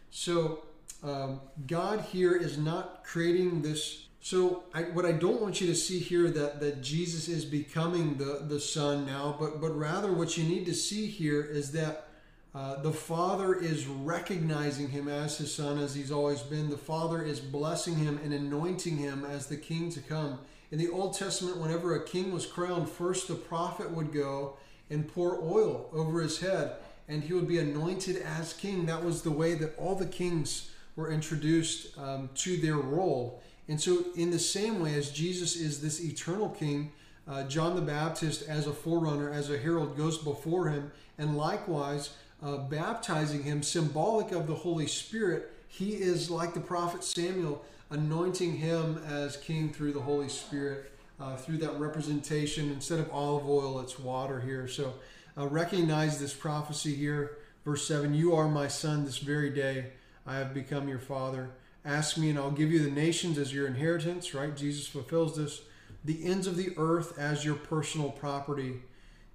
So 0.10 0.64
um, 1.04 1.42
God 1.68 2.02
here 2.02 2.36
is 2.36 2.58
not 2.58 3.04
creating 3.04 3.62
this. 3.62 4.08
So 4.20 4.64
I, 4.74 4.84
what 4.84 5.06
I 5.06 5.14
don't 5.14 5.42
want 5.42 5.62
you 5.62 5.68
to 5.68 5.76
see 5.76 6.00
here 6.00 6.30
that 6.32 6.60
that 6.60 6.82
Jesus 6.82 7.30
is 7.30 7.46
becoming 7.46 8.18
the 8.18 8.46
the 8.48 8.60
son 8.60 9.06
now, 9.06 9.36
but 9.40 9.62
but 9.62 9.78
rather 9.78 10.12
what 10.12 10.38
you 10.38 10.44
need 10.44 10.66
to 10.66 10.74
see 10.74 11.08
here 11.08 11.42
is 11.42 11.72
that 11.74 12.07
uh, 12.56 12.82
the 12.82 12.92
Father 12.92 13.54
is 13.54 13.86
recognizing 13.86 14.90
him 14.90 15.08
as 15.08 15.38
his 15.38 15.54
son, 15.54 15.78
as 15.78 15.94
he's 15.94 16.12
always 16.12 16.42
been. 16.42 16.70
The 16.70 16.78
Father 16.78 17.22
is 17.22 17.40
blessing 17.40 17.96
him 17.96 18.20
and 18.24 18.34
anointing 18.34 18.98
him 18.98 19.26
as 19.26 19.48
the 19.48 19.58
king 19.58 19.92
to 19.92 20.00
come. 20.00 20.40
In 20.72 20.80
the 20.80 20.90
Old 20.90 21.14
Testament, 21.14 21.58
whenever 21.58 21.96
a 21.96 22.06
king 22.06 22.32
was 22.32 22.46
crowned, 22.46 22.90
first 22.90 23.28
the 23.28 23.36
prophet 23.36 23.92
would 23.92 24.12
go 24.12 24.58
and 24.90 25.08
pour 25.08 25.42
oil 25.42 25.90
over 25.94 26.22
his 26.22 26.40
head, 26.40 26.74
and 27.08 27.24
he 27.24 27.34
would 27.34 27.48
be 27.48 27.60
anointed 27.60 28.18
as 28.18 28.54
king. 28.54 28.86
That 28.86 29.04
was 29.04 29.22
the 29.22 29.32
way 29.32 29.54
that 29.56 29.78
all 29.78 29.96
the 29.96 30.06
kings 30.06 30.72
were 30.96 31.12
introduced 31.12 31.98
um, 31.98 32.30
to 32.36 32.58
their 32.58 32.76
role. 32.76 33.42
And 33.70 33.80
so, 33.80 34.06
in 34.16 34.32
the 34.32 34.40
same 34.40 34.82
way 34.82 34.96
as 34.96 35.12
Jesus 35.12 35.56
is 35.56 35.82
this 35.82 36.04
eternal 36.04 36.50
king, 36.50 36.92
uh, 37.28 37.44
John 37.44 37.76
the 37.76 37.82
Baptist, 37.82 38.48
as 38.48 38.68
a 38.68 38.74
forerunner, 38.74 39.32
as 39.32 39.50
a 39.50 39.58
herald, 39.58 39.98
goes 39.98 40.18
before 40.18 40.70
him, 40.70 40.92
and 41.18 41.38
likewise, 41.38 42.12
uh, 42.44 42.58
baptizing 42.58 43.44
him, 43.44 43.64
symbolic 43.64 44.32
of 44.32 44.48
the 44.48 44.56
Holy 44.56 44.88
Spirit, 44.88 45.52
he 45.68 45.94
is 45.94 46.30
like 46.30 46.54
the 46.54 46.60
prophet 46.60 47.04
Samuel, 47.04 47.64
anointing 47.90 48.58
him 48.58 49.02
as 49.08 49.38
king 49.38 49.70
through 49.70 49.94
the 49.94 50.02
Holy 50.02 50.30
Spirit 50.30 50.92
uh, 51.20 51.36
through 51.36 51.58
that 51.58 51.80
representation. 51.80 52.72
Instead 52.72 53.00
of 53.00 53.12
olive 53.12 53.48
oil, 53.48 53.80
it's 53.80 54.00
water 54.00 54.40
here. 54.40 54.68
So 54.68 54.94
uh, 55.38 55.48
recognize 55.48 56.20
this 56.20 56.34
prophecy 56.34 56.96
here. 56.96 57.38
Verse 57.66 57.88
7 57.88 58.14
You 58.14 58.36
are 58.36 58.48
my 58.48 58.68
son 58.68 59.06
this 59.06 59.18
very 59.18 59.50
day. 59.50 59.88
I 60.26 60.36
have 60.36 60.54
become 60.54 60.88
your 60.88 61.00
father. 61.00 61.50
Ask 61.86 62.18
me, 62.18 62.30
and 62.30 62.38
I'll 62.38 62.52
give 62.52 62.72
you 62.72 62.84
the 62.84 62.92
nations 62.92 63.38
as 63.38 63.54
your 63.54 63.66
inheritance, 63.66 64.34
right? 64.34 64.56
Jesus 64.56 64.88
fulfills 64.88 65.38
this. 65.38 65.62
The 66.04 66.26
ends 66.26 66.48
of 66.48 66.58
the 66.58 66.74
earth 66.78 67.18
as 67.18 67.46
your 67.46 67.56
personal 67.56 68.12
property. 68.12 68.82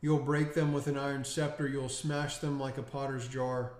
You'll 0.02 0.18
break 0.18 0.52
them 0.52 0.72
with 0.74 0.88
an 0.88 0.98
iron 0.98 1.24
scepter. 1.24 1.66
You'll 1.66 1.88
smash 1.88 2.38
them 2.38 2.60
like 2.60 2.76
a 2.76 2.82
potter's 2.82 3.28
jar. 3.28 3.72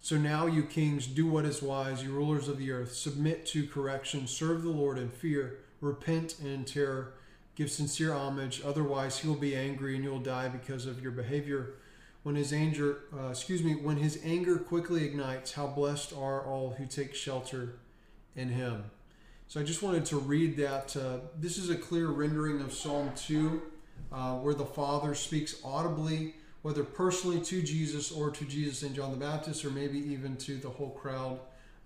So 0.00 0.16
now, 0.16 0.46
you 0.46 0.64
kings, 0.64 1.06
do 1.06 1.26
what 1.26 1.44
is 1.44 1.62
wise, 1.62 2.02
you 2.02 2.10
rulers 2.12 2.48
of 2.48 2.58
the 2.58 2.72
earth. 2.72 2.94
Submit 2.94 3.46
to 3.46 3.66
correction. 3.66 4.26
Serve 4.26 4.62
the 4.62 4.70
Lord 4.70 4.98
in 4.98 5.10
fear. 5.10 5.58
Repent 5.80 6.40
in 6.42 6.64
terror. 6.64 7.14
Give 7.56 7.70
sincere 7.70 8.12
homage, 8.12 8.60
otherwise 8.64 9.18
he 9.18 9.28
will 9.28 9.34
be 9.34 9.56
angry 9.56 9.94
and 9.94 10.04
you 10.04 10.10
will 10.10 10.18
die 10.18 10.48
because 10.48 10.84
of 10.84 11.02
your 11.02 11.12
behavior. 11.12 11.74
When 12.22 12.34
his 12.34 12.52
anger, 12.52 12.98
uh, 13.16 13.28
excuse 13.28 13.62
me, 13.62 13.74
when 13.74 13.96
his 13.96 14.20
anger 14.22 14.58
quickly 14.58 15.04
ignites, 15.04 15.52
how 15.52 15.66
blessed 15.66 16.12
are 16.12 16.44
all 16.44 16.74
who 16.76 16.84
take 16.84 17.14
shelter 17.14 17.78
in 18.34 18.50
him. 18.50 18.90
So 19.48 19.58
I 19.58 19.62
just 19.62 19.82
wanted 19.82 20.04
to 20.06 20.18
read 20.18 20.58
that. 20.58 20.94
Uh, 20.96 21.18
this 21.38 21.56
is 21.56 21.70
a 21.70 21.76
clear 21.76 22.08
rendering 22.08 22.60
of 22.60 22.74
Psalm 22.74 23.12
2, 23.16 23.62
uh, 24.12 24.34
where 24.36 24.54
the 24.54 24.64
Father 24.64 25.14
speaks 25.14 25.56
audibly, 25.64 26.34
whether 26.62 26.84
personally 26.84 27.40
to 27.40 27.62
Jesus 27.62 28.10
or 28.10 28.30
to 28.30 28.44
Jesus 28.44 28.82
and 28.82 28.94
John 28.94 29.10
the 29.10 29.16
Baptist, 29.16 29.64
or 29.64 29.70
maybe 29.70 29.98
even 29.98 30.36
to 30.38 30.56
the 30.56 30.68
whole 30.68 30.90
crowd. 30.90 31.38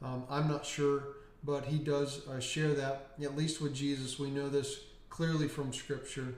Um, 0.02 0.24
I'm 0.30 0.48
not 0.48 0.64
sure, 0.64 1.04
but 1.44 1.64
he 1.64 1.78
does 1.78 2.26
uh, 2.28 2.40
share 2.40 2.74
that, 2.74 3.10
at 3.22 3.36
least 3.36 3.60
with 3.60 3.74
Jesus. 3.74 4.18
We 4.18 4.30
know 4.30 4.48
this 4.48 4.80
clearly 5.08 5.48
from 5.48 5.72
Scripture. 5.72 6.34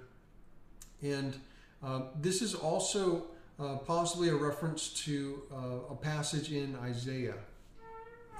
And 1.02 1.34
uh, 1.82 2.02
this 2.20 2.42
is 2.42 2.54
also 2.54 3.24
uh, 3.60 3.76
possibly 3.76 4.28
a 4.28 4.34
reference 4.34 4.88
to 5.04 5.42
uh, 5.52 5.92
a 5.92 5.96
passage 5.96 6.52
in 6.52 6.76
Isaiah. 6.76 7.34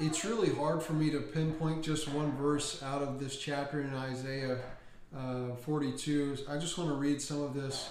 It's 0.00 0.24
really 0.24 0.52
hard 0.54 0.82
for 0.82 0.94
me 0.94 1.10
to 1.10 1.20
pinpoint 1.20 1.84
just 1.84 2.08
one 2.08 2.32
verse 2.36 2.82
out 2.82 3.02
of 3.02 3.20
this 3.20 3.36
chapter 3.36 3.82
in 3.82 3.94
Isaiah 3.94 4.58
uh, 5.16 5.54
42. 5.56 6.38
I 6.48 6.56
just 6.58 6.78
want 6.78 6.90
to 6.90 6.96
read 6.96 7.20
some 7.20 7.42
of 7.42 7.54
this. 7.54 7.90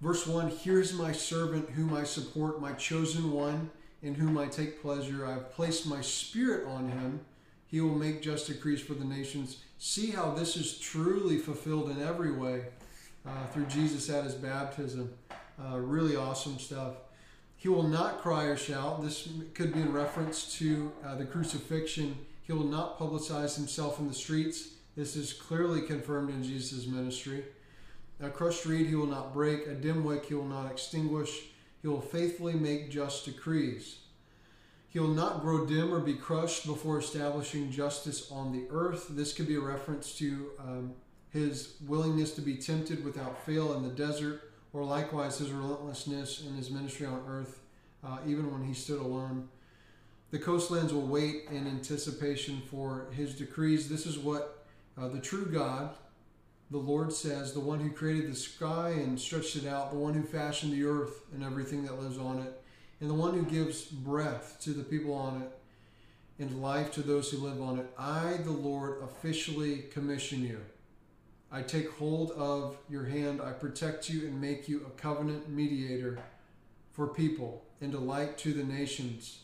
Verse 0.00 0.26
1 0.26 0.48
Here 0.48 0.80
is 0.80 0.92
my 0.92 1.12
servant 1.12 1.70
whom 1.70 1.94
I 1.94 2.04
support, 2.04 2.60
my 2.60 2.72
chosen 2.72 3.32
one, 3.32 3.70
in 4.02 4.14
whom 4.14 4.38
I 4.38 4.46
take 4.46 4.82
pleasure. 4.82 5.26
I 5.26 5.32
have 5.32 5.52
placed 5.52 5.86
my 5.86 6.00
spirit 6.00 6.66
on 6.66 6.88
him. 6.88 7.20
He 7.66 7.80
will 7.80 7.94
make 7.94 8.20
just 8.20 8.48
decrees 8.48 8.80
for 8.80 8.94
the 8.94 9.04
nations 9.04 9.58
see 9.82 10.12
how 10.12 10.30
this 10.30 10.56
is 10.56 10.78
truly 10.78 11.38
fulfilled 11.38 11.90
in 11.90 12.00
every 12.00 12.30
way 12.30 12.66
uh, 13.26 13.46
through 13.46 13.66
Jesus 13.66 14.08
at 14.08 14.22
his 14.22 14.34
baptism. 14.34 15.12
Uh, 15.60 15.76
really 15.78 16.14
awesome 16.14 16.56
stuff. 16.60 16.94
He 17.56 17.68
will 17.68 17.88
not 17.88 18.20
cry 18.20 18.44
or 18.44 18.56
shout. 18.56 19.02
This 19.02 19.28
could 19.54 19.74
be 19.74 19.80
in 19.80 19.92
reference 19.92 20.56
to 20.58 20.92
uh, 21.04 21.16
the 21.16 21.24
crucifixion. 21.24 22.16
He 22.44 22.52
will 22.52 22.62
not 22.62 22.96
publicize 22.96 23.56
himself 23.56 23.98
in 23.98 24.06
the 24.06 24.14
streets. 24.14 24.68
This 24.96 25.16
is 25.16 25.32
clearly 25.32 25.82
confirmed 25.82 26.30
in 26.30 26.42
Jesus' 26.42 26.86
ministry. 26.86 27.44
A 28.20 28.28
crushed 28.28 28.66
reed 28.66 28.86
he 28.86 28.94
will 28.94 29.06
not 29.06 29.32
break, 29.32 29.66
a 29.66 29.74
dim 29.74 30.04
wick 30.04 30.26
he 30.26 30.34
will 30.34 30.44
not 30.44 30.70
extinguish. 30.70 31.46
He 31.80 31.88
will 31.88 32.00
faithfully 32.00 32.54
make 32.54 32.90
just 32.90 33.24
decrees. 33.24 33.98
He 34.88 35.00
will 35.00 35.08
not 35.08 35.40
grow 35.40 35.64
dim 35.64 35.92
or 35.92 36.00
be 36.00 36.14
crushed 36.14 36.66
before 36.66 36.98
establishing 36.98 37.70
justice 37.70 38.30
on 38.30 38.52
the 38.52 38.66
earth. 38.70 39.06
This 39.08 39.32
could 39.32 39.48
be 39.48 39.56
a 39.56 39.60
reference 39.60 40.16
to 40.18 40.50
um, 40.60 40.92
his 41.30 41.76
willingness 41.86 42.34
to 42.34 42.42
be 42.42 42.56
tempted 42.56 43.02
without 43.02 43.44
fail 43.46 43.72
in 43.72 43.82
the 43.82 43.88
desert, 43.88 44.52
or 44.74 44.84
likewise 44.84 45.38
his 45.38 45.50
relentlessness 45.50 46.44
in 46.46 46.54
his 46.54 46.70
ministry 46.70 47.06
on 47.06 47.22
earth, 47.26 47.60
uh, 48.04 48.18
even 48.26 48.52
when 48.52 48.62
he 48.62 48.74
stood 48.74 49.00
alone. 49.00 49.48
The 50.30 50.38
coastlands 50.38 50.92
will 50.92 51.06
wait 51.06 51.46
in 51.50 51.66
anticipation 51.66 52.62
for 52.70 53.06
his 53.12 53.34
decrees. 53.34 53.88
This 53.88 54.06
is 54.06 54.18
what 54.18 54.61
uh, 54.98 55.08
the 55.08 55.20
true 55.20 55.46
God, 55.46 55.90
the 56.70 56.78
Lord 56.78 57.12
says, 57.12 57.52
the 57.52 57.60
one 57.60 57.80
who 57.80 57.90
created 57.90 58.30
the 58.30 58.36
sky 58.36 58.90
and 58.90 59.20
stretched 59.20 59.56
it 59.56 59.66
out, 59.66 59.90
the 59.90 59.98
one 59.98 60.14
who 60.14 60.22
fashioned 60.22 60.72
the 60.72 60.84
earth 60.84 61.22
and 61.34 61.44
everything 61.44 61.84
that 61.84 62.00
lives 62.00 62.18
on 62.18 62.40
it 62.40 62.62
and 63.00 63.10
the 63.10 63.14
one 63.14 63.34
who 63.34 63.42
gives 63.42 63.82
breath 63.82 64.58
to 64.60 64.70
the 64.70 64.84
people 64.84 65.12
on 65.12 65.42
it 65.42 65.50
and 66.38 66.62
life 66.62 66.92
to 66.92 67.02
those 67.02 67.30
who 67.30 67.38
live 67.38 67.60
on 67.60 67.78
it. 67.78 67.86
I, 67.98 68.38
the 68.44 68.52
Lord, 68.52 69.02
officially 69.02 69.78
commission 69.90 70.42
you. 70.42 70.60
I 71.50 71.62
take 71.62 71.90
hold 71.90 72.30
of 72.32 72.78
your 72.88 73.04
hand, 73.04 73.42
I 73.42 73.52
protect 73.52 74.08
you 74.08 74.26
and 74.26 74.40
make 74.40 74.68
you 74.68 74.86
a 74.86 75.00
covenant 75.00 75.50
mediator 75.50 76.20
for 76.92 77.08
people 77.08 77.64
and 77.80 77.92
a 77.92 77.98
light 77.98 78.38
to 78.38 78.52
the 78.52 78.64
nations. 78.64 79.40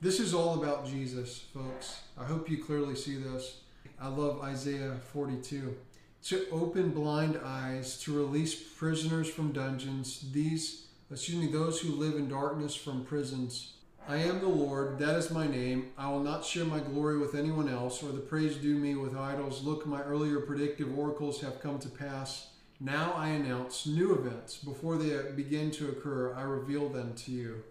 This 0.00 0.20
is 0.20 0.34
all 0.34 0.62
about 0.62 0.86
Jesus, 0.86 1.38
folks. 1.54 2.02
I 2.18 2.24
hope 2.24 2.50
you 2.50 2.62
clearly 2.62 2.94
see 2.94 3.16
this. 3.16 3.62
I 4.02 4.08
love 4.08 4.42
Isaiah 4.42 4.96
42. 5.12 5.76
To 6.24 6.46
open 6.50 6.90
blind 6.90 7.38
eyes, 7.44 8.00
to 8.00 8.12
release 8.12 8.52
prisoners 8.52 9.30
from 9.30 9.52
dungeons, 9.52 10.24
these 10.32 10.86
excuse 11.08 11.38
me, 11.38 11.46
those 11.46 11.80
who 11.80 11.92
live 11.92 12.16
in 12.16 12.28
darkness 12.28 12.74
from 12.74 13.04
prisons. 13.04 13.74
I 14.08 14.16
am 14.16 14.40
the 14.40 14.48
Lord, 14.48 14.98
that 14.98 15.14
is 15.14 15.30
my 15.30 15.46
name. 15.46 15.92
I 15.96 16.10
will 16.10 16.22
not 16.22 16.44
share 16.44 16.64
my 16.64 16.80
glory 16.80 17.16
with 17.18 17.36
anyone 17.36 17.68
else, 17.68 18.02
or 18.02 18.10
the 18.10 18.18
praise 18.18 18.56
due 18.56 18.74
me 18.74 18.96
with 18.96 19.16
idols. 19.16 19.62
Look, 19.62 19.86
my 19.86 20.02
earlier 20.02 20.40
predictive 20.40 20.98
oracles 20.98 21.40
have 21.42 21.60
come 21.60 21.78
to 21.78 21.88
pass. 21.88 22.48
Now 22.80 23.12
I 23.12 23.28
announce 23.28 23.86
new 23.86 24.14
events. 24.16 24.56
Before 24.56 24.96
they 24.96 25.30
begin 25.30 25.70
to 25.72 25.90
occur, 25.90 26.34
I 26.34 26.42
reveal 26.42 26.88
them 26.88 27.14
to 27.18 27.30
you. 27.30 27.62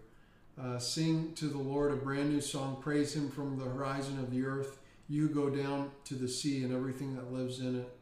Uh, 0.58 0.78
sing 0.78 1.34
to 1.34 1.46
the 1.46 1.58
Lord 1.58 1.92
a 1.92 1.96
brand 1.96 2.30
new 2.30 2.40
song. 2.40 2.78
Praise 2.80 3.14
Him 3.14 3.30
from 3.30 3.58
the 3.58 3.66
horizon 3.66 4.18
of 4.18 4.30
the 4.30 4.46
earth. 4.46 4.78
You 5.08 5.28
go 5.28 5.50
down 5.50 5.90
to 6.04 6.14
the 6.14 6.28
sea 6.28 6.64
and 6.64 6.74
everything 6.74 7.14
that 7.16 7.32
lives 7.32 7.60
in 7.60 7.80
it. 7.80 7.96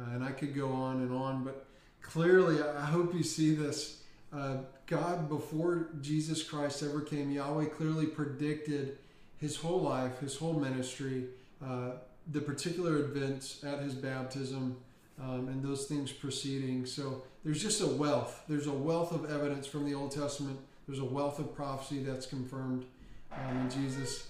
Uh, 0.00 0.10
and 0.14 0.24
I 0.24 0.30
could 0.30 0.54
go 0.54 0.70
on 0.72 1.02
and 1.02 1.12
on, 1.12 1.44
but 1.44 1.66
clearly, 2.02 2.62
I 2.62 2.84
hope 2.84 3.14
you 3.14 3.22
see 3.22 3.54
this 3.54 3.98
uh, 4.32 4.58
God, 4.86 5.28
before 5.28 5.88
Jesus 6.00 6.42
Christ 6.42 6.82
ever 6.82 7.00
came, 7.00 7.30
Yahweh 7.30 7.66
clearly 7.66 8.06
predicted 8.06 8.98
his 9.36 9.56
whole 9.56 9.80
life, 9.80 10.18
his 10.20 10.36
whole 10.36 10.54
ministry, 10.54 11.26
uh, 11.64 11.92
the 12.30 12.40
particular 12.40 12.98
events 12.98 13.64
at 13.64 13.80
his 13.80 13.94
baptism, 13.94 14.76
um, 15.20 15.48
and 15.48 15.62
those 15.62 15.86
things 15.86 16.12
preceding. 16.12 16.84
So 16.84 17.22
there's 17.44 17.62
just 17.62 17.80
a 17.80 17.86
wealth. 17.86 18.44
There's 18.48 18.66
a 18.66 18.72
wealth 18.72 19.12
of 19.12 19.30
evidence 19.30 19.66
from 19.66 19.84
the 19.84 19.94
Old 19.94 20.12
Testament. 20.12 20.58
There's 20.86 21.00
a 21.00 21.04
wealth 21.04 21.38
of 21.38 21.54
prophecy 21.54 22.02
that's 22.02 22.26
confirmed 22.26 22.84
um, 23.32 23.58
in 23.58 23.70
Jesus. 23.70 24.28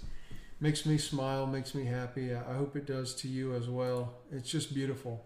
Makes 0.61 0.87
me 0.87 0.99
smile, 0.99 1.47
makes 1.47 1.75
me 1.75 1.85
happy. 1.85 2.35
I 2.35 2.55
hope 2.55 2.75
it 2.75 2.87
does 2.87 3.15
to 3.17 3.29
you 3.29 3.55
as 3.55 3.69
well. 3.69 4.15
It's 4.33 4.51
just 4.51 4.75
beautiful. 4.75 5.25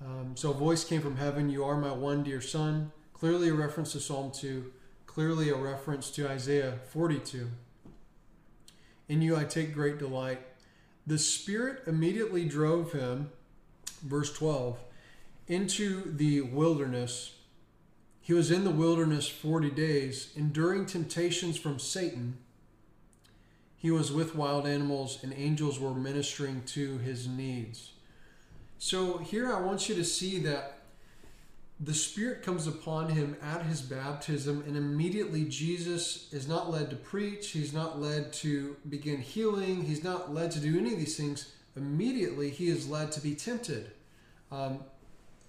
Um, 0.00 0.32
so 0.36 0.52
voice 0.52 0.84
came 0.84 1.02
from 1.02 1.16
heaven 1.16 1.50
You 1.50 1.64
are 1.64 1.76
my 1.76 1.92
one 1.92 2.22
dear 2.22 2.40
son. 2.40 2.92
Clearly 3.12 3.48
a 3.48 3.54
reference 3.54 3.92
to 3.92 4.00
Psalm 4.00 4.30
2, 4.30 4.72
clearly 5.06 5.50
a 5.50 5.56
reference 5.56 6.10
to 6.12 6.26
Isaiah 6.26 6.78
42. 6.90 7.50
In 9.08 9.20
you 9.20 9.36
I 9.36 9.44
take 9.44 9.74
great 9.74 9.98
delight. 9.98 10.40
The 11.06 11.18
Spirit 11.18 11.82
immediately 11.86 12.46
drove 12.46 12.92
him, 12.92 13.30
verse 14.02 14.32
12, 14.32 14.78
into 15.48 16.16
the 16.16 16.40
wilderness. 16.42 17.34
He 18.22 18.32
was 18.32 18.50
in 18.50 18.64
the 18.64 18.70
wilderness 18.70 19.28
40 19.28 19.70
days, 19.70 20.32
enduring 20.36 20.86
temptations 20.86 21.58
from 21.58 21.78
Satan. 21.78 22.38
He 23.80 23.90
was 23.90 24.12
with 24.12 24.36
wild 24.36 24.66
animals, 24.66 25.18
and 25.22 25.32
angels 25.32 25.80
were 25.80 25.94
ministering 25.94 26.64
to 26.66 26.98
his 26.98 27.26
needs. 27.26 27.92
So 28.78 29.16
here 29.16 29.50
I 29.50 29.58
want 29.58 29.88
you 29.88 29.94
to 29.94 30.04
see 30.04 30.38
that 30.40 30.80
the 31.80 31.94
Spirit 31.94 32.42
comes 32.42 32.66
upon 32.66 33.08
him 33.08 33.36
at 33.42 33.62
his 33.62 33.80
baptism, 33.80 34.62
and 34.66 34.76
immediately 34.76 35.46
Jesus 35.46 36.30
is 36.30 36.46
not 36.46 36.70
led 36.70 36.90
to 36.90 36.96
preach. 36.96 37.52
He's 37.52 37.72
not 37.72 37.98
led 37.98 38.34
to 38.34 38.76
begin 38.90 39.22
healing. 39.22 39.84
He's 39.84 40.04
not 40.04 40.34
led 40.34 40.50
to 40.50 40.60
do 40.60 40.78
any 40.78 40.92
of 40.92 40.98
these 40.98 41.16
things. 41.16 41.50
Immediately, 41.74 42.50
he 42.50 42.68
is 42.68 42.86
led 42.86 43.12
to 43.12 43.20
be 43.22 43.34
tempted. 43.34 43.92
Um, 44.52 44.80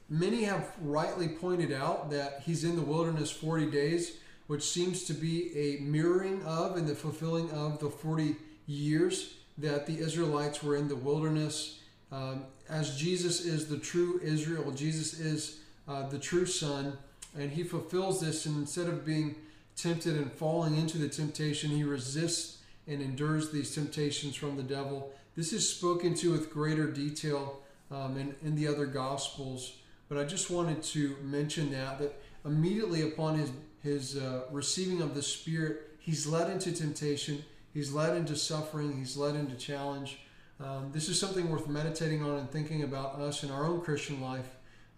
many 0.07 0.45
have 0.45 0.71
rightly 0.82 1.27
pointed 1.27 1.73
out 1.73 2.09
that 2.11 2.43
he's 2.45 2.63
in 2.63 2.77
the 2.77 2.82
wilderness 2.82 3.29
40 3.29 3.69
days, 3.69 4.13
which 4.52 4.64
seems 4.64 5.06
to 5.06 5.14
be 5.14 5.49
a 5.58 5.82
mirroring 5.82 6.43
of 6.43 6.76
and 6.76 6.86
the 6.86 6.93
fulfilling 6.93 7.49
of 7.52 7.80
the 7.80 7.89
40 7.89 8.36
years 8.68 9.36
that 9.58 9.88
the 9.88 9.97
Israelites 9.97 10.62
were 10.62 10.76
in 10.76 10.89
the 10.89 10.95
wilderness. 10.97 11.80
Um, 12.12 12.43
as 12.68 12.97
Jesus 12.97 13.45
is 13.45 13.70
the 13.70 13.78
true 13.78 14.20
Israel, 14.22 14.70
Jesus 14.72 15.18
is 15.18 15.62
uh, 15.88 16.06
the 16.10 16.20
true 16.20 16.45
Son, 16.45 16.97
and 17.34 17.49
he 17.49 17.64
fulfills 17.64 18.20
this. 18.20 18.45
And 18.45 18.58
instead 18.58 18.88
of 18.88 19.06
being 19.06 19.36
tempted 19.78 20.18
and 20.18 20.30
falling 20.30 20.76
into 20.76 20.97
the 20.97 21.08
temptation, 21.08 21.70
he 21.70 21.86
resists 21.86 22.58
and 22.88 23.02
endures 23.02 23.54
these 23.54 23.74
temptations 23.74 24.36
from 24.36 24.58
the 24.58 24.64
devil. 24.64 25.14
This 25.38 25.54
is 25.54 25.70
spoken 25.70 26.14
to 26.16 26.34
with 26.34 26.52
greater 26.52 26.91
detail 26.91 27.62
um, 27.89 28.18
in, 28.18 28.36
in 28.43 28.56
the 28.56 28.68
other 28.68 28.86
Gospels, 28.86 29.78
but 30.10 30.18
I 30.18 30.26
just 30.26 30.49
wanted 30.49 30.84
to 30.84 31.16
mention 31.24 31.72
that 31.72 31.99
that 31.99 32.22
immediately 32.43 33.04
upon 33.04 33.39
his 33.39 33.49
his 33.84 34.17
uh, 34.17 34.43
receiving 34.51 35.01
of 35.01 35.15
the 35.15 35.21
Spirit, 35.21 35.97
he's 35.99 36.27
led 36.27 36.49
into 36.49 36.71
temptation, 36.71 37.43
he's 37.73 37.91
led 37.91 38.15
into 38.15 38.36
suffering, 38.36 38.97
he's 38.97 39.17
led 39.17 39.36
into 39.36 39.55
challenge. 39.55 40.19
Um, 40.59 40.91
this 40.91 41.09
is 41.09 41.19
something 41.19 41.49
worth 41.49 41.67
meditating 41.67 42.23
on 42.23 42.38
and 42.38 42.51
thinking 42.51 42.84
about 42.84 43.15
us 43.15 43.43
in 43.43 43.49
our 43.49 43.65
own 43.65 43.82
Christian 43.82 44.21
life 44.21 44.49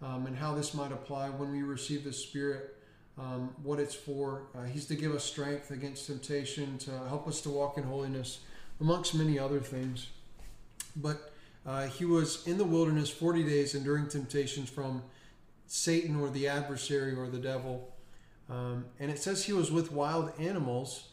um, 0.02 0.26
and 0.26 0.36
how 0.36 0.54
this 0.54 0.74
might 0.74 0.92
apply 0.92 1.30
when 1.30 1.50
we 1.50 1.62
receive 1.62 2.04
the 2.04 2.12
Spirit, 2.12 2.76
um, 3.18 3.54
what 3.62 3.78
it's 3.78 3.94
for. 3.94 4.42
Uh, 4.54 4.64
he's 4.64 4.86
to 4.86 4.94
give 4.94 5.14
us 5.14 5.24
strength 5.24 5.70
against 5.70 6.06
temptation, 6.06 6.76
to 6.78 6.90
help 7.08 7.26
us 7.26 7.40
to 7.42 7.50
walk 7.50 7.78
in 7.78 7.84
holiness, 7.84 8.40
amongst 8.80 9.14
many 9.14 9.38
other 9.38 9.60
things. 9.60 10.08
But 10.96 11.32
uh, 11.64 11.86
he 11.86 12.04
was 12.04 12.46
in 12.46 12.58
the 12.58 12.64
wilderness 12.64 13.08
40 13.08 13.44
days 13.44 13.74
enduring 13.74 14.08
temptations 14.08 14.68
from 14.68 15.02
Satan 15.66 16.20
or 16.20 16.28
the 16.28 16.48
adversary 16.48 17.14
or 17.14 17.26
the 17.28 17.38
devil. 17.38 17.93
Um, 18.48 18.86
and 19.00 19.10
it 19.10 19.18
says 19.18 19.44
he 19.44 19.52
was 19.52 19.72
with 19.72 19.92
wild 19.92 20.32
animals, 20.38 21.08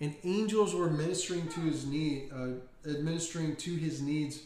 and 0.00 0.14
angels 0.24 0.74
were 0.74 0.90
ministering 0.90 1.48
to 1.48 1.60
his 1.60 1.84
need, 1.84 2.30
uh, 2.32 2.88
administering 2.88 3.56
to 3.56 3.74
his 3.76 4.00
needs. 4.00 4.42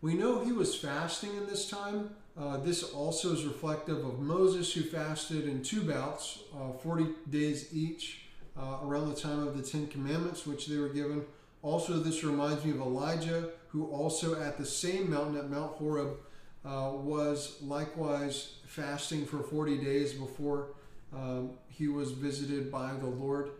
We 0.00 0.14
know 0.14 0.44
he 0.44 0.52
was 0.52 0.74
fasting 0.74 1.36
in 1.36 1.46
this 1.46 1.68
time. 1.68 2.10
Uh, 2.38 2.58
this 2.58 2.82
also 2.82 3.32
is 3.32 3.44
reflective 3.44 4.04
of 4.04 4.20
Moses, 4.20 4.72
who 4.72 4.82
fasted 4.82 5.48
in 5.48 5.62
two 5.62 5.82
bouts, 5.82 6.40
uh, 6.54 6.72
40 6.72 7.06
days 7.30 7.72
each, 7.72 8.22
uh, 8.56 8.78
around 8.82 9.08
the 9.08 9.20
time 9.20 9.46
of 9.46 9.56
the 9.56 9.62
Ten 9.62 9.86
Commandments, 9.88 10.46
which 10.46 10.66
they 10.66 10.76
were 10.76 10.88
given. 10.88 11.24
Also, 11.62 11.94
this 11.94 12.22
reminds 12.22 12.64
me 12.64 12.70
of 12.70 12.80
Elijah, 12.80 13.50
who 13.68 13.86
also 13.86 14.40
at 14.40 14.58
the 14.58 14.66
same 14.66 15.10
mountain 15.10 15.36
at 15.36 15.50
Mount 15.50 15.72
Horeb 15.76 16.18
uh, 16.64 16.90
was 16.92 17.56
likewise 17.62 18.56
fasting 18.66 19.26
for 19.26 19.42
40 19.42 19.78
days 19.78 20.12
before 20.12 20.68
um, 21.14 21.50
he 21.68 21.88
was 21.88 22.12
visited 22.12 22.70
by 22.70 22.92
the 22.94 23.06
Lord. 23.06 23.50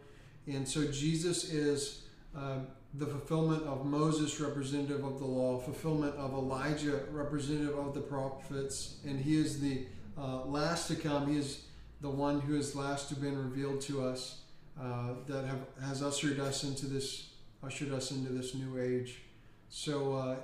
And 0.46 0.66
so, 0.66 0.86
Jesus 0.86 1.44
is 1.44 2.02
um, 2.34 2.66
the 2.94 3.06
fulfillment 3.06 3.64
of 3.64 3.84
Moses, 3.84 4.40
representative 4.40 5.04
of 5.04 5.18
the 5.18 5.26
law, 5.26 5.58
fulfillment 5.58 6.14
of 6.16 6.32
Elijah, 6.32 7.02
representative 7.10 7.78
of 7.78 7.94
the 7.94 8.00
prophets, 8.00 8.96
and 9.06 9.20
he 9.20 9.36
is 9.38 9.60
the 9.60 9.86
uh, 10.16 10.44
last 10.44 10.88
to 10.88 10.96
come. 10.96 11.30
He 11.30 11.38
is 11.38 11.64
the 12.00 12.10
one 12.10 12.40
who 12.40 12.56
is 12.56 12.74
last 12.74 13.08
to 13.08 13.14
have 13.14 13.22
been 13.22 13.36
revealed 13.36 13.80
to 13.82 14.04
us, 14.04 14.40
uh, 14.80 15.14
that 15.26 15.44
have, 15.44 15.66
has 15.82 16.02
ushered 16.02 16.40
us 16.40 16.64
into 16.64 16.86
this 16.86 17.30
ushered 17.62 17.92
us 17.92 18.12
into 18.12 18.32
this 18.32 18.54
new 18.54 18.80
age. 18.80 19.22
So, 19.68 20.14
uh, 20.14 20.36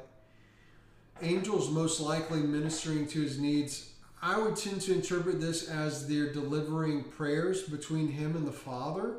angels 1.22 1.70
most 1.70 2.00
likely 2.00 2.40
ministering 2.40 3.06
to 3.08 3.22
his 3.22 3.38
needs. 3.38 3.93
I 4.26 4.38
would 4.38 4.56
tend 4.56 4.80
to 4.82 4.94
interpret 4.94 5.38
this 5.38 5.68
as 5.68 6.08
they're 6.08 6.32
delivering 6.32 7.04
prayers 7.04 7.62
between 7.62 8.08
him 8.08 8.34
and 8.36 8.46
the 8.46 8.52
Father 8.52 9.16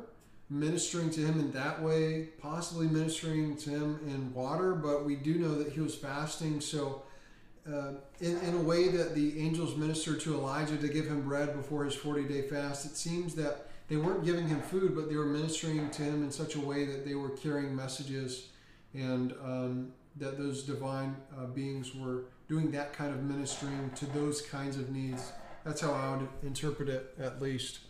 ministering 0.50 1.10
to 1.10 1.20
him 1.20 1.38
in 1.38 1.52
that 1.52 1.80
way, 1.80 2.28
possibly 2.40 2.88
ministering 2.88 3.56
to 3.56 3.70
him 3.70 4.00
in 4.06 4.34
water, 4.34 4.74
but 4.74 5.04
we 5.04 5.14
do 5.14 5.34
know 5.34 5.54
that 5.56 5.72
he 5.72 5.80
was 5.80 5.94
fasting. 5.94 6.60
So 6.60 7.02
uh, 7.68 7.92
in, 8.20 8.36
in 8.38 8.54
a 8.54 8.60
way 8.60 8.88
that 8.88 9.14
the 9.14 9.40
angels 9.40 9.76
ministered 9.76 10.20
to 10.20 10.34
Elijah 10.34 10.76
to 10.76 10.88
give 10.88 11.06
him 11.06 11.22
bread 11.22 11.56
before 11.56 11.84
his 11.84 11.94
40 11.94 12.24
day 12.24 12.42
fast, 12.42 12.84
it 12.84 12.96
seems 12.96 13.36
that 13.36 13.68
they 13.88 13.96
weren't 13.96 14.24
giving 14.24 14.48
him 14.48 14.60
food, 14.60 14.96
but 14.96 15.08
they 15.08 15.16
were 15.16 15.26
ministering 15.26 15.88
to 15.90 16.02
him 16.02 16.24
in 16.24 16.32
such 16.32 16.56
a 16.56 16.60
way 16.60 16.84
that 16.84 17.04
they 17.04 17.14
were 17.14 17.30
carrying 17.30 17.74
messages 17.74 18.48
and 18.92 19.32
um, 19.44 19.92
that 20.16 20.36
those 20.36 20.64
divine 20.64 21.16
uh, 21.38 21.46
beings 21.46 21.94
were 21.94 22.24
doing 22.48 22.70
that 22.72 22.92
kind 22.92 23.12
of 23.12 23.22
ministering 23.22 23.90
to 23.96 24.06
those 24.06 24.40
kinds 24.40 24.76
of 24.76 24.90
needs. 24.90 25.32
That's 25.64 25.80
how 25.80 25.92
I 25.92 26.16
would 26.16 26.28
interpret 26.44 26.88
it, 26.88 27.14
at 27.18 27.42
least. 27.42 27.80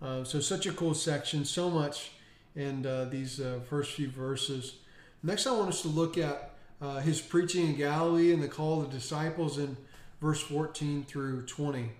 Uh, 0.00 0.24
so, 0.24 0.40
such 0.40 0.66
a 0.66 0.72
cool 0.72 0.94
section, 0.94 1.44
so 1.44 1.70
much 1.70 2.12
in 2.56 2.84
uh, 2.84 3.06
these 3.10 3.40
uh, 3.40 3.60
first 3.68 3.92
few 3.92 4.08
verses. 4.08 4.76
Next, 5.22 5.46
I 5.46 5.52
want 5.52 5.68
us 5.68 5.82
to 5.82 5.88
look 5.88 6.18
at 6.18 6.50
uh, 6.80 6.98
his 6.98 7.20
preaching 7.20 7.68
in 7.68 7.76
Galilee 7.76 8.32
and 8.32 8.42
the 8.42 8.48
call 8.48 8.82
of 8.82 8.90
the 8.90 8.98
disciples 8.98 9.56
in 9.58 9.76
verse 10.20 10.40
14 10.40 11.04
through 11.04 11.46
20. 11.46 11.90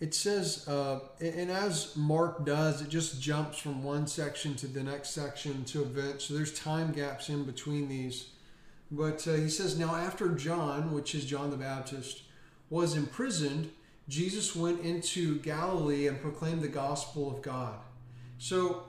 It 0.00 0.14
says, 0.14 0.66
uh, 0.68 0.98
and 1.20 1.50
as 1.50 1.96
Mark 1.96 2.44
does, 2.44 2.82
it 2.82 2.88
just 2.88 3.22
jumps 3.22 3.58
from 3.58 3.84
one 3.84 4.06
section 4.06 4.56
to 4.56 4.66
the 4.66 4.82
next 4.82 5.10
section 5.10 5.64
to 5.66 5.82
events. 5.82 6.24
So 6.24 6.34
there's 6.34 6.52
time 6.58 6.92
gaps 6.92 7.28
in 7.28 7.44
between 7.44 7.88
these. 7.88 8.30
But 8.92 9.26
uh, 9.26 9.32
he 9.32 9.48
says, 9.48 9.78
Now 9.78 9.96
after 9.96 10.28
John, 10.28 10.92
which 10.92 11.14
is 11.14 11.24
John 11.24 11.50
the 11.50 11.56
Baptist, 11.56 12.22
was 12.68 12.94
imprisoned, 12.94 13.70
Jesus 14.06 14.54
went 14.54 14.82
into 14.82 15.38
Galilee 15.38 16.06
and 16.06 16.20
proclaimed 16.20 16.60
the 16.60 16.68
gospel 16.68 17.34
of 17.34 17.40
God. 17.40 17.76
So 18.36 18.82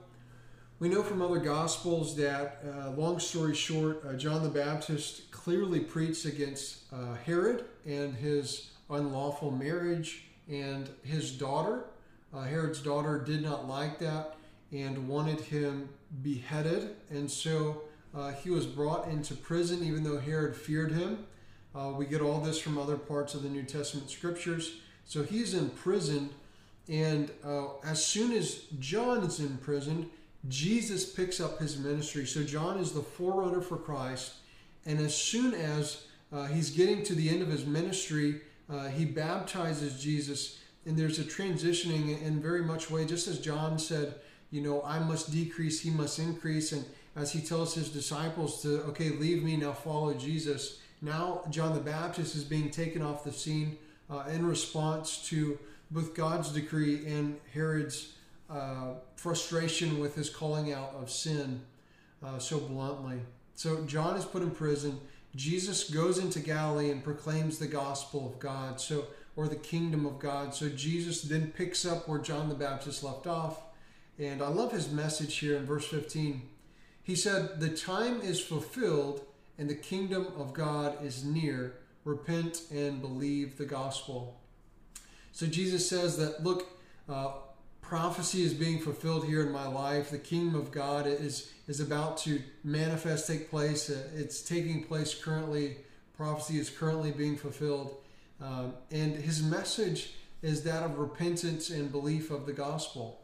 we 0.78 0.90
know 0.90 1.02
from 1.02 1.22
other 1.22 1.38
gospels 1.38 2.16
that, 2.16 2.62
uh, 2.68 2.90
long 2.90 3.18
story 3.18 3.54
short, 3.54 4.04
uh, 4.06 4.12
John 4.12 4.42
the 4.42 4.50
Baptist 4.50 5.30
clearly 5.30 5.80
preached 5.80 6.26
against 6.26 6.82
uh, 6.92 7.14
Herod 7.24 7.64
and 7.86 8.14
his 8.14 8.72
unlawful 8.90 9.50
marriage 9.52 10.24
and 10.50 10.90
his 11.02 11.32
daughter. 11.32 11.84
Uh, 12.34 12.42
Herod's 12.42 12.82
daughter 12.82 13.22
did 13.24 13.42
not 13.42 13.66
like 13.66 13.98
that 14.00 14.36
and 14.70 15.08
wanted 15.08 15.40
him 15.40 15.88
beheaded, 16.22 16.96
and 17.08 17.30
so 17.30 17.84
uh, 18.14 18.32
he 18.32 18.50
was 18.50 18.66
brought 18.66 19.08
into 19.08 19.34
prison, 19.34 19.82
even 19.84 20.04
though 20.04 20.18
Herod 20.18 20.56
feared 20.56 20.92
him. 20.92 21.26
Uh, 21.74 21.92
we 21.96 22.06
get 22.06 22.20
all 22.20 22.40
this 22.40 22.58
from 22.58 22.78
other 22.78 22.96
parts 22.96 23.34
of 23.34 23.42
the 23.42 23.48
New 23.48 23.64
Testament 23.64 24.10
scriptures. 24.10 24.78
So 25.04 25.22
he's 25.22 25.54
imprisoned, 25.54 26.30
and 26.88 27.30
as 27.84 28.04
soon 28.04 28.32
as 28.32 28.62
John 28.78 29.24
is 29.24 29.40
imprisoned, 29.40 30.08
Jesus 30.48 31.04
picks 31.10 31.40
up 31.40 31.58
his 31.58 31.78
ministry. 31.78 32.26
So 32.26 32.42
John 32.42 32.78
is 32.78 32.92
the 32.92 33.02
forerunner 33.02 33.60
for 33.60 33.76
Christ. 33.76 34.34
And 34.86 35.00
as 35.00 35.16
soon 35.16 35.54
as 35.54 36.04
uh, 36.32 36.46
he's 36.46 36.70
getting 36.70 37.02
to 37.04 37.14
the 37.14 37.28
end 37.28 37.42
of 37.42 37.48
his 37.48 37.64
ministry, 37.64 38.42
uh, 38.68 38.88
he 38.88 39.04
baptizes 39.04 40.02
Jesus. 40.02 40.58
And 40.84 40.98
there's 40.98 41.18
a 41.18 41.24
transitioning 41.24 42.20
in 42.22 42.40
very 42.40 42.62
much 42.62 42.90
way, 42.90 43.06
just 43.06 43.28
as 43.28 43.38
John 43.38 43.78
said, 43.78 44.16
you 44.50 44.60
know, 44.60 44.82
I 44.82 44.98
must 44.98 45.32
decrease, 45.32 45.80
he 45.80 45.90
must 45.90 46.18
increase. 46.18 46.72
And 46.72 46.84
as 47.16 47.32
he 47.32 47.40
tells 47.40 47.74
his 47.74 47.90
disciples 47.90 48.62
to, 48.62 48.82
okay, 48.84 49.10
leave 49.10 49.42
me, 49.42 49.56
now 49.56 49.72
follow 49.72 50.14
Jesus. 50.14 50.80
Now 51.00 51.42
John 51.50 51.74
the 51.74 51.80
Baptist 51.80 52.34
is 52.34 52.44
being 52.44 52.70
taken 52.70 53.02
off 53.02 53.24
the 53.24 53.32
scene 53.32 53.76
uh, 54.10 54.24
in 54.32 54.46
response 54.46 55.28
to 55.28 55.58
both 55.90 56.14
God's 56.14 56.50
decree 56.50 57.06
and 57.06 57.38
Herod's 57.52 58.14
uh, 58.50 58.94
frustration 59.16 60.00
with 60.00 60.14
his 60.14 60.28
calling 60.28 60.72
out 60.72 60.94
of 61.00 61.10
sin 61.10 61.60
uh, 62.24 62.38
so 62.38 62.58
bluntly. 62.58 63.20
So 63.54 63.84
John 63.84 64.16
is 64.16 64.24
put 64.24 64.42
in 64.42 64.50
prison. 64.50 65.00
Jesus 65.36 65.90
goes 65.90 66.18
into 66.18 66.40
Galilee 66.40 66.90
and 66.90 67.02
proclaims 67.02 67.58
the 67.58 67.66
gospel 67.66 68.26
of 68.26 68.38
God, 68.38 68.80
so 68.80 69.06
or 69.36 69.48
the 69.48 69.56
kingdom 69.56 70.06
of 70.06 70.18
God. 70.18 70.54
So 70.54 70.68
Jesus 70.68 71.22
then 71.22 71.52
picks 71.56 71.84
up 71.84 72.08
where 72.08 72.20
John 72.20 72.48
the 72.48 72.54
Baptist 72.54 73.02
left 73.02 73.26
off. 73.26 73.60
And 74.18 74.40
I 74.40 74.48
love 74.48 74.70
his 74.70 74.90
message 74.90 75.38
here 75.38 75.56
in 75.56 75.66
verse 75.66 75.86
15. 75.86 76.42
He 77.04 77.14
said, 77.14 77.60
The 77.60 77.68
time 77.68 78.20
is 78.22 78.40
fulfilled 78.40 79.24
and 79.58 79.70
the 79.70 79.74
kingdom 79.74 80.26
of 80.36 80.52
God 80.52 81.04
is 81.04 81.24
near. 81.24 81.74
Repent 82.04 82.62
and 82.72 83.00
believe 83.00 83.56
the 83.56 83.64
gospel. 83.64 84.40
So 85.32 85.46
Jesus 85.46 85.88
says 85.88 86.16
that, 86.18 86.42
look, 86.42 86.66
uh, 87.08 87.32
prophecy 87.80 88.42
is 88.42 88.54
being 88.54 88.80
fulfilled 88.80 89.26
here 89.26 89.42
in 89.42 89.52
my 89.52 89.66
life. 89.66 90.10
The 90.10 90.18
kingdom 90.18 90.58
of 90.58 90.72
God 90.72 91.06
is 91.06 91.50
is 91.66 91.80
about 91.80 92.18
to 92.18 92.42
manifest, 92.62 93.26
take 93.26 93.50
place. 93.50 93.88
Uh, 93.88 94.08
it's 94.14 94.42
taking 94.42 94.84
place 94.84 95.14
currently. 95.14 95.78
Prophecy 96.16 96.58
is 96.58 96.70
currently 96.70 97.10
being 97.10 97.36
fulfilled, 97.36 97.96
um, 98.40 98.74
and 98.90 99.16
his 99.16 99.42
message 99.42 100.14
is 100.42 100.62
that 100.62 100.82
of 100.82 100.98
repentance 100.98 101.70
and 101.70 101.90
belief 101.90 102.30
of 102.30 102.46
the 102.46 102.52
gospel. 102.52 103.23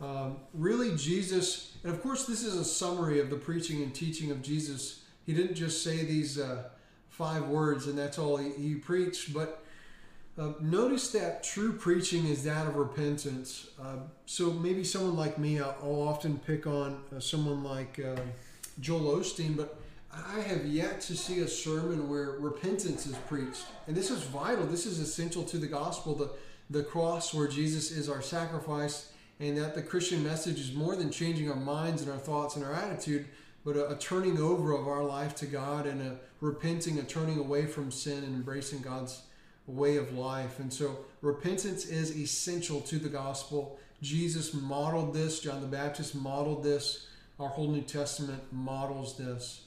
Um, 0.00 0.36
really, 0.52 0.94
Jesus, 0.96 1.76
and 1.82 1.92
of 1.92 2.02
course, 2.02 2.26
this 2.26 2.42
is 2.42 2.54
a 2.54 2.64
summary 2.64 3.18
of 3.20 3.30
the 3.30 3.36
preaching 3.36 3.82
and 3.82 3.94
teaching 3.94 4.30
of 4.30 4.42
Jesus. 4.42 5.04
He 5.24 5.32
didn't 5.32 5.54
just 5.54 5.82
say 5.82 6.04
these 6.04 6.38
uh, 6.38 6.64
five 7.08 7.48
words 7.48 7.86
and 7.86 7.98
that's 7.98 8.18
all 8.18 8.36
he, 8.36 8.50
he 8.52 8.74
preached, 8.74 9.32
but 9.32 9.64
uh, 10.38 10.52
notice 10.60 11.10
that 11.12 11.42
true 11.42 11.72
preaching 11.72 12.26
is 12.26 12.44
that 12.44 12.66
of 12.66 12.76
repentance. 12.76 13.68
Uh, 13.80 13.96
so 14.26 14.52
maybe 14.52 14.84
someone 14.84 15.16
like 15.16 15.38
me, 15.38 15.60
I'll, 15.60 15.74
I'll 15.82 16.08
often 16.08 16.38
pick 16.38 16.66
on 16.66 17.02
uh, 17.14 17.20
someone 17.20 17.64
like 17.64 17.98
uh, 17.98 18.20
Joel 18.80 19.16
Osteen, 19.16 19.56
but 19.56 19.78
I 20.12 20.40
have 20.40 20.66
yet 20.66 21.00
to 21.02 21.16
see 21.16 21.40
a 21.40 21.48
sermon 21.48 22.10
where 22.10 22.32
repentance 22.32 23.06
is 23.06 23.16
preached. 23.28 23.64
And 23.86 23.96
this 23.96 24.10
is 24.10 24.22
vital. 24.24 24.66
This 24.66 24.84
is 24.84 24.98
essential 24.98 25.42
to 25.44 25.56
the 25.56 25.66
gospel, 25.66 26.14
the, 26.14 26.30
the 26.68 26.82
cross 26.82 27.32
where 27.32 27.48
Jesus 27.48 27.90
is 27.90 28.08
our 28.10 28.20
sacrifice, 28.20 29.12
and 29.38 29.56
that 29.58 29.74
the 29.74 29.82
Christian 29.82 30.24
message 30.24 30.58
is 30.58 30.72
more 30.72 30.96
than 30.96 31.10
changing 31.10 31.50
our 31.50 31.56
minds 31.56 32.02
and 32.02 32.10
our 32.10 32.18
thoughts 32.18 32.56
and 32.56 32.64
our 32.64 32.72
attitude, 32.72 33.26
but 33.64 33.76
a, 33.76 33.90
a 33.90 33.96
turning 33.96 34.38
over 34.38 34.72
of 34.72 34.88
our 34.88 35.04
life 35.04 35.34
to 35.36 35.46
God 35.46 35.86
and 35.86 36.00
a 36.00 36.16
repenting, 36.40 36.98
a 36.98 37.02
turning 37.02 37.38
away 37.38 37.66
from 37.66 37.90
sin 37.90 38.24
and 38.24 38.34
embracing 38.34 38.80
God's 38.80 39.22
way 39.66 39.96
of 39.96 40.12
life. 40.14 40.58
And 40.60 40.72
so 40.72 40.98
repentance 41.20 41.86
is 41.86 42.16
essential 42.16 42.80
to 42.82 42.98
the 42.98 43.08
gospel. 43.08 43.78
Jesus 44.02 44.54
modeled 44.54 45.14
this, 45.14 45.40
John 45.40 45.60
the 45.60 45.66
Baptist 45.66 46.14
modeled 46.14 46.62
this, 46.62 47.08
our 47.38 47.48
whole 47.48 47.68
New 47.68 47.82
Testament 47.82 48.42
models 48.52 49.16
this. 49.16 49.62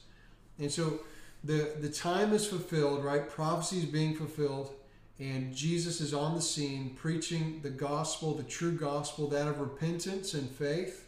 And 0.58 0.70
so 0.70 1.00
the, 1.44 1.72
the 1.80 1.88
time 1.88 2.32
is 2.32 2.46
fulfilled, 2.46 3.04
right? 3.04 3.28
Prophecy 3.28 3.78
is 3.78 3.84
being 3.84 4.14
fulfilled, 4.14 4.72
and 5.20 5.54
Jesus 5.54 6.00
is 6.00 6.14
on 6.14 6.34
the 6.34 6.40
scene 6.40 6.96
preaching 6.96 7.60
the 7.62 7.68
gospel, 7.68 8.32
the 8.32 8.42
true 8.42 8.72
gospel, 8.72 9.28
that 9.28 9.46
of 9.46 9.60
repentance 9.60 10.32
and 10.32 10.50
faith, 10.50 11.06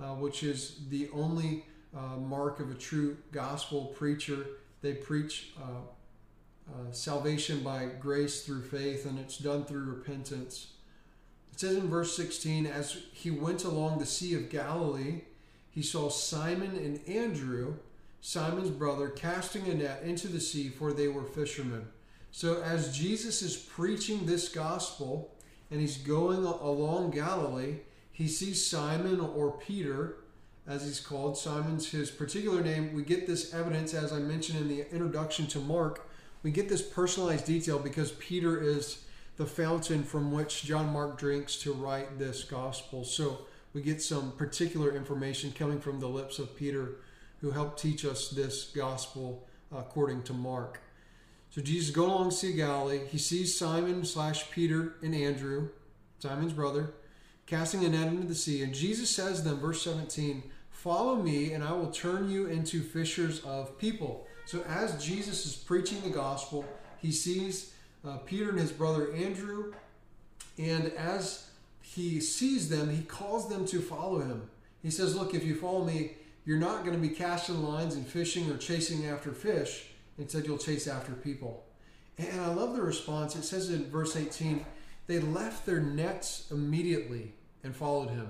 uh, 0.00 0.14
which 0.14 0.42
is 0.42 0.80
the 0.88 1.10
only 1.12 1.66
uh, 1.94 2.16
mark 2.16 2.60
of 2.60 2.70
a 2.70 2.74
true 2.74 3.18
gospel 3.30 3.92
preacher. 3.94 4.46
They 4.80 4.94
preach 4.94 5.52
uh, 5.60 6.72
uh, 6.72 6.92
salvation 6.92 7.60
by 7.60 7.88
grace 8.00 8.42
through 8.46 8.62
faith, 8.62 9.04
and 9.04 9.18
it's 9.18 9.36
done 9.36 9.66
through 9.66 9.84
repentance. 9.84 10.68
It 11.52 11.60
says 11.60 11.76
in 11.76 11.88
verse 11.88 12.16
16, 12.16 12.64
as 12.64 13.02
he 13.12 13.30
went 13.30 13.64
along 13.64 13.98
the 13.98 14.06
Sea 14.06 14.34
of 14.34 14.48
Galilee, 14.48 15.24
he 15.68 15.82
saw 15.82 16.08
Simon 16.08 16.74
and 16.76 17.06
Andrew, 17.06 17.74
Simon's 18.22 18.70
brother, 18.70 19.08
casting 19.10 19.66
a 19.66 19.74
net 19.74 20.02
into 20.04 20.28
the 20.28 20.40
sea, 20.40 20.70
for 20.70 20.94
they 20.94 21.08
were 21.08 21.24
fishermen. 21.24 21.88
So, 22.34 22.62
as 22.62 22.96
Jesus 22.96 23.42
is 23.42 23.56
preaching 23.56 24.24
this 24.24 24.48
gospel 24.48 25.34
and 25.70 25.80
he's 25.80 25.98
going 25.98 26.44
along 26.44 27.10
Galilee, 27.10 27.76
he 28.10 28.26
sees 28.26 28.66
Simon 28.66 29.20
or 29.20 29.52
Peter, 29.52 30.16
as 30.66 30.84
he's 30.84 30.98
called. 30.98 31.36
Simon's 31.36 31.90
his 31.90 32.10
particular 32.10 32.62
name. 32.62 32.94
We 32.94 33.02
get 33.02 33.26
this 33.26 33.52
evidence, 33.52 33.92
as 33.92 34.12
I 34.12 34.18
mentioned 34.18 34.60
in 34.60 34.68
the 34.68 34.90
introduction 34.90 35.46
to 35.48 35.58
Mark, 35.58 36.08
we 36.42 36.50
get 36.50 36.68
this 36.68 36.82
personalized 36.82 37.46
detail 37.46 37.78
because 37.78 38.12
Peter 38.12 38.60
is 38.60 39.04
the 39.36 39.46
fountain 39.46 40.02
from 40.02 40.32
which 40.32 40.64
John 40.64 40.92
Mark 40.92 41.18
drinks 41.18 41.56
to 41.58 41.72
write 41.72 42.18
this 42.18 42.44
gospel. 42.44 43.04
So 43.04 43.42
we 43.74 43.82
get 43.82 44.02
some 44.02 44.32
particular 44.32 44.94
information 44.94 45.52
coming 45.52 45.80
from 45.80 46.00
the 46.00 46.08
lips 46.08 46.38
of 46.38 46.56
Peter, 46.56 46.96
who 47.40 47.50
helped 47.50 47.80
teach 47.80 48.04
us 48.04 48.30
this 48.30 48.70
gospel 48.74 49.46
according 49.70 50.22
to 50.24 50.32
Mark. 50.32 50.80
So 51.52 51.60
Jesus 51.60 51.94
going 51.94 52.10
along 52.10 52.30
Sea 52.30 52.52
of 52.52 52.56
Galilee. 52.56 53.00
He 53.10 53.18
sees 53.18 53.58
Simon 53.58 54.06
slash 54.06 54.50
Peter 54.50 54.94
and 55.02 55.14
Andrew, 55.14 55.68
Simon's 56.18 56.54
brother, 56.54 56.94
casting 57.44 57.84
a 57.84 57.90
net 57.90 58.08
into 58.08 58.26
the 58.26 58.34
sea. 58.34 58.62
And 58.62 58.72
Jesus 58.72 59.10
says 59.10 59.42
to 59.42 59.48
them, 59.50 59.60
verse 59.60 59.82
17, 59.82 60.44
Follow 60.70 61.16
me, 61.16 61.52
and 61.52 61.62
I 61.62 61.72
will 61.72 61.90
turn 61.90 62.30
you 62.30 62.46
into 62.46 62.80
fishers 62.80 63.44
of 63.44 63.78
people. 63.78 64.26
So 64.46 64.62
as 64.62 65.04
Jesus 65.04 65.44
is 65.44 65.54
preaching 65.54 66.00
the 66.00 66.08
gospel, 66.08 66.64
he 66.96 67.12
sees 67.12 67.74
uh, 68.02 68.16
Peter 68.24 68.48
and 68.48 68.58
his 68.58 68.72
brother 68.72 69.12
Andrew, 69.12 69.74
and 70.56 70.90
as 70.94 71.50
he 71.82 72.18
sees 72.20 72.70
them, 72.70 72.88
he 72.88 73.02
calls 73.02 73.50
them 73.50 73.66
to 73.66 73.82
follow 73.82 74.20
him. 74.20 74.48
He 74.82 74.90
says, 74.90 75.14
Look, 75.14 75.34
if 75.34 75.44
you 75.44 75.54
follow 75.54 75.84
me, 75.84 76.12
you're 76.46 76.58
not 76.58 76.82
going 76.82 76.96
to 76.96 77.08
be 77.08 77.14
casting 77.14 77.62
lines 77.62 77.94
and 77.94 78.06
fishing 78.06 78.50
or 78.50 78.56
chasing 78.56 79.04
after 79.04 79.32
fish. 79.32 79.91
And 80.18 80.30
said, 80.30 80.46
You'll 80.46 80.58
chase 80.58 80.86
after 80.86 81.12
people. 81.12 81.64
And 82.18 82.40
I 82.40 82.52
love 82.52 82.74
the 82.74 82.82
response. 82.82 83.36
It 83.36 83.44
says 83.44 83.70
in 83.70 83.90
verse 83.90 84.16
18, 84.16 84.64
they 85.06 85.18
left 85.18 85.66
their 85.66 85.80
nets 85.80 86.46
immediately 86.50 87.32
and 87.64 87.74
followed 87.74 88.10
him. 88.10 88.28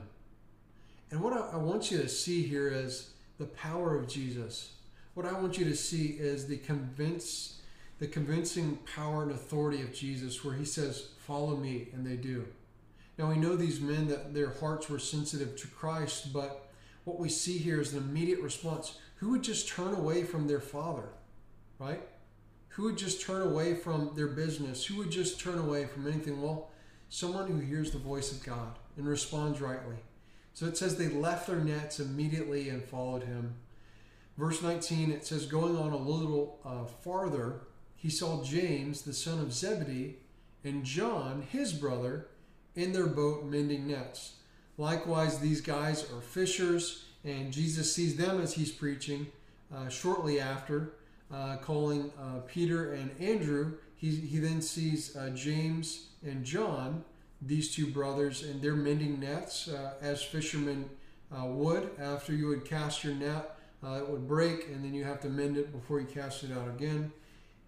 And 1.10 1.20
what 1.20 1.34
I, 1.34 1.56
want 1.56 1.90
you 1.90 1.98
to 1.98 2.08
see 2.08 2.42
here 2.42 2.68
is 2.68 3.10
the 3.38 3.44
power 3.44 3.96
of 3.96 4.08
Jesus. 4.08 4.72
What 5.14 5.26
I 5.26 5.32
want 5.32 5.58
you 5.58 5.64
to 5.66 5.76
see 5.76 6.16
is 6.18 6.46
the 6.46 6.56
convince, 6.56 7.60
the 7.98 8.06
convincing 8.06 8.78
power 8.96 9.22
and 9.22 9.32
authority 9.32 9.82
of 9.82 9.92
Jesus, 9.92 10.42
where 10.42 10.54
he 10.54 10.64
says, 10.64 11.08
Follow 11.18 11.56
me, 11.56 11.88
and 11.92 12.06
they 12.06 12.16
do. 12.16 12.46
Now 13.18 13.28
we 13.28 13.36
know 13.36 13.56
these 13.56 13.80
men 13.80 14.08
that 14.08 14.32
their 14.32 14.54
hearts 14.54 14.88
were 14.88 14.98
sensitive 14.98 15.60
to 15.60 15.68
Christ, 15.68 16.32
but 16.32 16.70
what 17.04 17.18
we 17.18 17.28
see 17.28 17.58
here 17.58 17.80
is 17.80 17.92
an 17.92 17.98
immediate 17.98 18.40
response. 18.40 18.96
Who 19.16 19.30
would 19.30 19.42
just 19.42 19.68
turn 19.68 19.94
away 19.94 20.24
from 20.24 20.48
their 20.48 20.60
father, 20.60 21.10
right? 21.82 22.02
Who 22.68 22.84
would 22.84 22.96
just 22.96 23.20
turn 23.20 23.42
away 23.42 23.74
from 23.74 24.12
their 24.14 24.28
business? 24.28 24.86
Who 24.86 24.96
would 24.98 25.10
just 25.10 25.40
turn 25.40 25.58
away 25.58 25.86
from 25.86 26.06
anything? 26.06 26.40
Well, 26.40 26.70
someone 27.08 27.48
who 27.48 27.58
hears 27.58 27.90
the 27.90 27.98
voice 27.98 28.32
of 28.32 28.44
God 28.44 28.78
and 28.96 29.06
responds 29.06 29.60
rightly. 29.60 29.96
So 30.54 30.66
it 30.66 30.76
says 30.76 30.96
they 30.96 31.08
left 31.08 31.46
their 31.46 31.60
nets 31.60 32.00
immediately 32.00 32.68
and 32.68 32.82
followed 32.82 33.24
him. 33.24 33.54
Verse 34.38 34.62
19, 34.62 35.10
it 35.10 35.26
says, 35.26 35.44
going 35.46 35.76
on 35.76 35.92
a 35.92 35.96
little 35.96 36.58
uh, 36.64 36.84
farther, 36.84 37.60
he 37.96 38.08
saw 38.08 38.42
James, 38.42 39.02
the 39.02 39.12
son 39.12 39.38
of 39.38 39.52
Zebedee, 39.52 40.16
and 40.64 40.84
John, 40.84 41.46
his 41.50 41.72
brother, 41.72 42.28
in 42.74 42.92
their 42.92 43.06
boat 43.06 43.44
mending 43.44 43.86
nets. 43.86 44.36
Likewise, 44.78 45.38
these 45.38 45.60
guys 45.60 46.10
are 46.10 46.22
fishers, 46.22 47.04
and 47.24 47.52
Jesus 47.52 47.94
sees 47.94 48.16
them 48.16 48.40
as 48.40 48.54
he's 48.54 48.72
preaching 48.72 49.26
uh, 49.74 49.88
shortly 49.88 50.40
after 50.40 50.94
uh, 51.32 51.56
calling 51.56 52.12
uh, 52.20 52.40
Peter 52.46 52.92
and 52.92 53.10
Andrew. 53.20 53.74
He, 53.96 54.10
he 54.10 54.38
then 54.38 54.60
sees 54.60 55.16
uh, 55.16 55.30
James 55.30 56.08
and 56.24 56.44
John, 56.44 57.04
these 57.40 57.74
two 57.74 57.86
brothers, 57.86 58.42
and 58.42 58.60
they're 58.60 58.76
mending 58.76 59.20
nets 59.20 59.68
uh, 59.68 59.94
as 60.00 60.22
fishermen 60.22 60.88
uh, 61.34 61.46
would. 61.46 61.90
After 61.98 62.32
you 62.34 62.48
would 62.48 62.64
cast 62.64 63.02
your 63.02 63.14
net, 63.14 63.56
uh, 63.84 63.98
it 63.98 64.08
would 64.08 64.28
break, 64.28 64.68
and 64.68 64.84
then 64.84 64.94
you 64.94 65.04
have 65.04 65.20
to 65.20 65.28
mend 65.28 65.56
it 65.56 65.72
before 65.72 66.00
you 66.00 66.06
cast 66.06 66.44
it 66.44 66.52
out 66.52 66.68
again. 66.68 67.12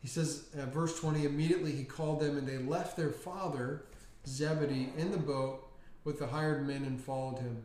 He 0.03 0.09
says, 0.09 0.45
verse 0.55 1.01
20, 1.01 1.25
immediately 1.25 1.73
he 1.73 1.85
called 1.85 2.21
them, 2.21 2.37
and 2.37 2.47
they 2.47 2.59
left 2.59 2.97
their 2.97 3.11
father, 3.11 3.85
Zebedee, 4.27 4.93
in 4.99 5.11
the 5.11 5.19
boat 5.19 5.67
with 6.05 6.19
the 6.19 6.27
hired 6.27 6.67
men 6.67 6.85
and 6.85 7.01
followed 7.01 7.39
him. 7.39 7.65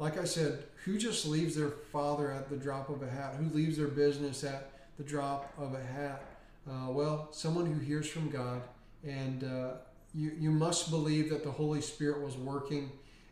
Like 0.00 0.18
I 0.18 0.24
said, 0.24 0.64
who 0.84 0.98
just 0.98 1.26
leaves 1.26 1.54
their 1.54 1.70
father 1.70 2.32
at 2.32 2.50
the 2.50 2.56
drop 2.56 2.88
of 2.88 3.02
a 3.02 3.08
hat? 3.08 3.36
Who 3.36 3.48
leaves 3.54 3.76
their 3.76 3.88
business 3.88 4.42
at 4.44 4.70
the 4.98 5.04
drop 5.04 5.52
of 5.58 5.74
a 5.74 5.82
hat? 5.82 6.22
Uh, 6.68 6.90
well, 6.90 7.28
someone 7.30 7.64
who 7.64 7.78
hears 7.78 8.08
from 8.08 8.28
God, 8.28 8.60
and 9.06 9.44
uh, 9.44 9.70
you, 10.14 10.32
you 10.38 10.50
must 10.50 10.90
believe 10.90 11.30
that 11.30 11.44
the 11.44 11.50
Holy 11.50 11.80
Spirit 11.80 12.22
was 12.22 12.36
working 12.36 12.90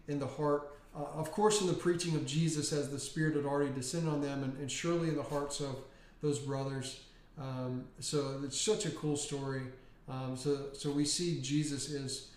in 0.09 0.19
the 0.19 0.27
heart. 0.27 0.79
Uh, 0.97 1.05
of 1.15 1.31
course, 1.33 1.61
in 1.61 1.67
the 1.67 1.75
preaching 1.75 2.15
of 2.15 2.25
Jesus, 2.25 2.73
as 2.73 2.91
the 2.91 2.99
Spirit 2.99 3.37
had 3.37 3.45
already 3.45 3.73
descended 3.73 4.11
on 4.11 4.23
them, 4.23 4.43
and, 4.43 4.57
and 4.59 4.71
surely 4.71 5.09
in 5.09 5.17
the 5.17 5.23
hearts 5.23 5.61
of 5.61 5.77
those 6.23 6.39
brothers. 6.39 7.01
Um, 7.39 7.85
so 8.01 8.41
it's 8.45 8.59
such 8.59 8.87
a 8.87 8.91
cool 8.91 9.17
story. 9.17 9.63
Um, 10.09 10.37
so, 10.37 10.69
so 10.73 10.91
we 10.91 11.05
see 11.05 11.41
Jesus 11.43 11.91
is 11.91 12.29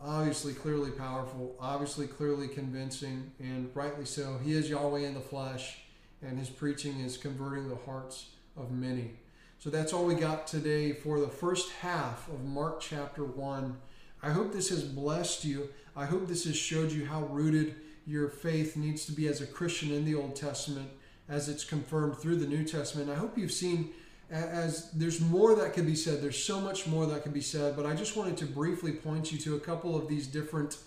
obviously 0.00 0.52
clearly 0.52 0.90
powerful, 0.90 1.56
obviously 1.58 2.06
clearly 2.06 2.48
convincing, 2.48 3.32
and 3.40 3.70
rightly 3.74 4.04
so. 4.04 4.38
He 4.44 4.52
is 4.52 4.68
Yahweh 4.68 5.00
in 5.00 5.14
the 5.14 5.20
flesh, 5.20 5.78
and 6.22 6.38
his 6.38 6.50
preaching 6.50 7.00
is 7.00 7.16
converting 7.16 7.68
the 7.68 7.78
hearts 7.86 8.26
of 8.56 8.70
many. 8.70 9.12
So 9.58 9.70
that's 9.70 9.92
all 9.92 10.04
we 10.04 10.14
got 10.14 10.46
today 10.46 10.92
for 10.92 11.20
the 11.20 11.28
first 11.28 11.70
half 11.80 12.28
of 12.28 12.44
Mark 12.44 12.80
chapter 12.80 13.24
1. 13.24 13.76
I 14.22 14.30
hope 14.30 14.52
this 14.52 14.70
has 14.70 14.82
blessed 14.82 15.44
you. 15.44 15.68
I 15.96 16.06
hope 16.06 16.26
this 16.26 16.44
has 16.44 16.56
showed 16.56 16.90
you 16.90 17.06
how 17.06 17.22
rooted 17.24 17.76
your 18.06 18.28
faith 18.28 18.76
needs 18.76 19.04
to 19.06 19.12
be 19.12 19.28
as 19.28 19.40
a 19.40 19.46
Christian 19.46 19.92
in 19.92 20.04
the 20.04 20.14
Old 20.14 20.34
Testament 20.34 20.90
as 21.28 21.48
it's 21.48 21.64
confirmed 21.64 22.16
through 22.16 22.36
the 22.36 22.46
New 22.46 22.64
Testament. 22.64 23.08
I 23.08 23.14
hope 23.14 23.38
you've 23.38 23.52
seen 23.52 23.90
as 24.30 24.90
there's 24.92 25.20
more 25.20 25.54
that 25.54 25.74
can 25.74 25.84
be 25.84 25.94
said. 25.94 26.22
There's 26.22 26.42
so 26.42 26.60
much 26.60 26.86
more 26.86 27.06
that 27.06 27.22
can 27.22 27.32
be 27.32 27.40
said, 27.40 27.76
but 27.76 27.86
I 27.86 27.94
just 27.94 28.16
wanted 28.16 28.36
to 28.38 28.46
briefly 28.46 28.92
point 28.92 29.30
you 29.30 29.38
to 29.38 29.56
a 29.56 29.60
couple 29.60 29.96
of 29.96 30.08
these 30.08 30.26
different 30.26 30.78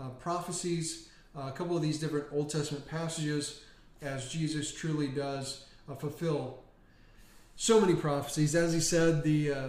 uh, 0.00 0.08
prophecies, 0.20 1.08
uh, 1.36 1.42
a 1.42 1.52
couple 1.52 1.76
of 1.76 1.82
these 1.82 2.00
different 2.00 2.26
Old 2.32 2.50
Testament 2.50 2.88
passages 2.88 3.60
as 4.02 4.32
Jesus 4.32 4.72
truly 4.72 5.08
does 5.08 5.66
uh, 5.88 5.94
fulfill 5.94 6.63
so 7.56 7.80
many 7.80 7.94
prophecies. 7.94 8.54
As 8.54 8.72
he 8.72 8.80
said, 8.80 9.22
the 9.22 9.52
uh, 9.52 9.68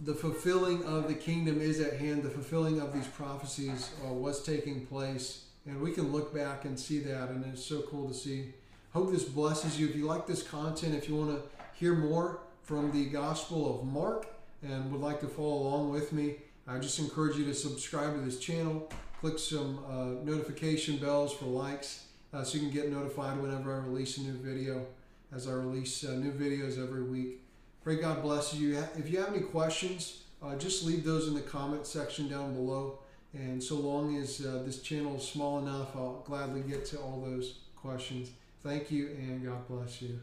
the 0.00 0.14
fulfilling 0.14 0.84
of 0.84 1.08
the 1.08 1.14
kingdom 1.14 1.60
is 1.60 1.80
at 1.80 1.94
hand. 1.94 2.22
The 2.22 2.30
fulfilling 2.30 2.80
of 2.80 2.92
these 2.92 3.06
prophecies 3.06 3.90
uh, 4.04 4.12
was 4.12 4.42
taking 4.42 4.86
place, 4.86 5.44
and 5.66 5.80
we 5.80 5.92
can 5.92 6.12
look 6.12 6.34
back 6.34 6.64
and 6.64 6.78
see 6.78 7.00
that, 7.00 7.30
and 7.30 7.44
it's 7.46 7.64
so 7.64 7.82
cool 7.82 8.08
to 8.08 8.14
see. 8.14 8.52
Hope 8.92 9.10
this 9.10 9.24
blesses 9.24 9.78
you. 9.78 9.88
If 9.88 9.96
you 9.96 10.06
like 10.06 10.26
this 10.26 10.42
content, 10.42 10.94
if 10.94 11.08
you 11.08 11.16
want 11.16 11.30
to 11.30 11.42
hear 11.74 11.94
more 11.94 12.40
from 12.62 12.92
the 12.92 13.06
Gospel 13.06 13.78
of 13.78 13.86
Mark 13.86 14.26
and 14.62 14.90
would 14.90 15.00
like 15.00 15.20
to 15.20 15.28
follow 15.28 15.68
along 15.68 15.90
with 15.90 16.12
me, 16.12 16.36
I 16.66 16.78
just 16.78 16.98
encourage 16.98 17.36
you 17.36 17.44
to 17.44 17.54
subscribe 17.54 18.14
to 18.14 18.20
this 18.20 18.38
channel. 18.38 18.90
Click 19.20 19.38
some 19.38 19.80
uh, 19.88 20.24
notification 20.24 20.96
bells 20.96 21.32
for 21.32 21.44
likes 21.44 22.06
uh, 22.32 22.42
so 22.42 22.58
you 22.58 22.64
can 22.64 22.70
get 22.70 22.90
notified 22.90 23.38
whenever 23.38 23.74
I 23.74 23.78
release 23.78 24.18
a 24.18 24.22
new 24.22 24.32
video 24.32 24.86
as 25.34 25.48
I 25.48 25.52
release 25.52 26.04
uh, 26.04 26.12
new 26.12 26.32
videos 26.32 26.82
every 26.82 27.02
week. 27.02 27.40
Pray 27.82 27.96
God 27.96 28.22
blesses 28.22 28.58
you. 28.58 28.78
If 28.96 29.10
you 29.10 29.18
have 29.20 29.28
any 29.28 29.42
questions, 29.42 30.22
uh, 30.42 30.56
just 30.56 30.84
leave 30.84 31.04
those 31.04 31.28
in 31.28 31.34
the 31.34 31.40
comment 31.40 31.86
section 31.86 32.28
down 32.28 32.54
below. 32.54 32.98
And 33.32 33.62
so 33.62 33.76
long 33.76 34.16
as 34.16 34.44
uh, 34.44 34.62
this 34.64 34.80
channel 34.82 35.16
is 35.16 35.22
small 35.22 35.58
enough, 35.58 35.94
I'll 35.94 36.22
gladly 36.26 36.62
get 36.62 36.84
to 36.86 36.98
all 36.98 37.20
those 37.20 37.58
questions. 37.76 38.30
Thank 38.62 38.90
you 38.90 39.08
and 39.08 39.44
God 39.44 39.68
bless 39.68 40.02
you. 40.02 40.20